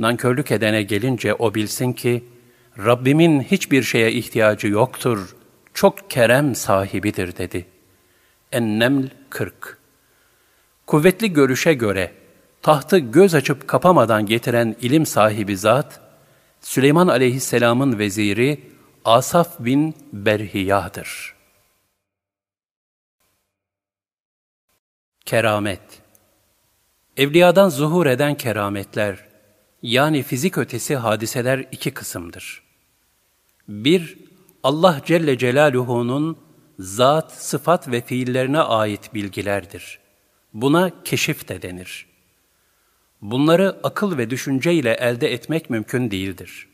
Nankörlük 0.00 0.50
edene 0.50 0.82
gelince 0.82 1.34
o 1.34 1.54
bilsin 1.54 1.92
ki, 1.92 2.24
Rabbimin 2.78 3.40
hiçbir 3.40 3.82
şeye 3.82 4.12
ihtiyacı 4.12 4.68
yoktur, 4.68 5.36
çok 5.74 6.10
kerem 6.10 6.54
sahibidir 6.54 7.36
dedi. 7.36 7.66
Enneml 8.52 9.08
40 9.30 9.78
Kuvvetli 10.86 11.32
görüşe 11.32 11.74
göre 11.74 12.12
tahtı 12.62 12.98
göz 12.98 13.34
açıp 13.34 13.68
kapamadan 13.68 14.26
getiren 14.26 14.76
ilim 14.80 15.06
sahibi 15.06 15.56
zat, 15.56 16.00
Süleyman 16.60 17.08
aleyhisselamın 17.08 17.98
veziri 17.98 18.60
Asaf 19.04 19.48
bin 19.58 19.94
Berhiya'dır. 20.12 21.34
Keramet 25.24 25.80
Evliyadan 27.16 27.68
zuhur 27.68 28.06
eden 28.06 28.34
kerametler, 28.34 29.29
yani 29.82 30.22
fizik 30.22 30.58
ötesi 30.58 30.96
hadiseler 30.96 31.58
iki 31.72 31.90
kısımdır. 31.90 32.62
Bir, 33.68 34.18
Allah 34.62 35.00
Celle 35.06 35.38
Celaluhu'nun 35.38 36.38
zat, 36.78 37.32
sıfat 37.32 37.88
ve 37.88 38.00
fiillerine 38.00 38.60
ait 38.60 39.14
bilgilerdir. 39.14 39.98
Buna 40.54 41.02
keşif 41.04 41.48
de 41.48 41.62
denir. 41.62 42.06
Bunları 43.22 43.76
akıl 43.82 44.18
ve 44.18 44.30
düşünce 44.30 44.74
ile 44.74 44.92
elde 44.92 45.32
etmek 45.32 45.70
mümkün 45.70 46.10
değildir. 46.10 46.68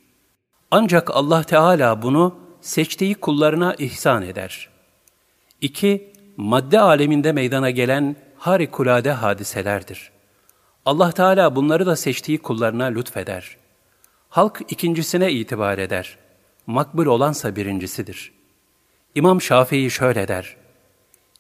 Ancak 0.71 1.11
Allah 1.11 1.43
Teala 1.43 2.03
bunu 2.03 2.39
seçtiği 2.61 3.15
kullarına 3.15 3.75
ihsan 3.75 4.23
eder. 4.23 4.69
İki, 5.61 6.13
madde 6.37 6.81
aleminde 6.81 7.33
meydana 7.33 7.71
gelen 7.71 8.17
harikulade 8.37 9.13
hadiselerdir. 9.13 10.11
Allah 10.87 11.13
Teala 11.13 11.57
bunları 11.57 11.87
da 11.87 11.97
seçtiği 11.97 12.39
kullarına 12.39 12.85
lütfeder. 12.85 13.57
Halk 14.29 14.63
ikincisine 14.69 15.33
itibar 15.33 15.79
eder. 15.79 16.19
Makbul 16.67 17.07
olansa 17.07 17.57
birincisidir. 17.57 18.33
İmam 19.15 19.41
Şafii 19.41 19.91
şöyle 19.91 20.29
der. 20.29 20.57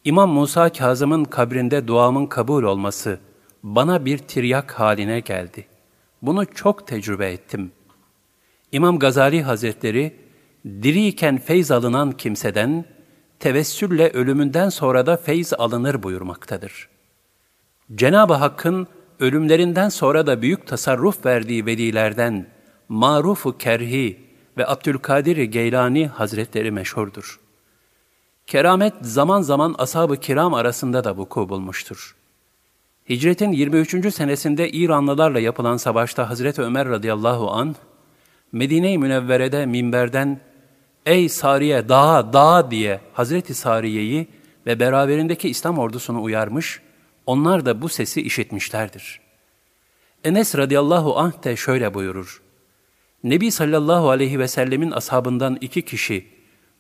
İmam 0.05 0.31
Musa 0.31 0.73
Kazım'ın 0.73 1.25
kabrinde 1.25 1.89
duamın 1.89 2.27
kabul 2.27 2.63
olması 2.63 3.19
bana 3.63 4.05
bir 4.05 4.19
tiryak 4.19 4.81
haline 4.81 5.21
geldi. 5.21 5.67
Bunu 6.23 6.47
çok 6.47 6.87
tecrübe 6.87 7.33
ettim. 7.33 7.73
İmam 8.73 8.99
Gazali 8.99 9.43
Hazretleri, 9.43 10.17
diriyken 10.65 11.39
feyz 11.39 11.71
alınan 11.71 12.13
kimseden, 12.13 12.85
tevessülle 13.41 14.11
ölümünden 14.11 14.69
sonra 14.69 15.07
da 15.07 15.17
feyz 15.17 15.53
alınır 15.53 16.03
buyurmaktadır. 16.03 16.89
Cenab-ı 17.95 18.35
Hakk'ın 18.35 18.89
ölümlerinden 19.21 19.89
sonra 19.89 20.27
da 20.27 20.43
büyük 20.43 20.67
tasarruf 20.67 21.27
verdiği 21.27 21.67
velilerden 21.67 22.47
Maruf-u 22.89 23.59
Kerhi 23.59 24.21
ve 24.57 24.67
Abdülkadir 24.67 25.37
Geylani 25.37 26.07
Hazretleri 26.07 26.71
meşhurdur. 26.71 27.41
Keramet 28.47 28.95
zaman 29.01 29.43
zaman 29.43 29.75
ashab-ı 29.79 30.17
kiram 30.17 30.55
arasında 30.55 31.05
da 31.05 31.17
vuku 31.17 31.49
bulmuştur. 31.49 32.17
Hicretin 33.09 33.53
23. 33.53 34.15
senesinde 34.15 34.71
İranlılarla 34.71 35.41
yapılan 35.41 35.77
savaşta 35.77 36.31
Hazreti 36.31 36.63
Ömer 36.63 36.89
radıyallahu 36.89 37.51
an 37.51 37.77
Medine-i 38.53 38.99
Münevvere'de 38.99 39.67
minberden 39.67 40.41
''Ey 41.07 41.29
Sariye 41.29 41.89
dağa 41.89 42.33
dağa'' 42.33 42.71
diye 42.71 43.01
Hazreti 43.13 43.55
Sariye'yi 43.55 44.29
ve 44.67 44.81
beraberindeki 44.81 45.49
İslam 45.49 45.79
ordusunu 45.79 46.23
uyarmış, 46.23 46.81
onlar 47.27 47.67
da 47.67 47.83
bu 47.83 47.89
sesi 47.89 48.23
işitmişlerdir. 48.23 49.21
Enes 50.25 50.57
radıyallahu 50.57 51.19
anh 51.19 51.45
de 51.45 51.57
şöyle 51.57 51.95
buyurur. 51.95 52.43
Nebi 53.25 53.51
sallallahu 53.51 54.11
aleyhi 54.11 54.39
ve 54.39 54.49
sellemin 54.49 54.91
ashabından 54.91 55.59
iki 55.61 55.83
kişi, 55.83 56.27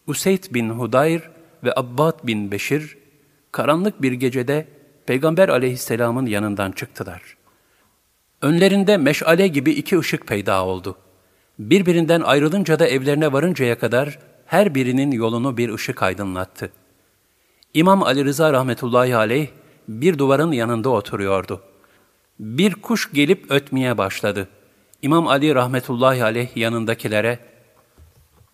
Useyd 0.06 0.44
bin 0.50 0.70
Hudayr 0.70 1.30
ve 1.64 1.72
Abbad 1.76 2.26
bin 2.26 2.50
Beşir, 2.50 2.98
karanlık 3.52 4.02
bir 4.02 4.12
gecede 4.12 4.66
Peygamber 5.06 5.48
aleyhisselamın 5.48 6.26
yanından 6.26 6.72
çıktılar. 6.72 7.22
Önlerinde 8.42 8.96
meşale 8.96 9.48
gibi 9.48 9.70
iki 9.70 9.98
ışık 9.98 10.26
peyda 10.26 10.64
oldu. 10.64 10.96
Birbirinden 11.58 12.20
ayrılınca 12.20 12.78
da 12.78 12.86
evlerine 12.86 13.32
varıncaya 13.32 13.78
kadar 13.78 14.18
her 14.46 14.74
birinin 14.74 15.10
yolunu 15.10 15.56
bir 15.56 15.74
ışık 15.74 16.02
aydınlattı. 16.02 16.72
İmam 17.74 18.02
Ali 18.02 18.24
Rıza 18.24 18.52
rahmetullahi 18.52 19.16
aleyh 19.16 19.48
bir 19.88 20.18
duvarın 20.18 20.52
yanında 20.52 20.88
oturuyordu. 20.88 21.62
Bir 22.40 22.74
kuş 22.74 23.12
gelip 23.12 23.50
ötmeye 23.50 23.98
başladı. 23.98 24.48
İmam 25.02 25.28
Ali 25.28 25.54
rahmetullahi 25.54 26.24
aleyh 26.24 26.56
yanındakilere, 26.56 27.38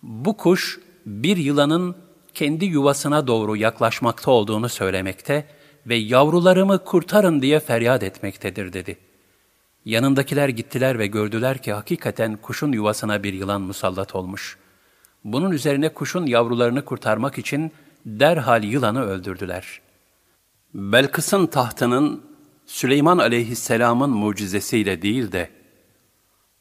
bu 0.03 0.37
kuş 0.37 0.79
bir 1.05 1.37
yılanın 1.37 1.95
kendi 2.33 2.65
yuvasına 2.65 3.27
doğru 3.27 3.55
yaklaşmakta 3.55 4.31
olduğunu 4.31 4.69
söylemekte 4.69 5.45
ve 5.87 5.95
yavrularımı 5.95 6.83
kurtarın 6.83 7.41
diye 7.41 7.59
feryat 7.59 8.03
etmektedir 8.03 8.73
dedi. 8.73 8.97
Yanındakiler 9.85 10.49
gittiler 10.49 10.99
ve 10.99 11.07
gördüler 11.07 11.57
ki 11.57 11.73
hakikaten 11.73 12.37
kuşun 12.37 12.71
yuvasına 12.71 13.23
bir 13.23 13.33
yılan 13.33 13.61
musallat 13.61 14.15
olmuş. 14.15 14.57
Bunun 15.23 15.51
üzerine 15.51 15.89
kuşun 15.89 16.25
yavrularını 16.25 16.85
kurtarmak 16.85 17.37
için 17.37 17.71
derhal 18.05 18.63
yılanı 18.63 19.03
öldürdüler. 19.03 19.82
Belkıs'ın 20.73 21.45
tahtının 21.45 22.23
Süleyman 22.65 23.17
aleyhisselamın 23.17 24.09
mucizesiyle 24.09 25.01
değil 25.01 25.31
de 25.31 25.49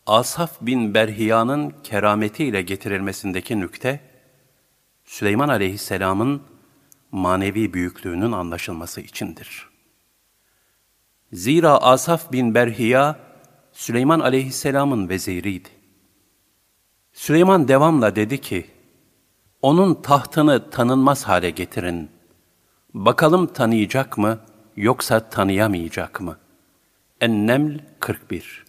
Asaf 0.07 0.61
bin 0.61 0.95
Berhiya'nın 0.95 1.75
kerametiyle 1.83 2.63
getirilmesindeki 2.63 3.61
nükte, 3.61 4.01
Süleyman 5.05 5.49
aleyhisselamın 5.49 6.43
manevi 7.13 7.75
büyüklüğünün 7.75 8.33
anlaşılması 8.33 9.01
içindir. 9.01 9.69
Zira 11.33 11.79
Asaf 11.79 12.33
bin 12.33 12.55
Berhiya, 12.55 13.19
Süleyman 13.73 14.21
aleyhisselamın 14.21 15.09
veziriydi. 15.09 15.69
Süleyman 17.13 17.69
devamla 17.69 18.17
dedi 18.17 18.41
ki, 18.41 18.67
onun 19.63 20.03
tahtını 20.03 20.71
tanınmaz 20.71 21.25
hale 21.25 21.51
getirin. 21.51 22.11
Bakalım 22.95 23.47
tanıyacak 23.47 24.19
mı, 24.19 24.39
yoksa 24.77 25.29
tanıyamayacak 25.29 26.21
mı? 26.21 26.39
Enneml 27.21 27.79
41 28.01 28.65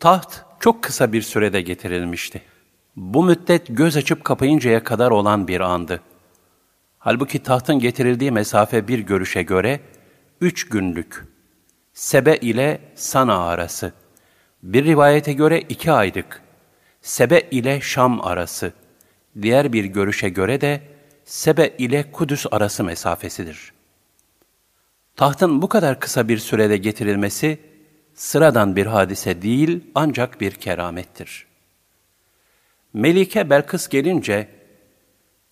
Taht 0.00 0.44
çok 0.60 0.82
kısa 0.82 1.12
bir 1.12 1.22
sürede 1.22 1.60
getirilmişti. 1.60 2.42
Bu 2.96 3.24
müddet 3.24 3.66
göz 3.68 3.96
açıp 3.96 4.24
kapayıncaya 4.24 4.84
kadar 4.84 5.10
olan 5.10 5.48
bir 5.48 5.60
andı. 5.60 6.00
Halbuki 6.98 7.42
tahtın 7.42 7.78
getirildiği 7.78 8.30
mesafe 8.30 8.88
bir 8.88 8.98
görüşe 8.98 9.42
göre 9.42 9.80
üç 10.40 10.68
günlük. 10.68 11.24
Sebe 11.92 12.36
ile 12.36 12.80
Sana 12.94 13.38
arası. 13.46 13.92
Bir 14.62 14.84
rivayete 14.84 15.32
göre 15.32 15.60
iki 15.60 15.92
aylık. 15.92 16.42
Sebe 17.02 17.40
ile 17.40 17.80
Şam 17.80 18.20
arası. 18.20 18.72
Diğer 19.42 19.72
bir 19.72 19.84
görüşe 19.84 20.28
göre 20.28 20.60
de 20.60 20.97
Sebe 21.28 21.74
ile 21.78 22.12
Kudüs 22.12 22.46
arası 22.50 22.84
mesafesidir. 22.84 23.72
Tahtın 25.16 25.62
bu 25.62 25.68
kadar 25.68 26.00
kısa 26.00 26.28
bir 26.28 26.38
sürede 26.38 26.76
getirilmesi, 26.76 27.60
sıradan 28.14 28.76
bir 28.76 28.86
hadise 28.86 29.42
değil 29.42 29.84
ancak 29.94 30.40
bir 30.40 30.50
keramettir. 30.50 31.46
Melike 32.92 33.50
Belkıs 33.50 33.88
gelince, 33.88 34.48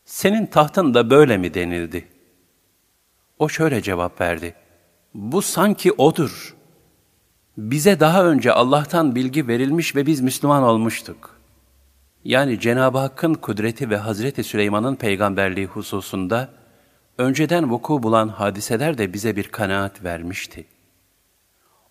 senin 0.04 0.46
tahtın 0.46 0.94
da 0.94 1.10
böyle 1.10 1.36
mi 1.36 1.54
denildi? 1.54 2.08
O 3.38 3.48
şöyle 3.48 3.82
cevap 3.82 4.20
verdi, 4.20 4.54
bu 5.14 5.42
sanki 5.42 5.92
odur. 5.92 6.56
Bize 7.58 8.00
daha 8.00 8.24
önce 8.24 8.52
Allah'tan 8.52 9.14
bilgi 9.14 9.48
verilmiş 9.48 9.96
ve 9.96 10.06
biz 10.06 10.20
Müslüman 10.20 10.62
olmuştuk. 10.62 11.35
Yani 12.26 12.60
Cenab-ı 12.60 12.98
Hakk'ın 12.98 13.34
kudreti 13.34 13.90
ve 13.90 13.96
Hazreti 13.96 14.44
Süleyman'ın 14.44 14.96
peygamberliği 14.96 15.66
hususunda, 15.66 16.48
önceden 17.18 17.70
vuku 17.70 18.02
bulan 18.02 18.28
hadiseler 18.28 18.98
de 18.98 19.12
bize 19.12 19.36
bir 19.36 19.48
kanaat 19.48 20.04
vermişti.'' 20.04 20.76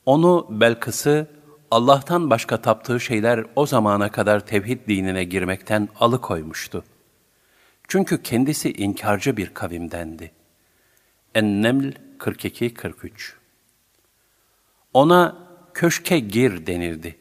Onu 0.06 0.48
Belkıs'ı 0.50 1.28
Allah'tan 1.72 2.30
başka 2.30 2.62
taptığı 2.62 3.00
şeyler 3.00 3.46
o 3.56 3.66
zamana 3.66 4.12
kadar 4.12 4.46
tevhid 4.46 4.88
dinine 4.88 5.24
girmekten 5.24 5.90
alıkoymuştu. 6.00 6.84
Çünkü 7.88 8.24
kendisi 8.24 8.74
inkarcı 8.74 9.38
bir 9.38 9.54
kavimdendi. 9.54 10.32
Enneml 11.36 11.92
42-43 12.20 13.34
Ona 14.94 15.38
köşke 15.74 16.20
gir 16.20 16.68
denildi. 16.68 17.16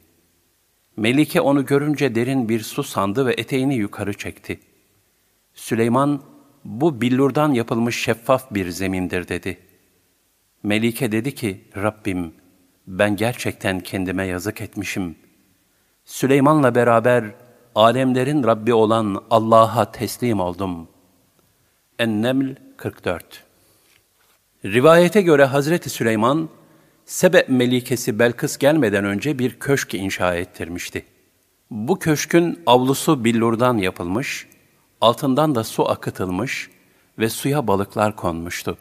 Melike 0.96 1.40
onu 1.40 1.66
görünce 1.66 2.14
derin 2.14 2.48
bir 2.48 2.60
su 2.60 2.82
sandı 2.82 3.26
ve 3.26 3.34
eteğini 3.38 3.74
yukarı 3.74 4.12
çekti. 4.12 4.60
Süleyman, 5.54 6.22
bu 6.64 7.00
billurdan 7.00 7.52
yapılmış 7.52 8.02
şeffaf 8.02 8.54
bir 8.54 8.70
zemindir 8.70 9.28
dedi. 9.28 9.58
Melike 10.62 11.12
dedi 11.12 11.34
ki, 11.34 11.64
Rabbim, 11.76 12.34
ben 12.86 13.16
gerçekten 13.16 13.80
kendime 13.80 14.26
yazık 14.26 14.60
etmişim. 14.60 15.16
Süleyman'la 16.04 16.74
beraber 16.74 17.24
alemlerin 17.74 18.44
Rabbi 18.44 18.74
olan 18.74 19.24
Allah'a 19.30 19.92
teslim 19.92 20.40
oldum. 20.40 20.88
Enneml 21.98 22.54
44 22.76 23.44
Rivayete 24.64 25.22
göre 25.22 25.44
Hazreti 25.44 25.90
Süleyman, 25.90 26.48
Sebe 27.06 27.44
Melikesi 27.48 28.18
Belkıs 28.18 28.56
gelmeden 28.58 29.04
önce 29.04 29.38
bir 29.38 29.58
köşk 29.58 29.94
inşa 29.94 30.34
ettirmişti. 30.34 31.04
Bu 31.70 31.98
köşkün 31.98 32.58
avlusu 32.66 33.24
billurdan 33.24 33.78
yapılmış, 33.78 34.46
altından 35.00 35.54
da 35.54 35.64
su 35.64 35.88
akıtılmış 35.90 36.70
ve 37.18 37.28
suya 37.28 37.66
balıklar 37.66 38.16
konmuştu. 38.16 38.78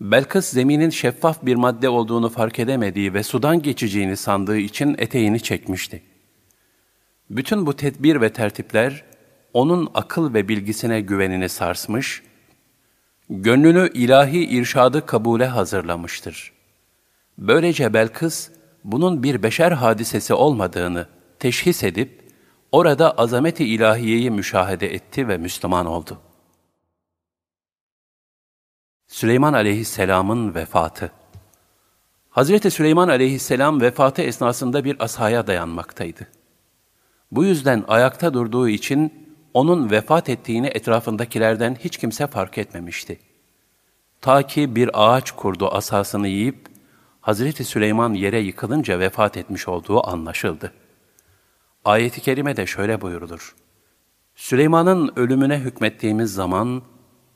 Belkıs 0.00 0.46
zeminin 0.46 0.90
şeffaf 0.90 1.46
bir 1.46 1.54
madde 1.54 1.88
olduğunu 1.88 2.28
fark 2.28 2.58
edemediği 2.58 3.14
ve 3.14 3.22
sudan 3.22 3.62
geçeceğini 3.62 4.16
sandığı 4.16 4.58
için 4.58 4.94
eteğini 4.98 5.40
çekmişti. 5.40 6.02
Bütün 7.30 7.66
bu 7.66 7.76
tedbir 7.76 8.20
ve 8.20 8.32
tertipler 8.32 9.04
onun 9.52 9.90
akıl 9.94 10.34
ve 10.34 10.48
bilgisine 10.48 11.00
güvenini 11.00 11.48
sarsmış, 11.48 12.22
gönlünü 13.28 13.90
ilahi 13.94 14.44
irşadı 14.44 15.06
kabule 15.06 15.46
hazırlamıştır. 15.46 16.59
Böylece 17.40 17.94
Belkıs, 17.94 18.50
bunun 18.84 19.22
bir 19.22 19.42
beşer 19.42 19.72
hadisesi 19.72 20.34
olmadığını 20.34 21.06
teşhis 21.38 21.82
edip, 21.82 22.22
orada 22.72 23.10
azameti 23.12 23.64
ilahiyeyi 23.64 24.30
müşahede 24.30 24.94
etti 24.94 25.28
ve 25.28 25.38
Müslüman 25.38 25.86
oldu.'' 25.86 26.30
Süleyman 29.10 29.52
aleyhisselamın 29.52 30.54
vefatı 30.54 31.12
Hazreti 32.30 32.70
Süleyman 32.70 33.08
aleyhisselam 33.08 33.80
vefatı 33.80 34.22
esnasında 34.22 34.84
bir 34.84 34.96
asaya 35.04 35.46
dayanmaktaydı. 35.46 36.26
Bu 37.30 37.44
yüzden 37.44 37.84
ayakta 37.88 38.34
durduğu 38.34 38.68
için 38.68 39.28
onun 39.54 39.90
vefat 39.90 40.28
ettiğini 40.28 40.66
etrafındakilerden 40.66 41.74
hiç 41.74 41.96
kimse 41.96 42.26
fark 42.26 42.58
etmemişti. 42.58 43.18
Ta 44.20 44.46
ki 44.46 44.76
bir 44.76 44.90
ağaç 44.94 45.30
kurdu 45.30 45.68
asasını 45.68 46.28
yiyip, 46.28 46.68
Hazreti 47.20 47.64
Süleyman 47.64 48.14
yere 48.14 48.40
yıkılınca 48.40 48.98
vefat 48.98 49.36
etmiş 49.36 49.68
olduğu 49.68 50.08
anlaşıldı. 50.08 50.72
Ayet-i 51.84 52.20
kerime 52.20 52.56
de 52.56 52.66
şöyle 52.66 53.00
buyurulur. 53.00 53.56
Süleyman'ın 54.34 55.12
ölümüne 55.16 55.58
hükmettiğimiz 55.58 56.34
zaman, 56.34 56.82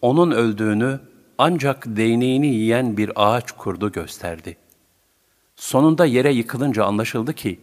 onun 0.03 0.30
öldüğünü 0.30 1.01
ancak 1.39 1.85
değneğini 1.87 2.47
yiyen 2.47 2.97
bir 2.97 3.12
ağaç 3.16 3.53
kurdu 3.53 3.93
gösterdi. 3.93 4.57
Sonunda 5.57 6.05
yere 6.05 6.32
yıkılınca 6.32 6.85
anlaşıldı 6.85 7.32
ki, 7.32 7.61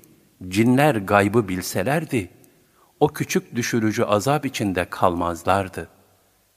cinler 0.47 0.95
gaybı 0.95 1.47
bilselerdi, 1.47 2.29
o 2.99 3.07
küçük 3.07 3.55
düşürücü 3.55 4.03
azap 4.03 4.45
içinde 4.45 4.85
kalmazlardı. 4.85 5.87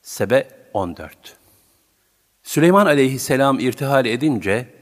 Sebe 0.02 0.48
14 0.72 1.36
Süleyman 2.42 2.86
aleyhisselam 2.86 3.60
irtihal 3.60 4.06
edince, 4.06 4.73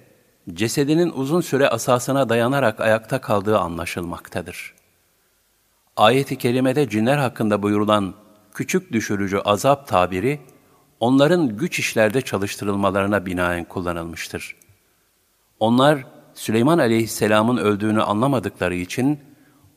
cesedinin 0.51 1.11
uzun 1.11 1.41
süre 1.41 1.69
asasına 1.69 2.29
dayanarak 2.29 2.81
ayakta 2.81 3.21
kaldığı 3.21 3.59
anlaşılmaktadır. 3.59 4.75
Ayet-i 5.97 6.39
kerimede 6.39 6.89
cinler 6.89 7.19
hakkında 7.19 7.63
buyurulan 7.63 8.15
küçük 8.55 8.93
düşürücü 8.93 9.39
azap 9.39 9.89
tabiri, 9.89 10.41
onların 11.01 11.57
güç 11.57 11.79
işlerde 11.79 12.21
çalıştırılmalarına 12.21 13.27
binaen 13.27 13.65
kullanılmıştır. 13.65 14.57
Onlar, 15.61 16.07
Süleyman 16.35 16.79
aleyhisselamın 16.79 17.57
öldüğünü 17.57 18.03
anlamadıkları 18.03 18.75
için, 18.75 19.21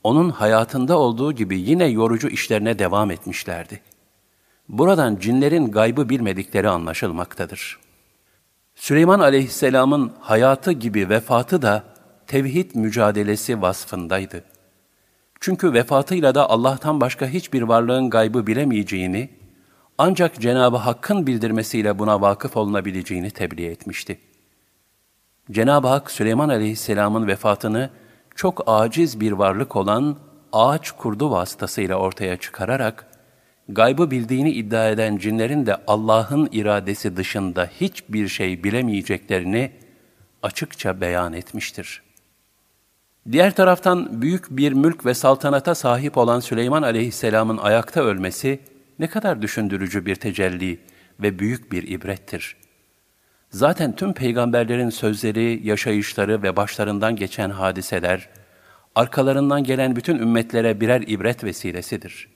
onun 0.03 0.29
hayatında 0.29 0.97
olduğu 0.97 1.33
gibi 1.33 1.59
yine 1.59 1.85
yorucu 1.85 2.27
işlerine 2.27 2.79
devam 2.79 3.11
etmişlerdi. 3.11 3.81
Buradan 4.69 5.15
cinlerin 5.19 5.71
gaybı 5.71 6.09
bilmedikleri 6.09 6.69
anlaşılmaktadır. 6.69 7.84
Süleyman 8.75 9.19
aleyhisselamın 9.19 10.11
hayatı 10.19 10.71
gibi 10.71 11.09
vefatı 11.09 11.61
da 11.61 11.83
tevhid 12.27 12.75
mücadelesi 12.75 13.61
vasfındaydı. 13.61 14.43
Çünkü 15.39 15.73
vefatıyla 15.73 16.35
da 16.35 16.49
Allah'tan 16.49 17.01
başka 17.01 17.27
hiçbir 17.27 17.61
varlığın 17.61 18.09
gaybı 18.09 18.47
bilemeyeceğini, 18.47 19.29
ancak 19.97 20.41
Cenab-ı 20.41 20.77
Hakk'ın 20.77 21.27
bildirmesiyle 21.27 21.99
buna 21.99 22.21
vakıf 22.21 22.57
olunabileceğini 22.57 23.31
tebliğ 23.31 23.65
etmişti. 23.65 24.19
Cenab-ı 25.51 25.87
Hak 25.87 26.11
Süleyman 26.11 26.49
aleyhisselamın 26.49 27.27
vefatını 27.27 27.89
çok 28.35 28.63
aciz 28.67 29.19
bir 29.19 29.31
varlık 29.31 29.75
olan 29.75 30.17
ağaç 30.53 30.91
kurdu 30.91 31.31
vasıtasıyla 31.31 31.95
ortaya 31.95 32.37
çıkararak, 32.37 33.07
gaybı 33.69 34.11
bildiğini 34.11 34.51
iddia 34.51 34.89
eden 34.89 35.17
cinlerin 35.17 35.65
de 35.65 35.77
Allah'ın 35.87 36.49
iradesi 36.51 37.17
dışında 37.17 37.69
hiçbir 37.81 38.27
şey 38.27 38.63
bilemeyeceklerini 38.63 39.71
açıkça 40.43 41.01
beyan 41.01 41.33
etmiştir. 41.33 42.01
Diğer 43.31 43.55
taraftan 43.55 44.21
büyük 44.21 44.49
bir 44.49 44.71
mülk 44.71 45.05
ve 45.05 45.13
saltanata 45.13 45.75
sahip 45.75 46.17
olan 46.17 46.39
Süleyman 46.39 46.81
aleyhisselamın 46.81 47.57
ayakta 47.57 48.01
ölmesi 48.01 48.59
ne 48.99 49.07
kadar 49.07 49.41
düşündürücü 49.41 50.05
bir 50.05 50.15
tecelli 50.15 50.79
ve 51.19 51.39
büyük 51.39 51.71
bir 51.71 51.87
ibrettir. 51.87 52.55
Zaten 53.49 53.95
tüm 53.95 54.13
peygamberlerin 54.13 54.89
sözleri, 54.89 55.67
yaşayışları 55.67 56.43
ve 56.43 56.55
başlarından 56.55 57.15
geçen 57.15 57.49
hadiseler, 57.49 58.29
arkalarından 58.95 59.63
gelen 59.63 59.95
bütün 59.95 60.17
ümmetlere 60.17 60.81
birer 60.81 61.01
ibret 61.01 61.43
vesilesidir. 61.43 62.34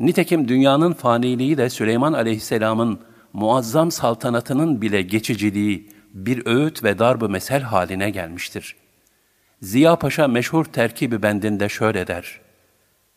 Nitekim 0.00 0.48
dünyanın 0.48 0.92
faniliği 0.92 1.58
de 1.58 1.70
Süleyman 1.70 2.12
aleyhisselamın 2.12 3.00
muazzam 3.32 3.90
saltanatının 3.90 4.82
bile 4.82 5.02
geçiciliği 5.02 5.88
bir 6.14 6.46
öğüt 6.46 6.84
ve 6.84 6.98
darb 6.98 7.30
mesel 7.30 7.62
haline 7.62 8.10
gelmiştir. 8.10 8.76
Ziya 9.62 9.96
Paşa 9.96 10.28
meşhur 10.28 10.64
terkibi 10.64 11.22
bendinde 11.22 11.68
şöyle 11.68 12.06
der. 12.06 12.40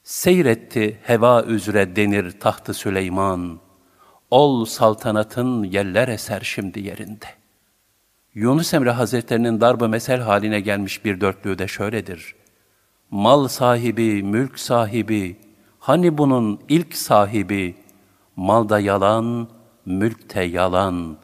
Seyretti 0.03 0.99
heva 1.03 1.43
üzere 1.43 1.95
denir 1.95 2.31
tahtı 2.39 2.73
Süleyman.'' 2.73 3.71
Ol 4.31 4.65
saltanatın 4.65 5.63
yeller 5.63 6.07
eser 6.07 6.41
şimdi 6.43 6.79
yerinde. 6.79 7.25
Yunus 8.33 8.73
Emre 8.73 8.91
Hazretlerinin 8.91 9.61
darbe 9.61 9.87
mesel 9.87 10.21
haline 10.21 10.59
gelmiş 10.59 11.05
bir 11.05 11.21
dörtlüğü 11.21 11.59
de 11.59 11.67
şöyledir. 11.67 12.35
Mal 13.11 13.47
sahibi, 13.47 14.23
mülk 14.23 14.59
sahibi, 14.59 15.37
hani 15.81 16.17
bunun 16.17 16.59
ilk 16.69 16.97
sahibi, 16.97 17.75
malda 18.35 18.79
yalan, 18.79 19.47
mülkte 19.85 20.43
yalan, 20.43 21.17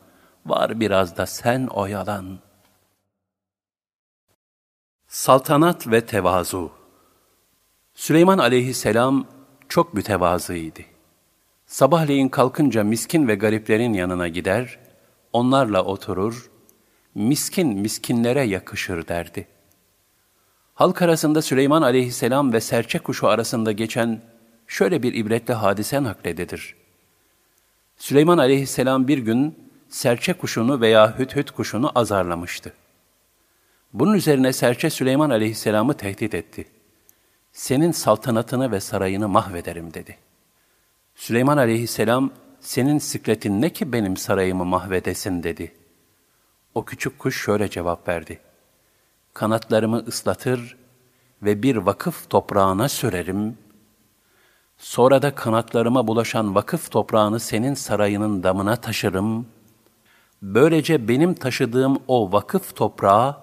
var 0.45 0.79
biraz 0.79 1.17
da 1.17 1.25
sen 1.25 1.67
o 1.67 1.85
yalan. 1.85 2.39
Saltanat 5.07 5.87
ve 5.87 6.05
tevazu 6.05 6.71
Süleyman 7.93 8.37
aleyhisselam 8.37 9.25
çok 9.69 9.93
mütevazıydı. 9.93 10.81
Sabahleyin 11.65 12.29
kalkınca 12.29 12.83
miskin 12.83 13.27
ve 13.27 13.35
gariplerin 13.35 13.93
yanına 13.93 14.27
gider, 14.27 14.79
onlarla 15.33 15.83
oturur, 15.83 16.51
miskin 17.15 17.67
miskinlere 17.67 18.43
yakışır 18.43 19.07
derdi. 19.07 19.47
Halk 20.73 21.01
arasında 21.01 21.41
Süleyman 21.41 21.81
aleyhisselam 21.81 22.53
ve 22.53 22.61
serçe 22.61 22.99
kuşu 22.99 23.27
arasında 23.27 23.71
geçen 23.71 24.21
şöyle 24.67 25.03
bir 25.03 25.13
ibretli 25.13 25.53
hadise 25.53 26.03
naklededir. 26.03 26.75
Süleyman 27.97 28.37
aleyhisselam 28.37 29.07
bir 29.07 29.17
gün 29.17 29.69
serçe 29.89 30.33
kuşunu 30.33 30.81
veya 30.81 31.19
hüt 31.19 31.35
hüt 31.35 31.51
kuşunu 31.51 31.91
azarlamıştı. 31.95 32.73
Bunun 33.93 34.13
üzerine 34.13 34.53
serçe 34.53 34.89
Süleyman 34.89 35.29
aleyhisselamı 35.29 35.93
tehdit 35.93 36.33
etti. 36.33 36.67
Senin 37.51 37.91
saltanatını 37.91 38.71
ve 38.71 38.79
sarayını 38.79 39.27
mahvederim 39.27 39.93
dedi.'' 39.93 40.27
Süleyman 41.17 41.57
aleyhisselam, 41.57 42.31
senin 42.59 42.97
sikletin 42.97 43.61
ne 43.61 43.69
ki 43.69 43.93
benim 43.93 44.17
sarayımı 44.17 44.65
mahvedesin 44.65 45.43
dedi. 45.43 45.71
O 46.75 46.85
küçük 46.85 47.19
kuş 47.19 47.41
şöyle 47.43 47.69
cevap 47.69 48.07
verdi. 48.07 48.39
Kanatlarımı 49.33 49.97
ıslatır 50.07 50.77
ve 51.43 51.63
bir 51.63 51.75
vakıf 51.75 52.29
toprağına 52.29 52.89
sürerim. 52.89 53.57
Sonra 54.77 55.21
da 55.21 55.35
kanatlarıma 55.35 56.07
bulaşan 56.07 56.55
vakıf 56.55 56.91
toprağını 56.91 57.39
senin 57.39 57.73
sarayının 57.73 58.43
damına 58.43 58.75
taşırım. 58.75 59.47
Böylece 60.41 61.07
benim 61.07 61.33
taşıdığım 61.33 61.99
o 62.07 62.31
vakıf 62.31 62.75
toprağı 62.75 63.37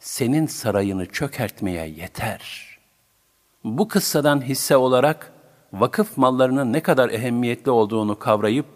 senin 0.00 0.46
sarayını 0.46 1.06
çökertmeye 1.06 1.88
yeter. 1.88 2.66
Bu 3.64 3.88
kıssadan 3.88 4.42
hisse 4.42 4.76
olarak 4.76 5.32
vakıf 5.72 6.16
mallarının 6.16 6.72
ne 6.72 6.82
kadar 6.82 7.10
ehemmiyetli 7.10 7.70
olduğunu 7.70 8.18
kavrayıp, 8.18 8.66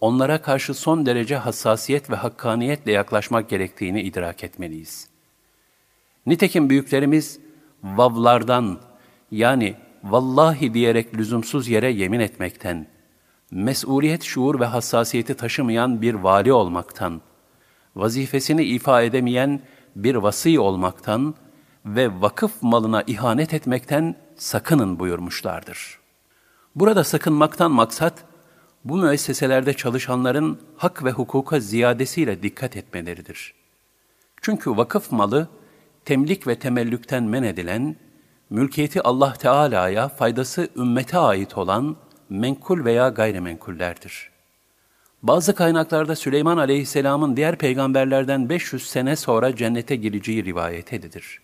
onlara 0.00 0.42
karşı 0.42 0.74
son 0.74 1.06
derece 1.06 1.36
hassasiyet 1.36 2.10
ve 2.10 2.14
hakkaniyetle 2.14 2.92
yaklaşmak 2.92 3.48
gerektiğini 3.48 4.02
idrak 4.02 4.44
etmeliyiz. 4.44 5.08
Nitekim 6.26 6.70
büyüklerimiz 6.70 7.40
vavlardan 7.82 8.78
yani 9.30 9.76
vallahi 10.04 10.74
diyerek 10.74 11.14
lüzumsuz 11.14 11.68
yere 11.68 11.90
yemin 11.90 12.20
etmekten, 12.20 12.86
mesuliyet 13.50 14.22
şuur 14.22 14.60
ve 14.60 14.64
hassasiyeti 14.64 15.34
taşımayan 15.34 16.02
bir 16.02 16.14
vali 16.14 16.52
olmaktan, 16.52 17.20
vazifesini 17.96 18.64
ifa 18.64 19.02
edemeyen 19.02 19.60
bir 19.96 20.14
vasi 20.14 20.60
olmaktan 20.60 21.34
ve 21.86 22.20
vakıf 22.20 22.62
malına 22.62 23.02
ihanet 23.02 23.54
etmekten 23.54 24.14
sakının 24.36 24.98
buyurmuşlardır.'' 24.98 26.02
Burada 26.74 27.04
sakınmaktan 27.04 27.70
maksat, 27.70 28.24
bu 28.84 28.96
müesseselerde 28.96 29.74
çalışanların 29.74 30.60
hak 30.76 31.04
ve 31.04 31.10
hukuka 31.10 31.60
ziyadesiyle 31.60 32.42
dikkat 32.42 32.76
etmeleridir. 32.76 33.54
Çünkü 34.42 34.70
vakıf 34.70 35.12
malı, 35.12 35.48
temlik 36.04 36.46
ve 36.46 36.58
temellükten 36.58 37.22
men 37.22 37.42
edilen, 37.42 37.96
mülkiyeti 38.52 39.02
Allah 39.02 39.32
Teala'ya, 39.32 40.08
faydası 40.08 40.68
ümmete 40.76 41.18
ait 41.18 41.58
olan 41.58 41.96
menkul 42.28 42.84
veya 42.84 43.08
gayrimenkullerdir. 43.08 44.30
Bazı 45.22 45.54
kaynaklarda 45.54 46.16
Süleyman 46.16 46.56
Aleyhisselam'ın 46.56 47.36
diğer 47.36 47.58
peygamberlerden 47.58 48.48
500 48.48 48.86
sene 48.86 49.16
sonra 49.16 49.56
cennete 49.56 49.96
gireceği 49.96 50.44
rivayet 50.44 50.92
edilir. 50.92 51.40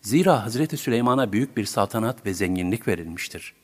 Zira 0.00 0.44
Hazreti 0.44 0.76
Süleyman'a 0.76 1.32
büyük 1.32 1.56
bir 1.56 1.64
saltanat 1.64 2.26
ve 2.26 2.34
zenginlik 2.34 2.88
verilmiştir. 2.88 3.54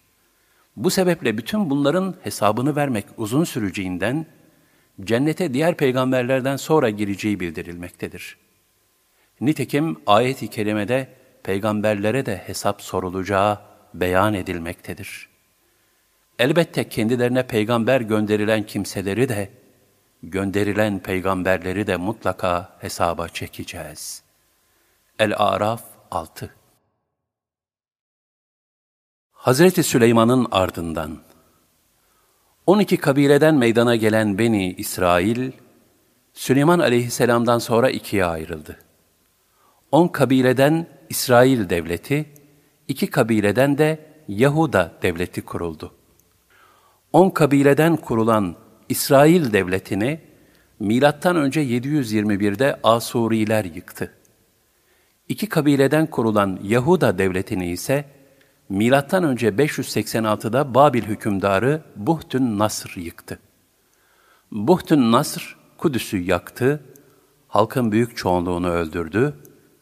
Bu 0.77 0.91
sebeple 0.91 1.39
bütün 1.39 1.71
bunların 1.71 2.15
hesabını 2.23 2.77
vermek 2.77 3.05
uzun 3.17 3.45
süreceğinden, 3.45 4.27
cennete 5.05 5.55
diğer 5.55 5.77
peygamberlerden 5.77 6.57
sonra 6.57 6.91
gireceği 6.91 7.41
bildirilmektedir. 7.41 8.37
Nitekim 9.41 9.97
ayet-i 10.07 10.49
kerimede 10.49 11.18
peygamberlere 11.43 12.27
de 12.27 12.37
hesap 12.37 12.83
sorulacağı 12.83 13.59
beyan 13.95 14.35
edilmektedir. 14.35 15.29
Elbette 16.39 16.89
kendilerine 16.89 17.47
peygamber 17.47 18.01
gönderilen 18.01 18.63
kimseleri 18.63 19.29
de, 19.29 19.51
gönderilen 20.23 20.99
peygamberleri 20.99 21.87
de 21.87 21.97
mutlaka 21.97 22.77
hesaba 22.81 23.29
çekeceğiz. 23.29 24.23
El-Araf 25.19 25.83
6 26.11 26.55
Hazreti 29.33 29.83
Süleyman'ın 29.83 30.47
ardından 30.51 31.19
12 32.67 32.97
kabileden 32.97 33.55
meydana 33.55 33.97
gelen 33.97 34.39
Beni 34.39 34.73
İsrail, 34.73 35.53
Süleyman 36.33 36.79
aleyhisselamdan 36.79 37.59
sonra 37.59 37.91
ikiye 37.91 38.25
ayrıldı. 38.25 38.79
10 39.93 40.09
kabileden 40.09 40.87
İsrail 41.11 41.71
devleti, 41.71 42.27
iki 42.89 43.11
kabileden 43.11 43.79
de 43.79 43.99
Yahuda 44.29 44.93
devleti 45.03 45.43
kuruldu. 45.43 45.95
10 47.13 47.31
kabileden 47.31 47.97
kurulan 47.97 48.57
İsrail 48.89 49.53
devletini 49.53 50.21
milattan 50.81 51.37
önce 51.37 51.61
721'de 51.61 52.81
Asuriler 52.83 53.65
yıktı. 53.65 54.13
İki 55.29 55.49
kabileden 55.49 56.07
kurulan 56.07 56.61
Yahuda 56.63 57.19
devletini 57.19 57.71
ise 57.71 58.05
milattan 58.69 59.25
önce 59.25 59.49
586'da 59.49 60.75
Babil 60.75 61.03
hükümdarı 61.03 61.83
Buhtün 61.97 62.59
Nasr 62.59 62.97
yıktı. 62.97 63.39
Buhtün 64.53 65.13
Nasr 65.13 65.57
Kudüs'ü 65.79 66.19
yaktı, 66.19 66.85
halkın 67.49 67.93
büyük 67.93 68.17
çoğunluğunu 68.17 68.69
öldürdü, 68.69 69.35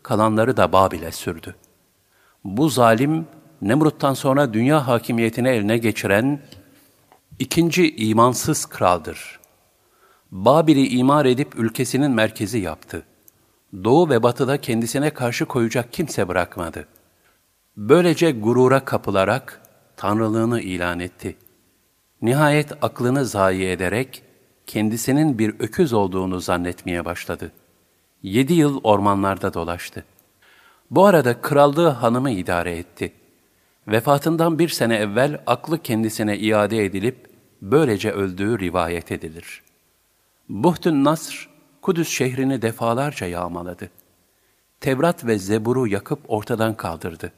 kalanları 0.07 0.57
da 0.57 0.73
Babil'e 0.73 1.13
sürdü. 1.13 1.57
Bu 2.45 2.69
zalim 2.69 3.27
Nemrut'tan 3.63 4.15
sonra 4.15 4.55
dünya 4.55 4.87
hakimiyetini 4.87 5.49
eline 5.49 5.79
geçiren 5.79 6.41
ikinci 7.39 7.97
imansız 7.97 8.67
kraldır. 8.67 9.41
Babil'i 10.31 10.89
imar 10.89 11.27
edip 11.27 11.59
ülkesinin 11.59 12.11
merkezi 12.11 12.59
yaptı. 12.59 13.03
Doğu 13.85 14.11
ve 14.11 14.23
batıda 14.23 14.61
kendisine 14.61 15.11
karşı 15.11 15.45
koyacak 15.47 15.93
kimse 15.93 16.29
bırakmadı. 16.29 16.89
Böylece 17.77 18.33
gurura 18.33 18.85
kapılarak 18.85 19.63
tanrılığını 19.97 20.61
ilan 20.61 21.01
etti. 21.01 21.37
Nihayet 22.23 22.73
aklını 22.85 23.25
zayi 23.25 23.69
ederek 23.69 24.23
kendisinin 24.67 25.39
bir 25.39 25.55
öküz 25.59 25.93
olduğunu 25.93 26.41
zannetmeye 26.41 27.05
başladı. 27.05 27.53
Yedi 28.27 28.53
yıl 28.53 28.81
ormanlarda 28.85 29.55
dolaştı. 29.55 30.05
Bu 30.91 31.07
arada 31.07 31.41
krallığı 31.41 31.89
hanımı 31.89 32.31
idare 32.31 32.79
etti. 32.79 33.13
Vefatından 33.89 34.59
bir 34.59 34.69
sene 34.69 34.97
evvel 34.97 35.43
aklı 35.47 35.83
kendisine 35.83 36.39
iade 36.39 36.85
edilip 36.85 37.31
böylece 37.63 38.13
öldüğü 38.13 38.59
rivayet 38.59 39.13
edilir. 39.13 39.63
Buhtun 40.49 41.05
Nasr, 41.05 41.49
Kudüs 41.83 42.09
şehrini 42.09 42.63
defalarca 42.63 43.27
yağmaladı. 43.27 43.91
Tevrat 44.81 45.25
ve 45.25 45.39
Zebur'u 45.39 45.87
yakıp 45.87 46.19
ortadan 46.29 46.75
kaldırdı. 46.75 47.33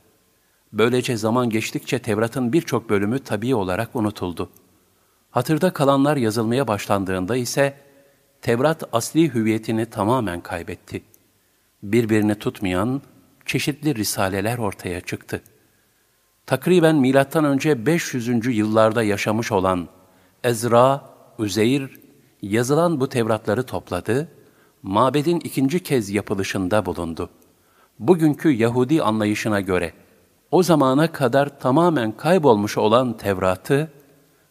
Böylece 0.72 1.16
zaman 1.16 1.51
geçtikçe 1.51 1.99
Tevrat'ın 1.99 2.53
birçok 2.53 2.91
bölümü 2.91 3.18
tabii 3.18 3.55
olarak 3.55 3.97
unutuldu. 3.97 4.51
Hatırda 5.30 5.72
kalanlar 5.72 6.16
yazılmaya 6.16 6.68
başlandığında 6.68 7.36
ise 7.36 7.88
Tevrat 8.43 8.82
asli 8.93 9.34
hüviyetini 9.34 9.86
tamamen 9.86 10.41
kaybetti. 10.41 11.03
Birbirini 11.82 12.34
tutmayan 12.34 13.03
çeşitli 13.47 13.95
risaleler 13.95 14.59
ortaya 14.59 15.01
çıktı. 15.01 15.43
Takriben 16.47 16.97
milattan 16.97 17.45
önce 17.45 17.86
500. 17.86 18.57
yıllarda 18.57 19.03
yaşamış 19.03 19.53
olan 19.53 19.89
Ezra, 20.45 21.05
Üzeyr 21.39 22.01
yazılan 22.43 23.01
bu 23.01 23.09
Tevratları 23.09 23.62
topladı, 23.62 24.28
mabedin 24.82 25.41
ikinci 25.41 25.82
kez 25.82 26.11
yapılışında 26.11 26.86
bulundu. 26.86 27.30
Bugünkü 27.99 28.49
Yahudi 28.49 29.03
anlayışına 29.03 29.61
göre 29.61 29.93
o 30.51 30.62
zamana 30.62 31.12
kadar 31.12 31.61
tamamen 31.61 32.12
kaybolmuş 32.12 32.78
olan 32.78 33.16
Tevrat'ı 33.16 33.91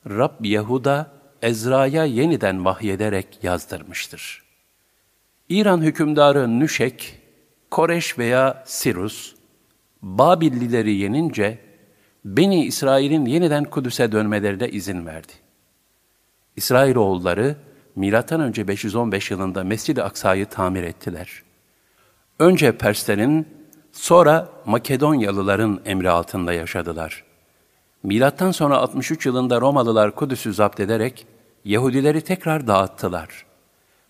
Rab 0.09 0.45
Yahuda 0.45 1.16
Ezra'ya 1.41 2.05
yeniden 2.05 2.65
vahyederek 2.65 3.39
yazdırmıştır. 3.43 4.43
İran 5.49 5.81
hükümdarı 5.81 6.59
Nüşek, 6.59 7.19
Koreş 7.71 8.19
veya 8.19 8.63
Sirus, 8.65 9.35
Babillileri 10.01 10.93
yenince 10.93 11.59
Beni 12.25 12.65
İsrail'in 12.65 13.25
yeniden 13.25 13.63
Kudüs'e 13.63 14.11
dönmelerine 14.11 14.69
izin 14.69 15.05
verdi. 15.05 15.33
İsrailoğulları 16.55 17.55
M.Ö. 17.95 18.67
515 18.67 19.31
yılında 19.31 19.63
Mescid-i 19.63 20.03
Aksa'yı 20.03 20.45
tamir 20.45 20.83
ettiler. 20.83 21.43
Önce 22.39 22.77
Perslerin, 22.77 23.47
sonra 23.91 24.49
Makedonyalıların 24.65 25.81
emri 25.85 26.09
altında 26.09 26.53
yaşadılar. 26.53 27.23
Milattan 28.03 28.51
sonra 28.51 28.77
63 28.77 29.25
yılında 29.25 29.61
Romalılar 29.61 30.15
Kudüs'ü 30.15 30.53
zapt 30.53 30.79
ederek 30.79 31.27
Yahudileri 31.65 32.21
tekrar 32.21 32.67
dağıttılar. 32.67 33.45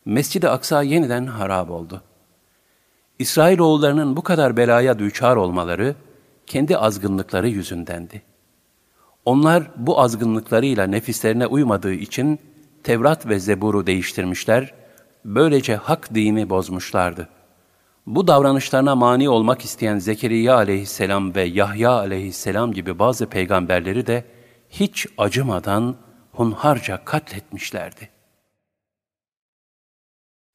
Mescid-i 0.05 0.49
Aksa 0.49 0.83
yeniden 0.83 1.25
harap 1.25 1.71
oldu. 1.71 2.01
İsrailoğullarının 3.19 4.15
bu 4.15 4.21
kadar 4.21 4.57
belaya 4.57 4.99
düçar 4.99 5.35
olmaları 5.35 5.95
kendi 6.45 6.77
azgınlıkları 6.77 7.47
yüzündendi. 7.47 8.21
Onlar 9.25 9.63
bu 9.77 10.01
azgınlıklarıyla 10.01 10.87
nefislerine 10.87 11.47
uymadığı 11.47 11.93
için 11.93 12.39
Tevrat 12.83 13.27
ve 13.27 13.39
Zebur'u 13.39 13.87
değiştirmişler, 13.87 14.73
böylece 15.25 15.75
hak 15.75 16.15
dini 16.15 16.49
bozmuşlardı. 16.49 17.29
Bu 18.07 18.27
davranışlarına 18.27 18.95
mani 18.95 19.29
olmak 19.29 19.61
isteyen 19.61 19.99
Zekeriya 19.99 20.55
aleyhisselam 20.55 21.35
ve 21.35 21.43
Yahya 21.43 21.91
aleyhisselam 21.91 22.71
gibi 22.71 22.99
bazı 22.99 23.25
peygamberleri 23.29 24.07
de 24.07 24.25
hiç 24.69 25.07
acımadan 25.17 25.95
hunharca 26.31 27.05
katletmişlerdi. 27.05 28.09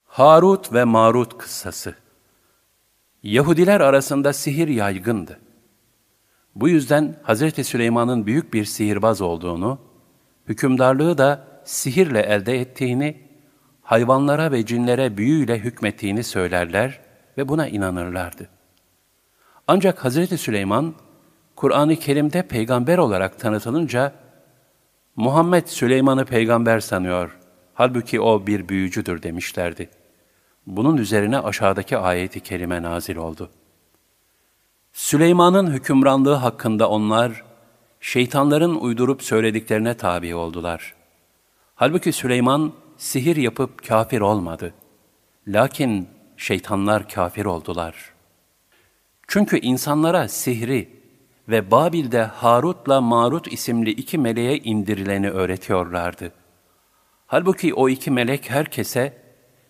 Harut 0.05 0.73
ve 0.73 0.85
Marut 0.85 1.39
kıssası 1.39 1.95
Yahudiler 3.23 3.81
arasında 3.81 4.33
sihir 4.33 4.69
yaygındı. 4.69 5.41
Bu 6.55 6.69
yüzden 6.69 7.17
Hz. 7.25 7.67
Süleyman'ın 7.67 8.27
büyük 8.27 8.55
bir 8.55 8.65
sihirbaz 8.65 9.21
olduğunu, 9.21 9.79
hükümdarlığı 10.49 11.19
da 11.19 11.47
sihirle 11.65 12.21
elde 12.21 12.61
ettiğini, 12.61 13.21
hayvanlara 13.83 14.53
ve 14.53 14.67
cinlere 14.67 15.17
büyüyle 15.17 15.59
hükmettiğini 15.59 16.25
söylerler 16.25 17.12
ve 17.39 17.49
buna 17.49 17.69
inanırlardı. 17.69 18.49
Ancak 19.69 20.05
Hz. 20.05 20.41
Süleyman, 20.41 20.95
Kur'an-ı 21.57 21.97
Kerim'de 21.97 22.49
peygamber 22.49 22.99
olarak 22.99 23.39
tanıtılınca, 23.39 24.13
Muhammed 25.17 25.67
Süleyman'ı 25.67 26.25
peygamber 26.25 26.81
sanıyor, 26.81 27.39
halbuki 27.75 28.21
o 28.21 28.47
bir 28.47 28.69
büyücüdür 28.69 29.23
demişlerdi. 29.23 29.91
Bunun 30.67 30.97
üzerine 30.97 31.39
aşağıdaki 31.39 31.99
ayeti 31.99 32.41
kerime 32.41 32.83
nazil 32.83 33.17
oldu. 33.17 33.51
Süleyman'ın 34.93 35.71
hükümranlığı 35.71 36.35
hakkında 36.35 36.89
onlar, 36.89 37.45
şeytanların 38.01 38.75
uydurup 38.75 39.23
söylediklerine 39.23 39.97
tabi 39.97 40.35
oldular. 40.35 40.95
Halbuki 41.75 42.13
Süleyman 42.13 42.73
sihir 42.97 43.37
yapıp 43.37 43.89
kafir 43.89 44.21
olmadı. 44.21 44.75
Lakin 45.47 46.09
şeytanlar 46.43 47.09
kafir 47.09 47.45
oldular. 47.45 48.13
Çünkü 49.29 49.59
insanlara 49.59 50.29
sihri 50.29 50.89
ve 51.49 51.71
Babil'de 51.71 52.23
Harut'la 52.23 53.01
Marut 53.01 53.53
isimli 53.53 53.91
iki 53.91 54.19
meleğe 54.19 54.59
indirileni 54.59 55.31
öğretiyorlardı. 55.31 56.33
Halbuki 57.27 57.75
o 57.75 57.89
iki 57.89 58.11
melek 58.11 58.51
herkese, 58.51 59.23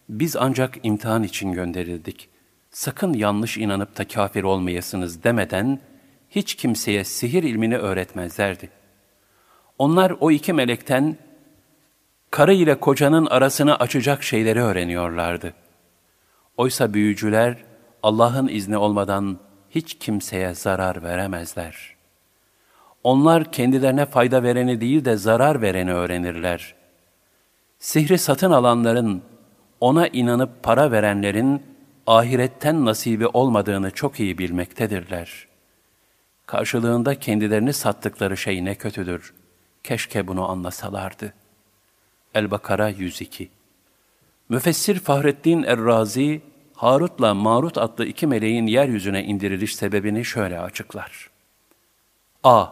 biz 0.08 0.36
ancak 0.36 0.78
imtihan 0.82 1.22
için 1.22 1.52
gönderildik. 1.52 2.28
Sakın 2.70 3.12
yanlış 3.12 3.58
inanıp 3.58 3.98
da 3.98 4.08
kafir 4.08 4.42
olmayasınız 4.42 5.24
demeden, 5.24 5.80
hiç 6.30 6.54
kimseye 6.54 7.04
sihir 7.04 7.42
ilmini 7.42 7.76
öğretmezlerdi. 7.76 8.70
Onlar 9.78 10.12
o 10.20 10.30
iki 10.30 10.52
melekten, 10.52 11.16
karı 12.30 12.54
ile 12.54 12.80
kocanın 12.80 13.26
arasını 13.26 13.76
açacak 13.76 14.22
şeyleri 14.22 14.62
öğreniyorlardı. 14.62 15.54
Oysa 16.56 16.94
büyücüler 16.94 17.56
Allah'ın 18.02 18.48
izni 18.48 18.76
olmadan 18.76 19.38
hiç 19.70 19.98
kimseye 19.98 20.54
zarar 20.54 21.02
veremezler. 21.02 21.96
Onlar 23.04 23.52
kendilerine 23.52 24.06
fayda 24.06 24.42
vereni 24.42 24.80
değil 24.80 25.04
de 25.04 25.16
zarar 25.16 25.62
vereni 25.62 25.92
öğrenirler. 25.92 26.74
Sihri 27.78 28.18
satın 28.18 28.50
alanların, 28.50 29.22
ona 29.80 30.08
inanıp 30.08 30.62
para 30.62 30.90
verenlerin 30.92 31.62
ahiretten 32.06 32.84
nasibi 32.84 33.26
olmadığını 33.26 33.90
çok 33.90 34.20
iyi 34.20 34.38
bilmektedirler. 34.38 35.48
Karşılığında 36.46 37.14
kendilerini 37.14 37.72
sattıkları 37.72 38.36
şey 38.36 38.64
ne 38.64 38.74
kötüdür. 38.74 39.34
Keşke 39.84 40.28
bunu 40.28 40.50
anlasalardı. 40.50 41.34
El-Bakara 42.34 42.88
102 42.88 43.50
Müfessir 44.52 44.98
Fahrettin 44.98 45.62
Errazi, 45.62 46.42
Harut'la 46.74 47.34
Marut 47.34 47.78
adlı 47.78 48.06
iki 48.06 48.26
meleğin 48.26 48.66
yeryüzüne 48.66 49.24
indiriliş 49.24 49.76
sebebini 49.76 50.24
şöyle 50.24 50.58
açıklar. 50.58 51.30
A. 52.44 52.66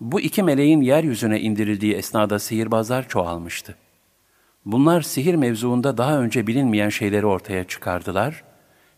Bu 0.00 0.20
iki 0.20 0.42
meleğin 0.42 0.80
yeryüzüne 0.80 1.40
indirildiği 1.40 1.94
esnada 1.94 2.38
sihirbazlar 2.38 3.08
çoğalmıştı. 3.08 3.76
Bunlar 4.64 5.02
sihir 5.02 5.34
mevzuunda 5.34 5.98
daha 5.98 6.18
önce 6.18 6.46
bilinmeyen 6.46 6.88
şeyleri 6.88 7.26
ortaya 7.26 7.64
çıkardılar 7.64 8.44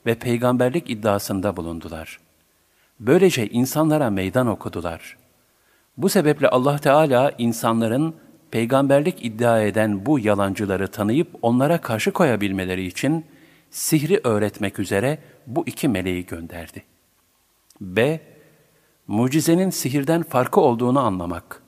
ve 0.07 0.14
peygamberlik 0.14 0.91
iddiasında 0.91 1.57
bulundular. 1.57 2.18
Böylece 3.01 3.49
insanlara 3.49 4.11
meydan 4.11 4.47
okudular. 4.47 5.16
Bu 5.97 6.09
sebeple 6.09 6.49
Allah 6.49 6.79
Teala 6.79 7.33
insanların 7.39 8.14
peygamberlik 8.51 9.24
iddia 9.24 9.61
eden 9.61 10.07
bu 10.07 10.18
yalancıları 10.18 10.88
tanıyıp 10.88 11.28
onlara 11.42 11.80
karşı 11.80 12.11
koyabilmeleri 12.11 12.86
için 12.86 13.24
sihri 13.70 14.20
öğretmek 14.24 14.78
üzere 14.78 15.18
bu 15.46 15.64
iki 15.66 15.88
meleği 15.88 16.26
gönderdi. 16.26 16.82
B. 17.80 18.20
Mucizenin 19.07 19.70
sihirden 19.70 20.22
farkı 20.22 20.61
olduğunu 20.61 21.01
anlamak, 21.01 21.62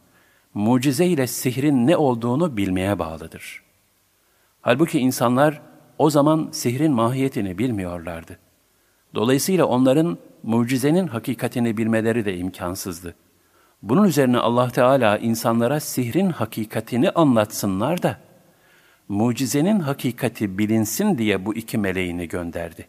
mucize 0.54 1.06
ile 1.06 1.26
sihrin 1.26 1.86
ne 1.86 1.96
olduğunu 1.96 2.56
bilmeye 2.56 2.98
bağlıdır. 2.98 3.62
Halbuki 4.60 4.98
insanlar 4.98 5.62
o 5.98 6.10
zaman 6.10 6.48
sihrin 6.52 6.92
mahiyetini 6.92 7.58
bilmiyorlardı. 7.58 8.38
Dolayısıyla 9.14 9.64
onların 9.64 10.18
mucizenin 10.42 11.06
hakikatini 11.06 11.76
bilmeleri 11.76 12.24
de 12.24 12.36
imkansızdı. 12.36 13.14
Bunun 13.82 14.04
üzerine 14.04 14.38
Allah 14.38 14.70
Teala 14.70 15.18
insanlara 15.18 15.80
sihrin 15.80 16.30
hakikatini 16.30 17.10
anlatsınlar 17.10 18.02
da, 18.02 18.18
mucizenin 19.08 19.80
hakikati 19.80 20.58
bilinsin 20.58 21.18
diye 21.18 21.46
bu 21.46 21.54
iki 21.54 21.78
meleğini 21.78 22.28
gönderdi. 22.28 22.88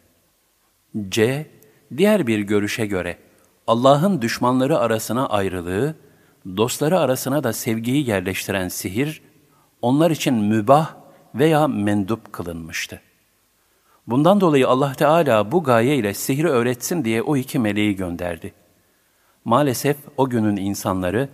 C. 1.08 1.46
Diğer 1.96 2.26
bir 2.26 2.38
görüşe 2.38 2.86
göre, 2.86 3.18
Allah'ın 3.66 4.22
düşmanları 4.22 4.78
arasına 4.78 5.26
ayrılığı, 5.26 5.94
dostları 6.56 6.98
arasına 6.98 7.44
da 7.44 7.52
sevgiyi 7.52 8.08
yerleştiren 8.08 8.68
sihir, 8.68 9.22
onlar 9.82 10.10
için 10.10 10.34
mübah 10.34 10.94
veya 11.34 11.68
mendup 11.68 12.32
kılınmıştı. 12.32 13.00
Bundan 14.06 14.40
dolayı 14.40 14.68
Allah 14.68 14.92
Teala 14.92 15.52
bu 15.52 15.64
gaye 15.64 15.96
ile 15.96 16.14
sihri 16.14 16.48
öğretsin 16.48 17.04
diye 17.04 17.22
o 17.22 17.36
iki 17.36 17.58
meleği 17.58 17.96
gönderdi. 17.96 18.54
Maalesef 19.44 19.96
o 20.16 20.28
günün 20.28 20.56
insanları, 20.56 21.28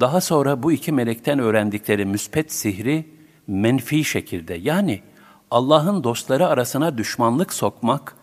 daha 0.00 0.20
sonra 0.20 0.62
bu 0.62 0.72
iki 0.72 0.92
melekten 0.92 1.38
öğrendikleri 1.38 2.04
müspet 2.04 2.52
sihri 2.52 3.08
menfi 3.46 4.04
şekilde 4.04 4.54
yani 4.54 5.02
Allah'ın 5.50 6.04
dostları 6.04 6.46
arasına 6.46 6.98
düşmanlık 6.98 7.52
sokmak 7.52 8.16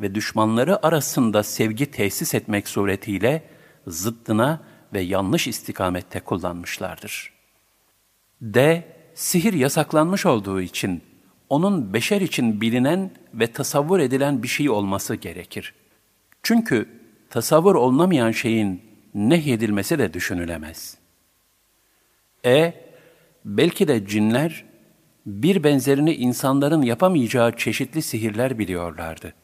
ve 0.00 0.14
düşmanları 0.14 0.86
arasında 0.86 1.42
sevgi 1.42 1.90
tesis 1.90 2.34
etmek 2.34 2.68
suretiyle 2.68 3.42
zıddına 3.86 4.60
ve 4.92 5.00
yanlış 5.00 5.48
istikamette 5.48 6.20
kullanmışlardır. 6.20 7.32
D. 8.40 8.88
Sihir 9.14 9.52
yasaklanmış 9.52 10.26
olduğu 10.26 10.60
için 10.60 11.02
onun 11.48 11.92
beşer 11.92 12.20
için 12.20 12.60
bilinen 12.60 13.10
ve 13.34 13.46
tasavvur 13.46 14.00
edilen 14.00 14.42
bir 14.42 14.48
şey 14.48 14.70
olması 14.70 15.14
gerekir. 15.14 15.74
Çünkü 16.42 17.01
tasavvur 17.32 17.74
olunamayan 17.74 18.30
şeyin 18.30 18.82
nehyedilmesi 19.14 19.98
de 19.98 20.14
düşünülemez. 20.14 20.98
E. 22.44 22.74
Belki 23.44 23.88
de 23.88 24.06
cinler 24.06 24.64
bir 25.26 25.64
benzerini 25.64 26.14
insanların 26.14 26.82
yapamayacağı 26.82 27.56
çeşitli 27.56 28.02
sihirler 28.02 28.58
biliyorlardı. 28.58 29.34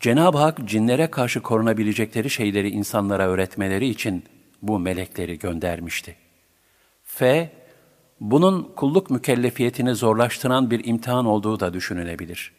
Cenab-ı 0.00 0.38
Hak 0.38 0.68
cinlere 0.68 1.10
karşı 1.10 1.42
korunabilecekleri 1.42 2.30
şeyleri 2.30 2.70
insanlara 2.70 3.28
öğretmeleri 3.28 3.88
için 3.88 4.24
bu 4.62 4.78
melekleri 4.78 5.38
göndermişti. 5.38 6.16
F. 7.04 7.50
Bunun 8.20 8.72
kulluk 8.76 9.10
mükellefiyetini 9.10 9.94
zorlaştıran 9.94 10.70
bir 10.70 10.84
imtihan 10.84 11.26
olduğu 11.26 11.60
da 11.60 11.74
düşünülebilir. 11.74 12.57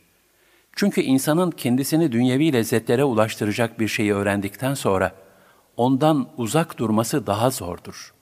Çünkü 0.80 1.02
insanın 1.02 1.52
kendisini 1.52 2.12
dünyevi 2.12 2.54
lezzetlere 2.54 3.04
ulaştıracak 3.04 3.80
bir 3.80 3.88
şeyi 3.88 4.14
öğrendikten 4.14 4.74
sonra 4.74 5.12
ondan 5.78 6.30
uzak 6.38 6.78
durması 6.78 7.28
daha 7.28 7.50
zordur. 7.50 8.14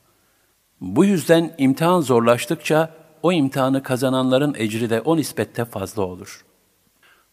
Bu 0.81 1.05
yüzden 1.05 1.55
imtihan 1.57 2.01
zorlaştıkça 2.01 2.91
o 3.23 3.31
imtihanı 3.31 3.83
kazananların 3.83 4.55
ecri 4.57 4.89
de 4.89 5.01
o 5.01 5.17
nispette 5.17 5.65
fazla 5.65 6.03
olur. 6.03 6.45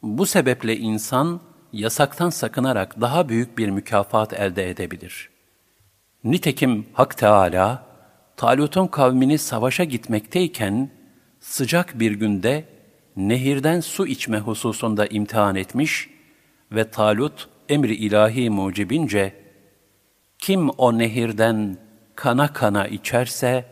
Bu 0.02 0.26
sebeple 0.26 0.76
insan 0.76 1.40
yasaktan 1.72 2.30
sakınarak 2.30 3.00
daha 3.00 3.28
büyük 3.28 3.58
bir 3.58 3.70
mükafat 3.70 4.32
elde 4.32 4.70
edebilir. 4.70 5.30
Nitekim 6.24 6.86
Hak 6.92 7.18
Teala 7.18 7.86
Talut'un 8.36 8.86
kavmini 8.86 9.38
savaşa 9.38 9.84
gitmekteyken 9.84 10.90
sıcak 11.40 12.00
bir 12.00 12.12
günde 12.12 12.73
nehirden 13.16 13.80
su 13.80 14.06
içme 14.06 14.38
hususunda 14.38 15.06
imtihan 15.06 15.56
etmiş 15.56 16.10
ve 16.72 16.90
Talut 16.90 17.48
emri 17.68 17.94
ilahi 17.94 18.50
mucibince 18.50 19.44
kim 20.38 20.70
o 20.70 20.98
nehirden 20.98 21.78
kana 22.14 22.52
kana 22.52 22.86
içerse 22.86 23.64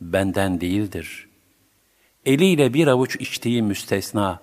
benden 0.00 0.60
değildir. 0.60 1.28
Eliyle 2.24 2.74
bir 2.74 2.86
avuç 2.86 3.16
içtiği 3.16 3.62
müstesna, 3.62 4.40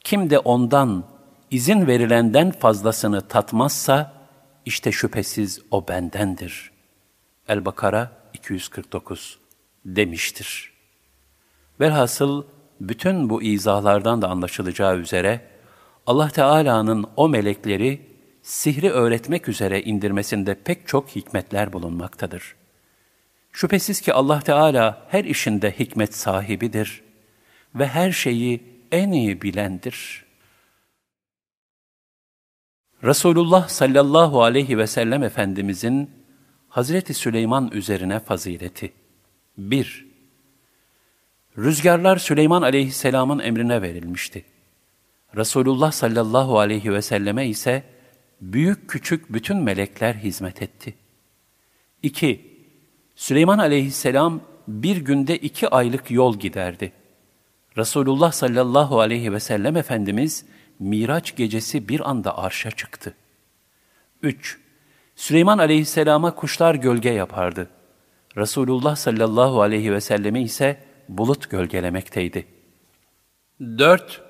kim 0.00 0.30
de 0.30 0.38
ondan 0.38 1.04
izin 1.50 1.86
verilenden 1.86 2.50
fazlasını 2.50 3.28
tatmazsa, 3.28 4.20
işte 4.66 4.92
şüphesiz 4.92 5.60
o 5.70 5.88
bendendir. 5.88 6.70
El-Bakara 7.48 8.12
249 8.34 9.38
demiştir. 9.84 10.72
Velhasıl 11.80 12.44
bütün 12.80 13.30
bu 13.30 13.42
izahlardan 13.42 14.22
da 14.22 14.28
anlaşılacağı 14.28 14.98
üzere 14.98 15.40
Allah 16.06 16.28
Teala'nın 16.28 17.06
o 17.16 17.28
melekleri 17.28 18.00
sihri 18.42 18.90
öğretmek 18.90 19.48
üzere 19.48 19.82
indirmesinde 19.82 20.54
pek 20.54 20.88
çok 20.88 21.08
hikmetler 21.08 21.72
bulunmaktadır. 21.72 22.54
Şüphesiz 23.52 24.00
ki 24.00 24.14
Allah 24.14 24.40
Teala 24.40 25.06
her 25.08 25.24
işinde 25.24 25.78
hikmet 25.78 26.14
sahibidir 26.14 27.02
ve 27.74 27.86
her 27.86 28.12
şeyi 28.12 28.62
en 28.92 29.12
iyi 29.12 29.42
bilendir. 29.42 30.24
Resulullah 33.04 33.68
sallallahu 33.68 34.42
aleyhi 34.42 34.78
ve 34.78 34.86
sellem 34.86 35.22
Efendimizin 35.22 36.10
Hazreti 36.68 37.14
Süleyman 37.14 37.70
üzerine 37.72 38.20
fazileti 38.20 38.92
1. 39.58 40.09
Rüzgarlar 41.58 42.16
Süleyman 42.16 42.62
aleyhisselamın 42.62 43.38
emrine 43.38 43.82
verilmişti. 43.82 44.44
Resulullah 45.36 45.92
sallallahu 45.92 46.58
aleyhi 46.58 46.92
ve 46.92 47.02
selleme 47.02 47.48
ise 47.48 47.82
büyük 48.40 48.90
küçük 48.90 49.32
bütün 49.32 49.56
melekler 49.56 50.14
hizmet 50.14 50.62
etti. 50.62 50.94
2. 52.02 52.50
Süleyman 53.16 53.58
aleyhisselam 53.58 54.40
bir 54.68 54.96
günde 54.96 55.36
iki 55.36 55.68
aylık 55.68 56.10
yol 56.10 56.38
giderdi. 56.38 56.92
Resulullah 57.76 58.32
sallallahu 58.32 59.00
aleyhi 59.00 59.32
ve 59.32 59.40
sellem 59.40 59.76
Efendimiz 59.76 60.44
Miraç 60.78 61.36
gecesi 61.36 61.88
bir 61.88 62.10
anda 62.10 62.38
arşa 62.38 62.70
çıktı. 62.70 63.14
3. 64.22 64.58
Süleyman 65.16 65.58
aleyhisselama 65.58 66.34
kuşlar 66.34 66.74
gölge 66.74 67.10
yapardı. 67.10 67.70
Resulullah 68.36 68.96
sallallahu 68.96 69.62
aleyhi 69.62 69.92
ve 69.92 70.00
selleme 70.00 70.42
ise 70.42 70.89
bulut 71.10 71.50
gölgelemekteydi. 71.50 72.46
4. 73.60 74.22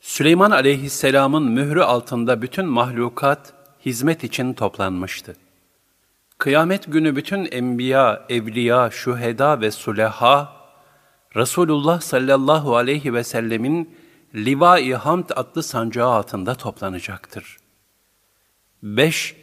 Süleyman 0.00 0.50
aleyhisselamın 0.50 1.42
mührü 1.42 1.82
altında 1.82 2.42
bütün 2.42 2.66
mahlukat 2.66 3.52
hizmet 3.86 4.24
için 4.24 4.54
toplanmıştı. 4.54 5.36
Kıyamet 6.38 6.92
günü 6.92 7.16
bütün 7.16 7.44
enbiya, 7.44 8.26
evliya, 8.28 8.90
şüheda 8.90 9.60
ve 9.60 9.70
suleha, 9.70 10.56
Resulullah 11.36 12.00
sallallahu 12.00 12.76
aleyhi 12.76 13.14
ve 13.14 13.24
sellemin 13.24 13.94
Liva-i 14.34 14.94
Hamd 14.94 15.30
adlı 15.36 15.62
sancağı 15.62 16.08
altında 16.08 16.54
toplanacaktır. 16.54 17.56
5. 18.82 19.36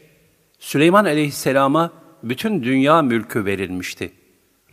Süleyman 0.59 1.05
aleyhisselama 1.05 1.91
bütün 2.23 2.63
dünya 2.63 3.01
mülkü 3.01 3.45
verilmişti. 3.45 4.22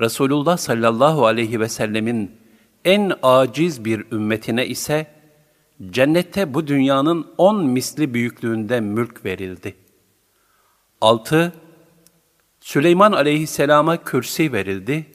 Resulullah 0.01 0.56
sallallahu 0.56 1.27
aleyhi 1.27 1.60
ve 1.60 1.68
sellemin 1.68 2.40
En 2.85 3.12
aciz 3.22 3.85
bir 3.85 4.12
ümmetine 4.12 4.66
ise 4.66 5.06
cennette 5.90 6.55
bu 6.55 6.66
dünyanın 6.66 7.27
on 7.39 7.64
misli 7.64 8.14
büyüklüğünde 8.14 8.81
mülk 8.81 9.24
verildi. 9.24 9.77
6. 11.01 11.52
Süleyman 12.60 13.12
aleyhisselama 13.12 14.05
kürsi 14.05 14.52
verildi. 14.52 15.06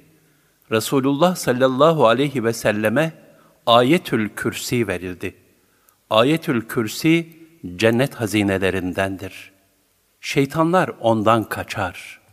Resulullah 0.71 1.35
sallallahu 1.35 2.07
aleyhi 2.07 2.43
ve 2.43 2.53
selleme 2.53 3.13
ayetül 3.65 4.29
kürsi 4.29 4.87
verildi. 4.87 5.35
Ayetül 6.09 6.61
kürsi 6.61 7.29
cennet 7.75 8.15
hazinelerindendir. 8.15 9.51
Şeytanlar 10.21 10.91
ondan 10.99 11.43
kaçar.'' 11.43 12.24